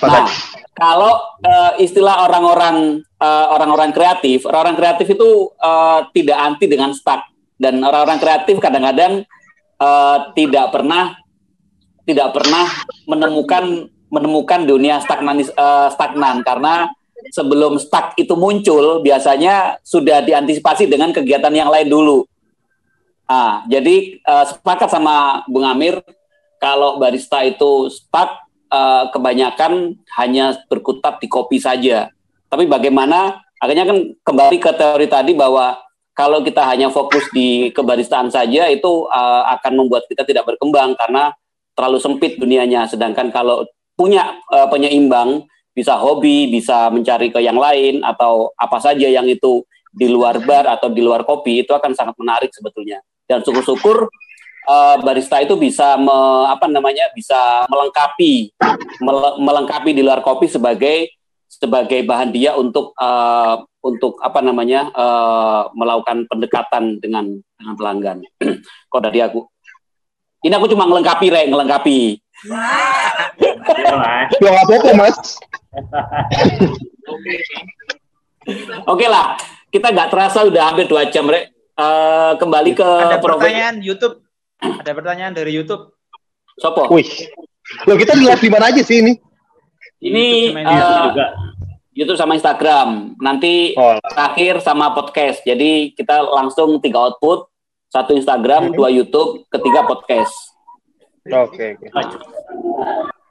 Nah, 0.00 0.24
kalau 0.72 1.12
eh, 1.44 1.84
istilah 1.84 2.24
orang-orang 2.24 3.04
eh, 3.04 3.46
orang-orang 3.52 3.92
kreatif, 3.92 4.48
orang-orang 4.48 4.76
kreatif 4.76 5.06
itu 5.12 5.52
eh, 5.60 6.00
tidak 6.16 6.38
anti 6.40 6.66
dengan 6.68 6.90
stuck 6.96 7.20
dan 7.60 7.80
orang-orang 7.84 8.20
kreatif 8.20 8.56
kadang-kadang 8.60 9.24
eh, 9.80 10.18
tidak 10.36 10.72
pernah 10.72 11.20
tidak 12.06 12.36
pernah 12.36 12.66
menemukan 13.04 13.88
menemukan 14.10 14.66
dunia 14.66 14.98
stagnan 14.98 15.40
eh, 15.42 15.88
stagnan 15.94 16.42
karena 16.42 16.90
sebelum 17.28 17.76
stuck 17.76 18.16
itu 18.16 18.32
muncul 18.32 19.04
biasanya 19.04 19.76
sudah 19.84 20.24
diantisipasi 20.24 20.88
dengan 20.88 21.12
kegiatan 21.12 21.52
yang 21.52 21.68
lain 21.68 21.92
dulu. 21.92 22.24
Ah, 23.28 23.62
jadi 23.68 24.18
eh, 24.18 24.44
sepakat 24.48 24.88
sama 24.90 25.46
Bung 25.46 25.68
Amir 25.68 26.00
kalau 26.58 26.96
barista 26.98 27.44
itu 27.44 27.92
stuck 27.92 28.40
eh, 28.72 29.04
kebanyakan 29.12 30.00
hanya 30.16 30.58
berkutat 30.66 31.20
di 31.20 31.28
kopi 31.28 31.60
saja. 31.60 32.10
Tapi 32.50 32.66
bagaimana 32.66 33.38
akhirnya 33.60 33.86
kan 33.86 33.98
kembali 34.24 34.56
ke 34.58 34.72
teori 34.74 35.06
tadi 35.06 35.32
bahwa 35.36 35.78
kalau 36.16 36.42
kita 36.42 36.66
hanya 36.66 36.90
fokus 36.90 37.22
di 37.30 37.70
kebaristaan 37.70 38.32
saja 38.32 38.66
itu 38.66 39.06
eh, 39.06 39.42
akan 39.54 39.72
membuat 39.84 40.08
kita 40.10 40.26
tidak 40.26 40.48
berkembang 40.48 40.98
karena 40.98 41.30
terlalu 41.74 41.98
sempit 42.02 42.36
dunianya. 42.36 42.86
Sedangkan 42.90 43.30
kalau 43.30 43.66
punya 43.94 44.38
eh, 44.52 44.68
penyeimbang 44.68 45.44
bisa 45.70 45.96
hobi, 45.96 46.50
bisa 46.50 46.90
mencari 46.90 47.30
ke 47.30 47.40
yang 47.40 47.56
lain 47.56 48.02
atau 48.02 48.50
apa 48.58 48.78
saja 48.82 49.06
yang 49.06 49.24
itu 49.30 49.62
di 49.90 50.06
luar 50.06 50.38
bar 50.42 50.70
atau 50.70 50.86
di 50.90 51.02
luar 51.02 51.26
kopi 51.26 51.66
itu 51.66 51.74
akan 51.74 51.92
sangat 51.94 52.14
menarik 52.18 52.50
sebetulnya. 52.54 53.02
Dan 53.26 53.42
syukur-syukur 53.46 54.08
eh, 54.66 54.96
barista 55.02 55.38
itu 55.42 55.54
bisa 55.58 55.98
me- 55.98 56.46
apa 56.50 56.66
namanya 56.66 57.10
bisa 57.14 57.66
melengkapi 57.70 58.54
mele- 59.02 59.38
melengkapi 59.38 59.90
di 59.94 60.02
luar 60.02 60.22
kopi 60.22 60.46
sebagai 60.50 61.10
sebagai 61.50 62.06
bahan 62.06 62.30
dia 62.30 62.54
untuk 62.56 62.94
eh, 62.96 63.56
untuk 63.80 64.20
apa 64.20 64.40
namanya 64.40 64.90
eh, 64.92 65.62
melakukan 65.74 66.26
pendekatan 66.28 66.98
dengan 66.98 67.30
dengan 67.56 67.74
pelanggan. 67.76 68.18
Kok 68.90 69.02
dari 69.02 69.20
aku? 69.22 69.40
Ini 70.40 70.54
aku 70.56 70.66
cuma 70.68 70.88
ngelengkapi, 70.88 71.26
Rek, 71.28 71.46
ngelengkapi. 71.48 71.98
Ya 74.40 74.48
nggak 74.48 74.64
apa-apa 74.64 74.90
mas 74.96 75.16
Oke 78.88 79.06
lah, 79.06 79.36
kita 79.68 79.92
nggak 79.92 80.08
terasa 80.08 80.48
udah 80.48 80.72
hampir 80.72 80.88
dua 80.88 81.04
jam, 81.06 81.28
Rek. 81.28 81.52
Eh, 81.52 82.32
kembali 82.36 82.70
ke 82.72 82.84
Ada 82.84 83.20
profe- 83.20 83.48
pertanyaan 83.48 83.76
YouTube. 83.80 84.24
Ada 84.60 84.92
pertanyaan 84.92 85.32
dari 85.32 85.52
YouTube. 85.52 85.92
Sopo. 86.56 86.88
Wih. 86.92 87.08
Lo 87.84 87.96
kita 87.96 88.16
lihat 88.16 88.40
di 88.40 88.48
mana 88.48 88.68
aja 88.68 88.80
sih 88.80 89.00
ini? 89.00 89.12
Ini 90.00 90.52
YouTube 90.52 90.56
sama 90.56 90.60
eh, 90.60 90.72
Instagram 90.72 91.04
juga. 91.08 91.26
YouTube 91.90 92.18
sama 92.18 92.32
Instagram. 92.34 92.88
Nanti 93.20 93.54
Oh, 93.76 93.96
terakhir 94.02 94.54
sama 94.60 94.92
podcast. 94.92 95.44
Jadi 95.44 95.92
kita 95.92 96.20
langsung 96.22 96.80
tiga 96.80 97.00
output, 97.02 97.49
satu 97.90 98.14
Instagram, 98.14 98.70
dua 98.70 98.86
YouTube, 98.88 99.44
ketiga 99.50 99.82
podcast. 99.82 100.30
oke 101.26 101.66
oke. 101.76 101.86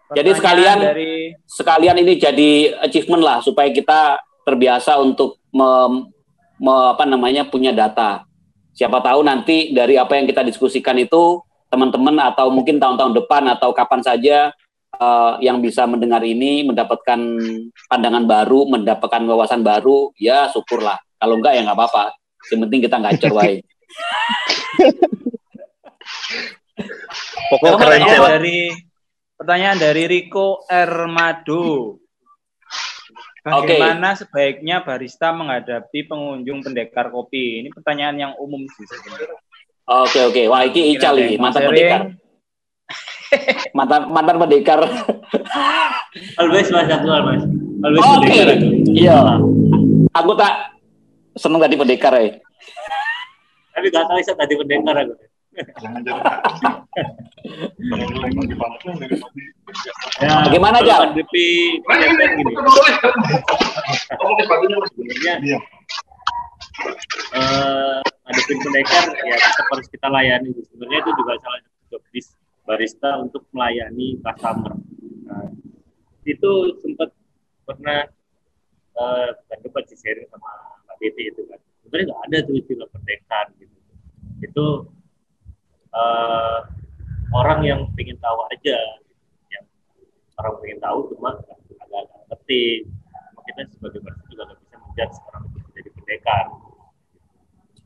Jadi 0.09 0.29
sekalian- 0.35 0.83
dari 0.83 1.13
Sekalian 1.45 1.97
ini 1.97 2.17
jadi 2.17 2.51
achievement 2.81 3.23
lah 3.23 3.37
supaya 3.39 3.69
kita 3.69 4.17
terbiasa 4.43 4.97
untuk 4.97 5.37
mem- 5.49 6.09
me- 6.57 6.87
apa 6.91 7.05
namanya 7.05 7.45
punya 7.45 7.71
data. 7.71 8.25
Siapa 8.73 8.99
tahu 8.99 9.21
nanti 9.23 9.71
dari 9.71 9.95
apa 9.95 10.17
yang 10.17 10.25
kita 10.25 10.41
diskusikan 10.41 10.97
itu 10.97 11.39
teman-teman 11.69 12.17
atau 12.25 12.49
mungkin 12.49 12.81
tahun-tahun 12.81 13.13
depan 13.15 13.43
atau 13.53 13.69
kapan 13.71 14.01
saja 14.01 14.37
eh, 14.89 15.33
yang 15.45 15.61
bisa 15.61 15.85
mendengar 15.85 16.25
ini 16.25 16.65
mendapatkan 16.65 17.19
pandangan 17.87 18.25
baru, 18.25 18.65
mendapatkan 18.65 19.21
wawasan 19.23 19.61
baru, 19.61 20.09
ya 20.17 20.49
syukurlah. 20.49 20.97
Kalau 21.21 21.37
enggak 21.37 21.53
ya 21.55 21.61
nggak 21.63 21.77
apa-apa. 21.77 22.03
Yang 22.49 22.59
penting 22.65 22.79
kita 22.89 22.97
gacor 22.97 23.31
wae. 23.37 23.61
Pokoknya 27.49 27.75
Kamu 27.75 27.81
keren 27.81 28.01
dari 28.05 28.59
pertanyaan 29.35 29.77
dari 29.81 30.03
Rico 30.05 30.63
Ermado. 30.69 31.97
Bagaimana 33.39 34.13
sebaiknya 34.13 34.83
barista 34.83 35.31
menghadapi 35.33 36.05
pengunjung 36.05 36.61
pendekar 36.61 37.09
kopi? 37.09 37.63
Ini 37.63 37.73
pertanyaan 37.73 38.15
yang 38.19 38.33
umum 38.37 38.67
sih 38.67 38.85
sebenarnya. 38.85 39.39
Oke 39.89 40.19
oke. 40.27 40.41
Wah 40.51 40.61
ini 40.67 40.93
Ical 40.93 41.17
ini 41.17 41.35
mantan 41.41 41.65
pendekar. 41.65 42.01
Mantan 43.73 44.01
mantan 44.13 44.37
pendekar. 44.37 44.79
Always 46.37 46.69
mas 46.69 46.89
aku 46.91 47.07
mas. 47.09 47.41
Always 47.81 48.01
Oke. 48.05 48.13
pendekar 48.27 48.47
aku. 48.53 48.67
Iya. 48.93 49.17
Aku 50.13 50.31
tak 50.37 50.53
seneng 51.39 51.63
tadi 51.63 51.75
pendekar 51.79 52.13
ya. 52.19 52.37
Tapi 53.79 53.95
gak 53.95 54.11
tahu 54.11 54.19
saya 54.27 54.35
tadi 54.35 54.59
pendekar 54.59 54.91
aku. 54.91 55.15
Ya, 60.19 60.35
Bagaimana, 60.43 60.83
kalau 60.83 61.15
Jal? 61.15 61.15
Pendekar 61.15 62.29
gini. 62.35 62.53
Sebenarnya 64.91 65.33
eh 67.39 68.03
pendekar 68.51 69.03
ya 69.15 69.35
tetap 69.39 69.65
harus 69.71 69.87
kita 69.87 70.07
layani. 70.11 70.51
Sebenarnya 70.59 70.99
itu 70.99 71.11
juga 71.15 71.39
salah 71.39 71.59
satu 71.63 71.79
job 71.95 72.03
barista 72.67 73.15
untuk 73.23 73.47
melayani 73.55 74.19
customer. 74.19 74.75
Nah, 75.23 75.55
itu 76.27 76.51
sempat 76.83 77.15
pernah 77.63 78.11
eh 78.99 79.29
sempat 79.55 79.87
di 79.87 79.95
sharing 79.95 80.27
sama 80.27 80.51
Mbak 80.83 80.95
Titi 80.99 81.31
itu 81.31 81.47
kan. 81.47 81.63
Sebenarnya 81.89 82.13
nggak 82.13 82.23
ada 82.29 82.37
tuh 82.45 82.53
istilah 82.53 82.87
pendekar 82.93 83.45
gitu. 83.57 83.77
Itu 84.45 84.65
eh 85.89 86.59
orang 87.33 87.59
yang 87.65 87.81
pengen 87.97 88.21
tahu 88.21 88.45
aja, 88.53 88.77
yang 89.49 89.65
orang 90.37 90.53
pengen 90.61 90.79
tahu 90.85 91.09
cuma 91.17 91.33
agak 91.41 91.57
agak 91.81 92.03
ngerti. 92.29 92.85
Kita 93.49 93.65
sebagai 93.73 94.05
barista 94.05 94.29
juga 94.29 94.43
nggak 94.45 94.59
bisa 94.61 94.75
menjudge 94.77 95.17
orang 95.33 95.41
itu 95.49 95.57
menjadi 95.65 95.89
pendekar. 95.97 96.45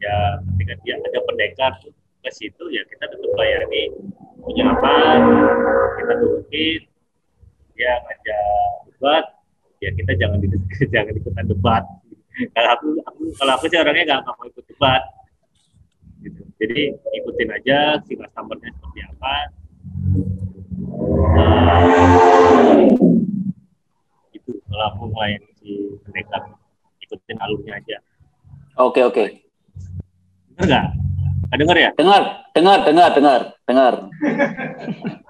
Ya 0.04 0.16
ketika 0.43 0.74
dia 0.84 0.93
ada 0.99 1.20
pendekar 1.24 1.72
ke 2.24 2.32
situ 2.36 2.64
ya 2.76 2.84
kita 2.91 3.08
tetap 3.08 3.32
layani 3.39 3.95
punya 4.43 4.76
apa 4.76 4.95
kita 5.99 6.14
turutin 6.20 6.82
dia 7.76 7.91
ngajak 8.04 8.43
debat 8.91 9.26
ya 9.84 9.89
kita 9.91 10.12
jangan 10.16 10.39
di, 10.39 10.47
jangan 10.93 11.14
ikutan 11.16 11.45
debat 11.47 11.84
kalau 12.51 12.69
aku, 12.71 12.88
aku 13.03 13.21
kalau 13.36 13.51
aku 13.53 13.65
sih 13.67 13.77
orangnya 13.77 14.03
nggak 14.05 14.19
nggak 14.21 14.36
mau 14.36 14.45
ikut 14.45 14.65
debat 14.65 15.01
gitu. 16.19 16.41
jadi 16.57 16.79
ikutin 17.13 17.49
aja 17.51 17.77
si 18.01 18.13
customernya 18.13 18.69
seperti 18.71 18.99
apa 19.05 19.34
Nah, 21.34 21.81
itu 24.31 24.51
kalau 24.63 24.86
aku 24.89 25.03
melayani 25.09 25.49
si 25.55 25.71
pendekar 26.01 26.41
ikutin 26.99 27.38
alurnya 27.39 27.73
aja 27.75 27.97
Oke 28.75 29.01
oke. 29.01 29.23
bener 30.49 30.65
nggak 30.65 30.86
nggak 31.43 31.57
denger 31.59 31.77
ya 31.77 31.89
Dengar, 31.93 32.21
dengar, 32.51 32.79
dengar, 32.84 33.09
dengar, 33.11 33.39
dengar. 33.63 33.93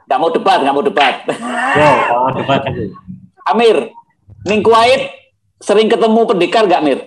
Gak 0.05 0.19
mau 0.19 0.29
debat, 0.29 0.59
gak 0.61 0.71
mau 0.71 0.83
debat. 0.83 1.15
yo 1.73 1.89
kalau 2.05 2.31
debat 2.33 2.61
aku 2.63 2.83
Amir, 3.45 3.77
ning 4.45 4.61
Kuwait 4.61 5.01
sering 5.63 5.87
ketemu 5.87 6.21
pendekar 6.27 6.67
gak 6.67 6.83
Mir? 6.83 6.99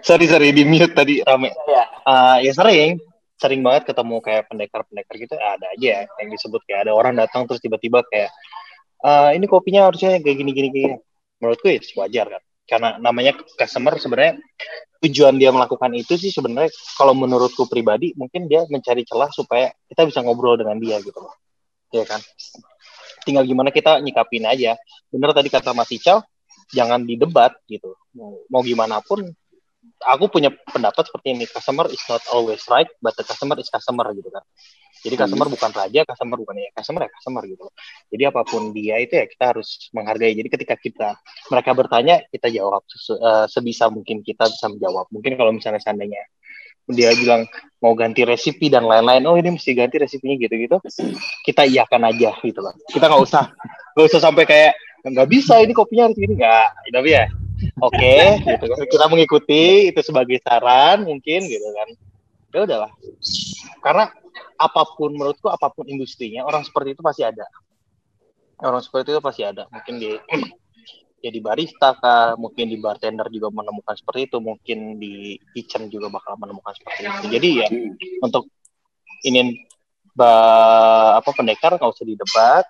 Sorry 0.00 0.26
sorry 0.26 0.56
di 0.56 0.64
mute 0.64 0.96
tadi 0.96 1.20
rame. 1.20 1.52
Ya. 1.68 1.84
Ah, 2.08 2.36
ya 2.40 2.56
sering 2.56 2.96
sering 3.36 3.60
banget 3.64 3.92
ketemu 3.92 4.20
kayak 4.20 4.42
pendekar-pendekar 4.52 5.14
gitu 5.16 5.36
ada 5.36 5.72
aja 5.72 6.04
yang 6.20 6.28
disebut 6.28 6.60
kayak 6.68 6.88
ada 6.88 6.92
orang 6.92 7.16
datang 7.16 7.48
terus 7.48 7.60
tiba-tiba 7.60 8.04
kayak 8.08 8.28
"Ah, 9.00 9.32
ini 9.32 9.48
kopinya 9.48 9.88
harusnya 9.88 10.20
kayak 10.20 10.36
gini 10.40 10.50
gini 10.52 10.68
gini 10.68 10.94
menurutku 11.40 11.72
ya 11.72 11.80
wajar 12.04 12.26
kan 12.36 12.42
karena 12.68 12.88
namanya 13.00 13.32
customer 13.56 13.96
sebenarnya 13.96 14.38
tujuan 15.00 15.40
dia 15.40 15.50
melakukan 15.50 15.90
itu 15.96 16.20
sih 16.20 16.28
sebenarnya 16.30 16.68
kalau 16.94 17.16
menurutku 17.16 17.64
pribadi 17.64 18.12
mungkin 18.14 18.46
dia 18.46 18.68
mencari 18.68 19.02
celah 19.08 19.32
supaya 19.32 19.72
kita 19.88 20.04
bisa 20.04 20.20
ngobrol 20.20 20.60
dengan 20.60 20.76
dia 20.76 21.00
gitu 21.00 21.16
loh 21.16 21.32
ya 21.90 22.04
kan 22.04 22.20
tinggal 23.24 23.44
gimana 23.44 23.70
kita 23.70 24.00
nyikapin 24.00 24.44
aja. 24.46 24.76
Bener 25.12 25.30
tadi 25.32 25.48
kata 25.52 25.72
Mas 25.76 25.90
Ical 25.92 26.24
jangan 26.70 27.02
didebat 27.02 27.54
gitu. 27.66 27.94
Mau, 28.14 28.42
mau 28.50 28.62
gimana 28.62 29.02
pun 29.02 29.26
aku 30.06 30.24
punya 30.30 30.50
pendapat 30.70 31.08
seperti 31.08 31.36
ini. 31.36 31.44
Customer 31.46 31.86
is 31.90 32.02
not 32.08 32.22
always 32.32 32.62
right 32.70 32.88
but 33.02 33.14
the 33.18 33.24
customer 33.26 33.56
is 33.58 33.68
customer 33.68 34.06
gitu 34.16 34.30
kan. 34.30 34.44
Jadi 35.00 35.16
customer 35.16 35.48
bukan 35.48 35.70
raja 35.72 36.00
customer 36.04 36.36
bukan 36.36 36.54
ya. 36.60 36.70
Customer 36.76 37.00
ya 37.08 37.10
customer 37.10 37.42
gitu. 37.48 37.66
Jadi 38.12 38.22
apa 38.28 38.40
pun 38.44 38.62
dia 38.76 38.96
itu 39.00 39.14
ya 39.16 39.26
kita 39.26 39.44
harus 39.56 39.88
menghargai. 39.96 40.32
Jadi 40.36 40.48
ketika 40.52 40.74
kita 40.76 41.08
mereka 41.48 41.70
bertanya 41.72 42.20
kita 42.28 42.48
jawab 42.52 42.84
eh, 42.88 43.46
sebisa 43.48 43.88
mungkin 43.88 44.20
kita 44.20 44.48
bisa 44.48 44.68
menjawab. 44.68 45.08
Mungkin 45.12 45.32
kalau 45.40 45.52
misalnya 45.56 45.80
seandainya 45.80 46.20
dia 46.92 47.14
bilang 47.16 47.46
mau 47.80 47.96
ganti 47.96 48.22
resipi 48.22 48.68
dan 48.68 48.84
lain-lain. 48.84 49.24
Oh 49.24 49.36
ini 49.36 49.56
mesti 49.56 49.72
ganti 49.72 49.96
resipinya 49.96 50.36
gitu-gitu. 50.36 50.76
Kita 51.44 51.64
iyakan 51.64 52.12
aja 52.12 52.36
gitu 52.44 52.60
loh. 52.60 52.74
Kita 52.86 53.08
nggak 53.08 53.22
usah 53.24 53.44
nggak 53.96 54.06
usah 54.06 54.20
sampai 54.20 54.44
kayak 54.44 54.72
nggak 55.00 55.28
bisa 55.32 55.58
ini 55.64 55.72
kopinya 55.72 56.08
harus 56.10 56.18
gini. 56.20 56.36
Nggak 56.36 56.66
tapi 56.92 57.08
ya 57.16 57.24
oke 57.80 58.16
gitu 58.44 58.64
kan. 58.68 58.76
Kita 58.86 59.04
mengikuti 59.08 59.88
itu 59.88 60.00
sebagai 60.04 60.38
saran 60.44 61.08
mungkin 61.08 61.40
gitu 61.48 61.68
kan. 61.72 61.88
Ya 62.50 62.60
udahlah. 62.68 62.90
Karena 63.80 64.12
apa 64.60 64.82
pun 64.92 65.16
menurutku 65.16 65.48
apa 65.48 65.72
pun 65.72 65.88
industrinya 65.88 66.44
orang 66.44 66.62
seperti 66.68 66.92
itu 66.92 67.00
pasti 67.00 67.22
ada. 67.24 67.48
Orang 68.60 68.84
seperti 68.84 69.16
itu 69.16 69.20
pasti 69.24 69.40
ada 69.40 69.64
mungkin 69.72 69.96
di 69.96 70.12
ya 71.20 71.28
di 71.28 71.40
barista 71.40 71.92
kah 72.00 72.34
mungkin 72.40 72.72
di 72.72 72.80
bartender 72.80 73.28
juga 73.28 73.52
menemukan 73.52 73.92
seperti 73.92 74.32
itu 74.32 74.36
mungkin 74.40 74.96
di 74.96 75.36
kitchen 75.52 75.92
juga 75.92 76.08
bakal 76.08 76.40
menemukan 76.40 76.72
seperti 76.72 77.00
itu. 77.06 77.24
Jadi 77.28 77.48
ya 77.60 77.68
untuk 78.24 78.48
ini 79.28 79.68
ba- 80.16 81.20
apa 81.20 81.30
pendekar 81.36 81.76
nggak 81.76 81.92
usah 81.92 82.08
didebat 82.08 82.64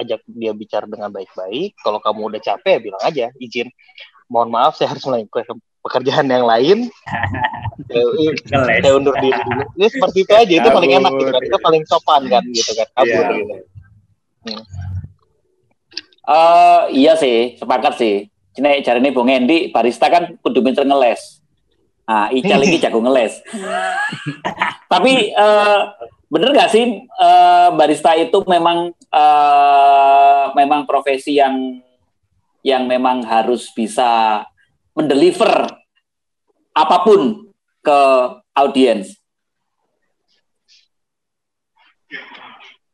ajak 0.00 0.24
dia 0.32 0.52
bicara 0.56 0.88
dengan 0.88 1.12
baik-baik. 1.12 1.76
Kalau 1.84 2.00
kamu 2.00 2.32
udah 2.32 2.40
capek 2.40 2.72
ya 2.76 2.80
bilang 2.80 3.02
aja 3.04 3.26
izin. 3.36 3.68
Mohon 4.32 4.48
maaf 4.56 4.72
saya 4.80 4.94
harus 4.96 5.04
melakukan 5.04 5.60
pekerjaan 5.84 6.26
yang 6.30 6.46
lain. 6.48 6.78
Saya, 7.90 8.90
undur 8.94 9.16
diri 9.18 9.40
dulu. 9.44 9.62
Ya, 9.76 9.88
seperti 9.90 10.22
itu 10.22 10.32
aja. 10.32 10.54
Itu 10.62 10.68
paling 10.70 10.92
enak 11.02 11.12
gitu 11.18 11.30
kan 11.34 11.42
itu 11.42 11.58
paling 11.58 11.82
sopan 11.84 12.22
kan 12.30 12.42
gitu 12.48 12.70
kan. 12.78 12.88
Kabur 12.96 13.24
Iya. 13.26 13.36
gitu 13.44 13.54
Eh 16.30 16.82
iya 16.94 17.18
sih, 17.18 17.58
sepakat 17.58 17.98
sih. 17.98 18.30
Cine 18.54 18.82
cari 18.86 18.98
ini 19.02 19.10
Bung 19.10 19.30
Endi, 19.30 19.70
barista 19.74 20.06
kan 20.06 20.38
kudu 20.38 20.62
pinter 20.62 20.86
ngeles. 20.86 21.42
Nah, 22.06 22.30
Ical 22.30 22.62
ini 22.66 22.78
jago 22.82 23.02
ngeles. 23.02 23.42
Tapi 24.92 25.34
eh, 25.34 25.80
bener 26.30 26.50
gak 26.54 26.70
sih 26.70 27.02
eh, 27.02 27.68
barista 27.74 28.14
itu 28.14 28.42
memang 28.46 28.94
eh, 28.94 30.44
memang 30.54 30.86
profesi 30.86 31.38
yang 31.38 31.82
yang 32.62 32.86
memang 32.86 33.26
harus 33.26 33.70
bisa 33.74 34.42
mendeliver 34.94 35.66
apa 36.74 36.96
pun 37.02 37.50
ke 37.82 38.00
audiens. 38.54 39.20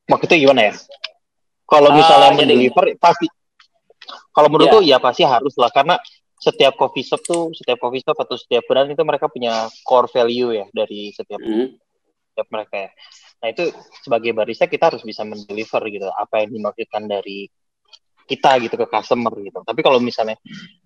maksudnya 0.07 0.39
gimana 0.39 0.61
ya 0.71 0.73
kalau 1.67 1.91
Ah, 1.91 1.97
misalnya 1.99 2.31
jadi- 2.33 2.39
mendeliver 2.39 2.85
pasti 2.97 3.27
kalau 4.31 4.49
menurutku 4.49 4.81
ya 4.81 4.97
pasti 4.97 5.27
harus 5.27 5.53
lah 5.59 5.69
karena 5.69 5.99
setiap 6.37 6.77
coffee 6.77 7.03
shop 7.03 7.21
tuh 7.21 7.51
setiap 7.51 7.81
coffee 7.81 8.01
shop 8.01 8.15
atau 8.15 8.37
setiap 8.37 8.63
brand 8.65 8.87
itu 8.87 9.03
mereka 9.03 9.27
punya 9.27 9.67
core 9.83 10.07
value 10.07 10.53
ya 10.55 10.67
dari 10.71 11.11
setiap 11.11 11.41
Hmm. 11.41 11.75
setiap 12.31 12.49
mereka 12.53 12.77
ya. 12.77 12.91
Nah 13.37 13.49
itu 13.49 13.65
sebagai 14.01 14.31
barista 14.31 14.65
kita 14.65 14.93
harus 14.93 15.03
bisa 15.03 15.25
mendeliver 15.25 15.83
gitu 15.89 16.07
apa 16.07 16.45
yang 16.45 16.53
dimaksudkan 16.53 17.05
dari 17.05 17.49
kita 18.27 18.59
gitu 18.61 18.77
ke 18.77 18.87
customer 18.87 19.33
gitu. 19.41 19.65
Tapi 19.65 19.81
kalau 19.81 19.97
misalnya 19.97 20.37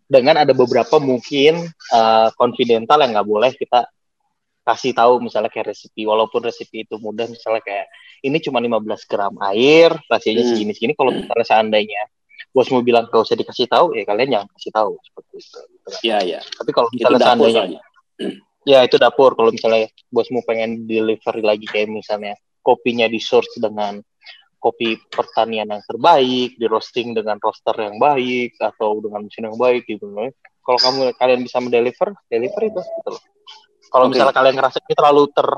dengan 0.06 0.38
ada 0.38 0.52
beberapa 0.52 0.96
mungkin 0.96 1.58
uh, 1.90 2.28
confidential 2.34 3.00
yang 3.00 3.10
nggak 3.12 3.28
boleh 3.28 3.50
kita 3.52 3.90
kasih 4.70 4.94
tahu 4.94 5.18
misalnya 5.18 5.50
kayak 5.50 5.74
resepi 5.74 6.06
walaupun 6.06 6.46
resepi 6.46 6.86
itu 6.86 6.94
mudah 6.96 7.26
misalnya 7.26 7.58
kayak 7.60 7.90
ini 8.22 8.38
cuma 8.38 8.62
15 8.62 9.10
gram 9.10 9.34
air 9.50 9.90
rasanya 10.06 10.46
Hmm. 10.46 10.50
segini 10.54 10.72
segini 10.72 10.92
kalau 10.94 11.10
misalnya 11.10 11.46
seandainya 11.46 12.02
bosmu 12.50 12.82
bilang 12.82 13.06
gak 13.06 13.22
usah 13.26 13.34
dikasih 13.34 13.66
tahu 13.66 13.94
ya 13.94 14.02
kalian 14.06 14.28
jangan 14.30 14.48
kasih 14.58 14.72
tahu 14.74 14.92
seperti 15.02 15.34
itu 15.38 15.58
gitu 15.70 15.86
kan. 15.90 16.00
Ya, 16.02 16.18
ya. 16.22 16.40
tapi 16.42 16.70
kalau 16.70 16.88
Itu 16.90 16.96
misalnya 17.02 17.18
dapur 17.18 17.26
seandainya 17.26 17.60
soalnya. 17.60 17.80
ya 18.68 18.78
itu 18.84 18.96
dapur 18.96 19.30
kalau 19.34 19.50
misalnya 19.50 19.80
bosmu 20.10 20.40
pengen 20.44 20.84
delivery 20.86 21.42
lagi 21.42 21.66
kayak 21.66 21.88
misalnya 21.90 22.34
kopinya 22.60 23.06
di 23.08 23.18
source 23.18 23.56
dengan 23.56 23.98
kopi 24.60 25.00
pertanian 25.08 25.72
yang 25.72 25.80
terbaik 25.88 26.60
di 26.60 26.66
roasting 26.68 27.16
dengan 27.16 27.40
roaster 27.40 27.72
yang 27.80 27.96
baik 27.96 28.60
atau 28.60 29.00
dengan 29.00 29.24
mesin 29.24 29.48
yang 29.48 29.56
baik 29.56 29.88
gitu 29.88 30.04
kalau 30.60 30.78
kamu 30.78 31.00
kalian 31.16 31.40
bisa 31.40 31.56
mendeliver 31.64 32.12
deliver 32.28 32.62
itu 32.68 32.80
gitu 32.84 33.08
loh 33.08 33.22
kalau 33.90 34.06
Oke. 34.06 34.14
misalnya 34.14 34.34
kalian 34.34 34.56
ngerasa 34.56 34.78
ini 34.86 34.94
terlalu 34.94 35.22
ter 35.34 35.48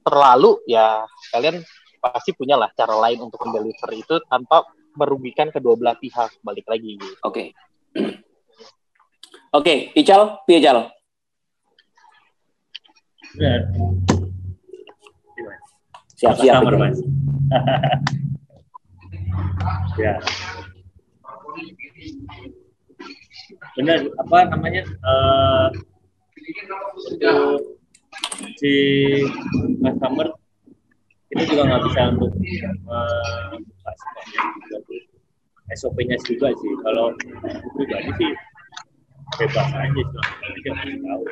terlalu 0.00 0.50
ya 0.64 1.04
kalian 1.36 1.60
pasti 2.00 2.32
punya 2.32 2.56
lah 2.56 2.72
cara 2.72 2.96
lain 2.96 3.28
untuk 3.28 3.44
mendeliver 3.44 3.90
itu 3.92 4.16
tanpa 4.24 4.64
merugikan 4.96 5.52
kedua 5.52 5.76
belah 5.76 5.96
pihak 6.00 6.40
balik 6.40 6.64
lagi 6.64 6.96
gitu. 6.96 7.16
Oke. 7.22 7.52
Oke, 9.58 9.96
Ical, 9.96 10.44
piye 10.44 10.60
Ical? 10.60 10.92
Customer, 16.18 16.44
Ical. 16.44 16.76
Mas. 16.76 16.98
ya. 20.02 20.20
Benar, 23.78 23.98
apa 24.20 24.36
namanya? 24.52 24.82
eh 24.84 25.66
untuk 26.48 27.60
si 28.56 28.72
customer 29.84 30.28
itu 31.28 31.42
juga 31.44 31.62
nggak 31.68 31.82
bisa 31.84 32.00
untuk 32.16 32.32
eh, 32.40 33.52
SOP-nya 35.76 36.16
juga 36.24 36.48
sih. 36.56 36.72
Kalau 36.80 37.12
pribadi 37.76 38.10
sih 38.16 38.32
bebas 39.36 39.68
aja 39.76 40.02
selama 40.08 40.56
dia 40.64 40.72
ngasih 40.72 40.98
tahu. 41.04 41.22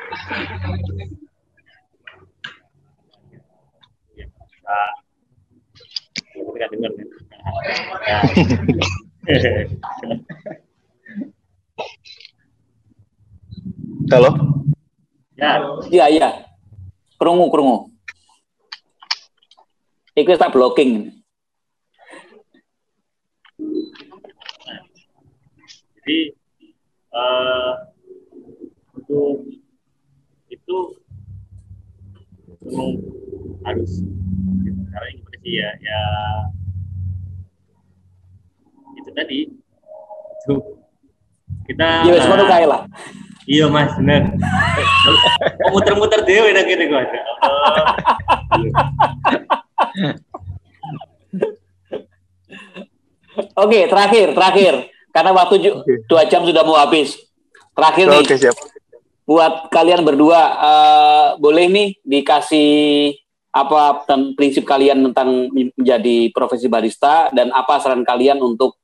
Ya, 4.13 4.25
nggak 6.45 6.69
denger 6.69 6.91
kan. 6.93 7.07
Ya. 8.05 8.21
Halo? 14.07 14.56
Ya, 15.37 15.51
Iya, 15.93 16.05
iya. 16.09 16.29
Krungu, 17.21 17.49
krungu. 17.53 17.93
Iku 20.17 20.33
tak 20.33 20.53
blocking. 20.53 21.17
jadi 26.07 26.31
eh 27.11 27.73
untuk 28.95 29.43
itu 30.47 30.77
memang 32.63 32.95
harus 33.67 33.91
caranya 34.87 35.11
gimana 35.19 35.37
sih 35.43 35.53
ya 35.59 35.69
ya 35.83 36.01
itu 38.95 39.09
tadi 39.11 39.39
itu 39.51 40.53
kita 41.67 42.07
ngono 42.07 42.43
kae 42.47 42.63
lah. 42.63 42.87
Iya 43.47 43.65
mas 43.71 43.95
bener 43.95 44.27
oh, 45.63 45.69
muter-muter 45.71 46.21
dewe 46.27 46.51
nek 46.51 46.65
kene 46.67 46.85
kok 46.91 47.03
Oke, 53.57 53.85
terakhir, 53.85 54.33
terakhir. 54.33 54.73
Karena 55.13 55.31
waktu 55.33 55.55
ju- 55.61 55.77
dua 56.09 56.25
jam 56.25 56.41
sudah 56.41 56.65
mau 56.65 56.77
habis. 56.77 57.17
Terakhir 57.77 58.05
nih, 58.09 58.21
Oke, 58.25 58.35
siap. 58.37 58.55
buat 59.27 59.69
kalian 59.69 60.01
berdua, 60.01 60.41
eh, 60.57 61.27
boleh 61.37 61.65
nih 61.69 61.87
dikasih 62.01 63.13
apa 63.53 64.05
prinsip 64.37 64.65
kalian 64.65 65.01
tentang 65.09 65.49
menjadi 65.49 66.29
profesi 66.29 66.69
barista 66.69 67.33
dan 67.33 67.49
apa 67.49 67.81
saran 67.81 68.05
kalian 68.05 68.37
untuk 68.37 68.77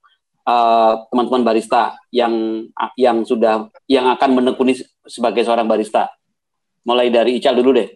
eh, 0.44 0.94
teman-teman 1.12 1.44
barista 1.44 1.96
yang 2.12 2.68
yang 3.00 3.24
sudah 3.24 3.68
yang 3.88 4.08
akan 4.12 4.30
menekuni 4.36 4.76
sebagai 5.08 5.44
seorang 5.44 5.68
barista. 5.68 6.12
Mulai 6.84 7.08
dari 7.08 7.40
Ical 7.40 7.56
dulu 7.56 7.80
deh. 7.80 7.90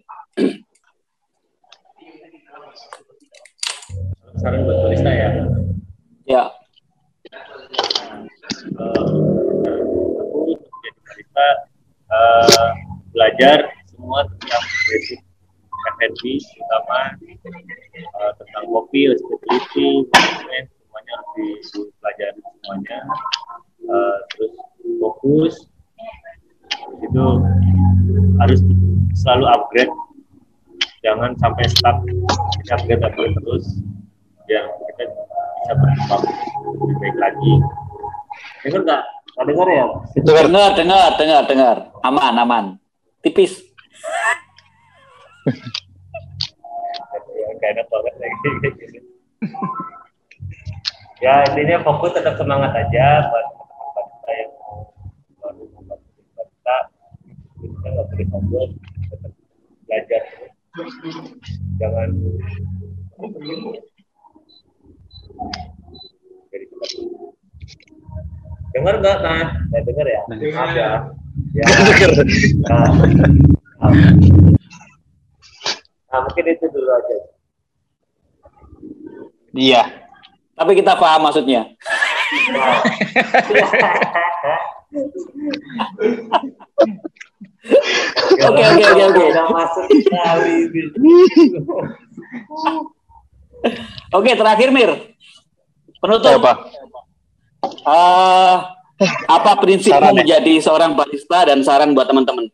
saran 4.37 4.69
buat 4.69 4.77
barista 4.85 5.09
ya 5.09 5.29
Ya, 6.29 6.43
Eh, 8.77 9.03
aku 10.21 10.39
jadi 10.47 10.99
barista 11.03 11.47
eh, 12.07 12.69
belajar 13.11 13.57
semua 13.91 14.23
tentang 14.23 14.63
basic 14.87 15.19
F&B 15.97 16.21
terutama 16.39 16.99
eh, 17.97 18.31
tentang 18.39 18.63
kopi, 18.71 19.11
hospitality, 19.11 20.07
manajemen 20.07 20.63
semuanya 21.07 21.15
harus 21.15 21.31
di- 21.39 21.59
dipelajari 21.87 22.39
semuanya 22.43 22.99
Eh, 23.87 24.17
terus 24.35 24.51
fokus 24.99 25.55
itu 26.99 27.25
harus 28.35 28.59
selalu 29.15 29.47
upgrade 29.47 29.93
jangan 30.99 31.31
sampai 31.39 31.63
stuck 31.71 31.95
kita 32.59 32.75
upgrade 32.75 32.99
upgrade 32.99 33.31
terus 33.39 33.79
biar 34.43 34.67
kita 34.91 35.07
bisa 35.07 35.73
berkembang 35.79 36.23
lebih 36.83 36.95
baik 36.99 37.15
lagi 37.15 37.53
dengar 38.67 38.81
nggak 38.83 39.03
nggak 39.07 39.45
dengar 39.47 39.67
ya 39.71 39.85
dengar, 40.19 40.71
dengar, 40.75 41.09
dengar, 41.15 41.41
dengar. 41.47 41.75
Aman, 42.03 42.33
aman. 42.41 42.65
Tipis. 43.21 43.61
Enak 47.67 47.85
banget 47.91 48.13
lagi 48.17 48.35
kayak. 48.41 49.03
ya 51.17 51.33
intinya 51.49 51.81
fokus 51.81 52.13
tetap 52.13 52.37
semangat 52.37 52.71
aja 52.77 53.25
buat 53.33 53.45
teman-teman 53.49 54.05
kita 54.05 54.31
yang 54.37 54.51
mau 54.61 54.77
baru 55.41 55.63
membantu 55.73 56.09
kita 56.13 56.77
kita 57.57 57.87
nggak 57.89 58.05
boleh 58.05 58.25
sombong 58.29 58.69
tetap 59.09 59.31
belajar 59.89 60.21
jangan 61.81 62.09
jadi 66.53 66.65
dengar 68.77 68.95
nggak 69.01 69.17
nah 69.25 69.45
nggak 69.73 69.81
dengar 69.89 70.05
ya? 70.05 70.21
Maaf 70.29 70.71
ya. 70.77 70.89
Ya. 71.53 71.65
Nah, 72.67 72.89
nah 76.09 76.19
mungkin 76.25 76.45
itu 76.49 76.65
dulu 76.69 76.89
aja. 76.89 77.17
Iya. 79.53 80.06
Tapi 80.57 80.71
kita 80.73 80.97
paham 80.97 81.29
maksudnya. 81.29 81.69
Oke, 88.41 88.63
oke, 88.65 88.83
oke, 88.89 89.03
oke. 89.05 89.25
Oke, 94.17 94.31
terakhir 94.33 94.69
Mir. 94.73 94.91
Penutup. 96.01 96.41
Apa? 96.41 96.53
Eh, 97.67 98.55
apa 99.29 99.51
prinsipmu 99.61 99.93
Saran 99.93 100.13
ya? 100.13 100.19
menjadi 100.25 100.53
seorang 100.61 100.97
barista 100.97 101.45
dan 101.45 101.61
saran 101.61 101.93
buat 101.93 102.09
teman-teman? 102.09 102.49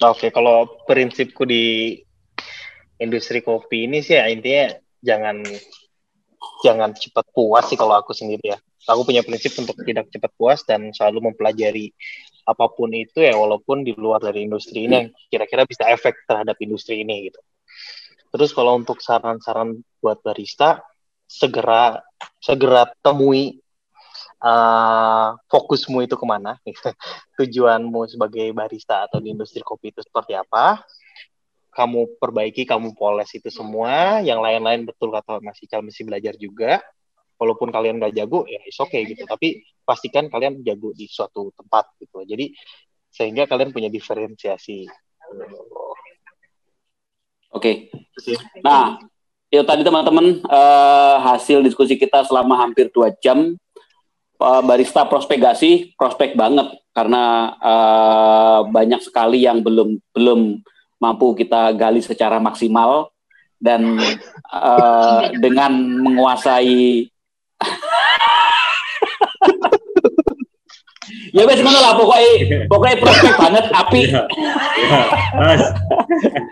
Oke, 0.00 0.32
kalau 0.32 0.66
prinsipku 0.88 1.46
di 1.46 1.94
industri 2.98 3.44
kopi 3.44 3.86
ini 3.86 4.02
sih 4.02 4.16
ya 4.16 4.28
intinya 4.28 4.74
jangan 5.00 5.40
jangan 6.64 6.96
cepat 6.96 7.26
puas 7.32 7.68
sih 7.68 7.76
kalau 7.76 7.96
aku 7.96 8.16
sendiri 8.16 8.56
ya. 8.56 8.58
Aku 8.88 9.04
punya 9.04 9.20
prinsip 9.20 9.52
untuk 9.60 9.76
tidak 9.84 10.08
cepat 10.08 10.32
puas 10.34 10.60
dan 10.64 10.88
selalu 10.90 11.30
mempelajari 11.30 11.92
apa 12.48 12.66
pun 12.72 12.90
itu 12.96 13.20
ya 13.20 13.36
walaupun 13.36 13.84
di 13.84 13.92
luar 13.94 14.18
dari 14.18 14.48
industri 14.48 14.88
ini 14.88 14.94
yang 14.96 15.08
kira-kira 15.28 15.68
bisa 15.68 15.86
efek 15.92 16.24
terhadap 16.24 16.56
industri 16.58 17.04
ini 17.04 17.30
gitu. 17.30 17.40
Terus 18.30 18.50
kalau 18.56 18.78
untuk 18.80 18.98
saran-saran 19.02 19.78
buat 20.00 20.22
barista 20.24 20.80
segera 21.28 22.00
segera 22.40 22.88
temui 23.04 23.60
eh, 24.40 25.28
fokusmu 25.46 26.02
itu 26.02 26.16
ke 26.16 26.26
mana, 26.26 26.56
tujuanmu 27.38 28.08
sebagai 28.08 28.50
barista 28.56 29.06
atau 29.06 29.20
di 29.20 29.30
industri 29.30 29.60
kopi 29.60 29.92
itu 29.92 30.00
seperti 30.02 30.34
apa, 30.34 30.80
kamu 31.70 32.18
perbaiki, 32.18 32.66
kamu 32.66 32.92
poles 32.98 33.30
itu 33.32 33.48
semua, 33.48 34.20
yang 34.20 34.42
lain-lain 34.42 34.84
betul 34.84 35.14
kata 35.14 35.38
Mas 35.40 35.58
Ical 35.62 35.80
mesti 35.86 36.02
belajar 36.02 36.34
juga, 36.36 36.82
walaupun 37.40 37.72
kalian 37.72 37.96
nggak 37.96 38.12
jago 38.12 38.44
ya 38.44 38.60
is 38.66 38.76
oke 38.76 38.94
gitu, 38.94 39.24
tapi 39.24 39.64
pastikan 39.86 40.28
kalian 40.28 40.60
jago 40.66 40.92
di 40.92 41.08
suatu 41.08 41.54
tempat 41.56 41.96
gitu, 42.02 42.26
jadi 42.26 42.52
sehingga 43.10 43.46
kalian 43.50 43.74
punya 43.74 43.90
diferensiasi. 43.90 44.86
Oke. 47.50 47.90
Nah, 48.62 49.02
itu 49.50 49.62
tadi 49.66 49.82
teman-teman 49.82 50.38
eh, 50.38 51.16
hasil 51.26 51.66
diskusi 51.66 51.98
kita 51.98 52.22
selama 52.22 52.54
hampir 52.54 52.86
dua 52.94 53.10
jam. 53.18 53.58
Eh, 54.40 54.62
barista 54.64 55.04
prospekasi 55.04 55.92
prospek 56.00 56.32
banget 56.32 56.72
karena 56.94 57.52
eh, 57.60 58.60
banyak 58.70 59.02
sekali 59.02 59.44
yang 59.44 59.60
belum 59.60 59.98
belum 60.14 60.62
mampu 61.00 61.32
kita 61.34 61.72
gali 61.72 62.04
secara 62.04 62.36
maksimal 62.36 63.08
dan 63.56 63.96
eh, 64.52 65.20
dengan 65.40 65.72
menguasai 66.04 67.08
ya 71.36 71.42
wes 71.46 71.60
ngono 71.62 71.78
lah 71.78 71.92
pokoknya 71.94 72.32
pokoknya 72.66 72.96
prospek 73.02 73.34
banget 73.38 73.64
api 73.70 74.02
Iya. 74.10 74.22
Iya. 74.80 75.02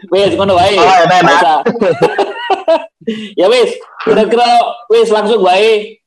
Wes 0.08 0.32
ngono 0.36 0.54
wae 0.54 0.76
Oh, 0.78 0.98
usah. 1.06 1.58
ya 3.34 3.46
wes 3.48 3.70
kira-kira 4.04 4.48
wes 4.88 5.08
langsung 5.10 5.40
wae 5.42 5.98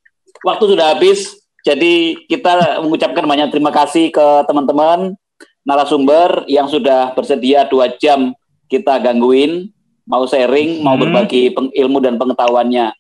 waktu 0.46 0.64
sudah 0.66 0.96
habis 0.96 1.36
jadi 1.62 2.18
kita 2.26 2.82
mengucapkan 2.82 3.26
banyak 3.26 3.54
terima 3.54 3.70
kasih 3.70 4.10
ke 4.10 4.26
teman-teman 4.50 5.14
narasumber 5.62 6.46
yang 6.46 6.66
sudah 6.66 7.12
bersedia 7.12 7.64
dua 7.64 7.92
jam 7.96 8.34
kita 8.66 8.98
gangguin 8.98 9.70
mau 10.04 10.26
sharing 10.26 10.82
mau 10.82 10.94
Hmm. 10.94 11.04
berbagi 11.04 11.52
peng- 11.52 11.72
ilmu 11.72 12.00
dan 12.00 12.16
pengetahuannya 12.16 12.94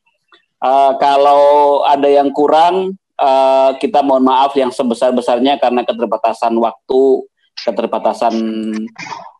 Eh, 0.62 0.93
kalau 0.97 1.41
ada 1.82 2.05
yang 2.05 2.30
kurang 2.30 2.93
eh, 3.18 3.70
kita 3.78 4.01
mohon 4.01 4.22
maaf 4.22 4.53
yang 4.53 4.70
sebesar-besarnya 4.70 5.57
karena 5.57 5.82
keterbatasan 5.82 6.53
waktu 6.53 7.26
keterbatasan 7.57 8.34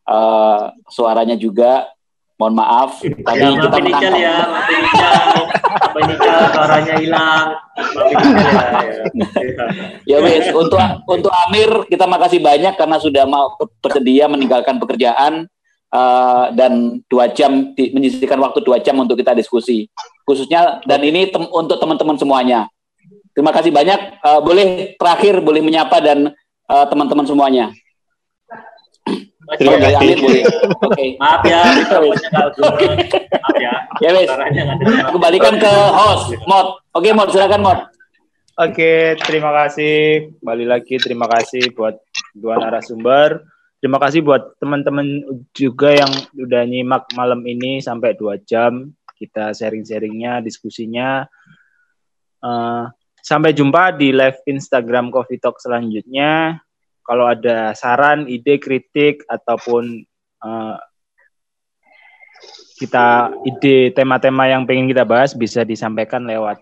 eh, 0.04 0.64
suaranya 0.88 1.38
juga 1.38 1.86
mohon 2.42 2.58
maaf 2.58 2.98
tadi 2.98 3.38
ya 3.38 3.54
kita 3.54 3.76
menangkap 3.78 4.18
ya, 4.18 4.36
Ical 5.92 6.40
suaranya 6.50 6.94
hilang, 6.98 7.46
ya. 7.54 8.18
ya. 10.02 10.18
Ya 10.18 10.18
wes, 10.18 10.50
untuk 10.50 10.80
untuk 11.06 11.30
Amir 11.46 11.86
kita 11.86 12.10
makasih 12.10 12.42
banyak 12.42 12.74
karena 12.74 12.98
sudah 12.98 13.22
mau 13.28 13.54
bersedia 13.78 14.26
meninggalkan 14.26 14.82
pekerjaan 14.82 15.46
eh, 15.94 16.44
dan 16.58 16.98
dua 17.06 17.30
jam 17.30 17.70
di- 17.78 17.94
menyisihkan 17.94 18.40
waktu 18.42 18.58
dua 18.66 18.82
jam 18.82 18.98
untuk 18.98 19.14
kita 19.14 19.36
diskusi 19.36 19.86
khususnya 20.26 20.82
dan 20.82 20.98
ini 21.06 21.30
tem- 21.30 21.50
untuk 21.52 21.78
teman-teman 21.78 22.18
semuanya. 22.18 22.66
Terima 23.32 23.54
kasih 23.54 23.70
banyak. 23.70 24.00
Eh, 24.18 24.40
boleh 24.42 24.66
terakhir 24.98 25.38
boleh 25.38 25.62
menyapa 25.62 26.02
dan 26.02 26.34
eh, 26.66 26.86
teman-teman 26.90 27.24
semuanya. 27.28 27.70
Terima 29.58 29.74
Oke, 29.76 29.84
kasih. 29.90 30.14
Oke. 30.86 31.06
Maaf 31.18 31.42
ya, 31.42 31.60
nggak 31.66 32.48
guna. 32.56 32.94
Maaf 33.42 33.56
ya. 33.58 33.72
Ya 33.98 34.10
wes, 34.14 34.30
ada. 34.30 35.10
kembalikan 35.10 35.54
ke 35.58 35.72
host 35.92 36.34
Mod. 36.46 36.78
Oke 36.94 37.10
Mod, 37.10 37.28
silakan 37.34 37.60
Mod. 37.62 37.78
Oke, 38.52 39.16
terima 39.24 39.50
kasih. 39.64 40.28
Kembali 40.38 40.64
lagi 40.68 40.94
terima 41.00 41.26
kasih 41.26 41.72
buat 41.74 41.98
dua 42.36 42.60
narasumber. 42.60 43.42
Terima 43.82 43.98
kasih 43.98 44.22
buat 44.22 44.54
teman-teman 44.62 45.26
juga 45.50 45.90
yang 45.90 46.12
udah 46.38 46.62
nyimak 46.62 47.10
malam 47.18 47.42
ini 47.42 47.82
sampai 47.82 48.14
dua 48.14 48.38
jam. 48.38 48.94
Kita 49.18 49.50
sharing-sharingnya, 49.50 50.38
diskusinya. 50.38 51.26
Eh, 52.42 52.84
sampai 53.22 53.50
jumpa 53.54 53.94
di 53.94 54.14
live 54.14 54.38
Instagram 54.46 55.10
Coffee 55.10 55.38
Talk 55.42 55.58
selanjutnya. 55.58 56.62
Kalau 57.02 57.26
ada 57.26 57.74
saran, 57.74 58.30
ide, 58.30 58.62
kritik, 58.62 59.26
ataupun 59.26 60.06
eh, 60.42 60.76
kita 62.82 63.30
ide 63.46 63.94
tema-tema 63.94 64.50
yang 64.50 64.66
pengen 64.66 64.90
kita 64.90 65.06
bahas 65.06 65.34
bisa 65.38 65.62
disampaikan 65.62 66.26
lewat 66.26 66.58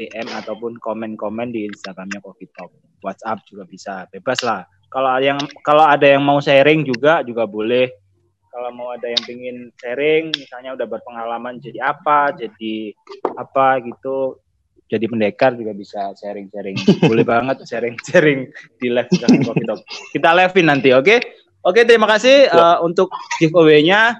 DM 0.00 0.26
ataupun 0.32 0.80
komen-komen 0.80 1.52
di 1.52 1.68
Instagramnya 1.68 2.24
Coffee 2.24 2.50
Talk. 2.56 2.72
WhatsApp 3.04 3.44
juga 3.48 3.64
bisa, 3.68 4.04
bebas 4.12 4.40
lah. 4.44 4.64
Kalau 4.90 5.14
yang 5.22 5.38
kalau 5.62 5.86
ada 5.86 6.02
yang 6.02 6.26
mau 6.26 6.42
sharing 6.42 6.82
juga 6.82 7.22
juga 7.22 7.46
boleh. 7.46 7.86
Kalau 8.50 8.74
mau 8.74 8.90
ada 8.90 9.06
yang 9.06 9.22
pengen 9.22 9.70
sharing, 9.78 10.34
misalnya 10.34 10.74
udah 10.74 10.86
berpengalaman 10.90 11.62
jadi 11.62 11.94
apa, 11.94 12.34
jadi 12.34 12.90
apa 13.38 13.78
gitu, 13.86 14.42
jadi 14.90 15.06
pendekar 15.06 15.54
juga 15.54 15.70
bisa 15.70 16.10
sharing-sharing. 16.18 16.74
Boleh 17.10 17.22
banget 17.22 17.62
sharing-sharing 17.62 18.50
di 18.82 18.90
live 18.90 19.06
Instagram 19.14 19.46
Coffee 19.46 19.66
Talk. 19.70 19.80
Kita 20.10 20.34
live-in 20.34 20.66
nanti, 20.66 20.90
oke? 20.90 21.16
Oke, 21.62 21.86
terima 21.86 22.10
kasih 22.10 22.50
eh, 22.50 22.78
untuk 22.82 23.14
giveaway-nya. 23.38 24.18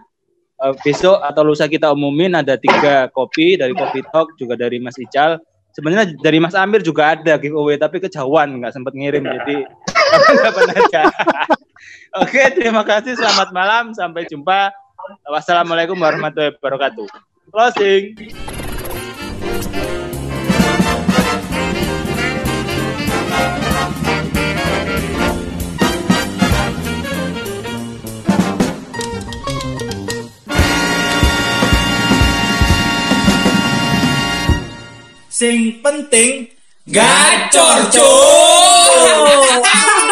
Eh, 0.61 0.75
besok 0.85 1.25
atau 1.25 1.41
lusa 1.41 1.65
kita 1.67 1.89
umumin 1.89 2.37
ada 2.37 2.55
tiga 2.61 3.09
kopi 3.17 3.57
dari 3.57 3.73
Coffee 3.73 4.05
Talk 4.13 4.37
juga 4.37 4.61
dari 4.61 4.77
Mas 4.77 5.01
Ical. 5.01 5.41
Sebenarnya 5.73 6.13
dari 6.21 6.37
Mas 6.37 6.53
Amir 6.53 6.85
juga 6.85 7.17
ada 7.17 7.41
giveaway 7.41 7.81
tapi 7.81 7.97
kejauhan 7.97 8.61
nggak 8.61 8.75
sempat 8.77 8.93
ngirim 8.93 9.25
jadi 9.25 9.65
kapan 10.45 10.69
aja. 10.77 11.03
Oke 12.21 12.43
terima 12.53 12.85
kasih 12.85 13.17
selamat 13.17 13.57
malam 13.57 13.97
sampai 13.97 14.29
jumpa. 14.29 14.69
Wassalamualaikum 15.33 15.97
warahmatullahi 15.97 16.53
wabarakatuh. 16.61 17.09
Closing. 17.49 18.21
Sing 35.41 35.81
penting 35.81 36.53
gacor, 36.85 37.89
cuk. 37.89 40.05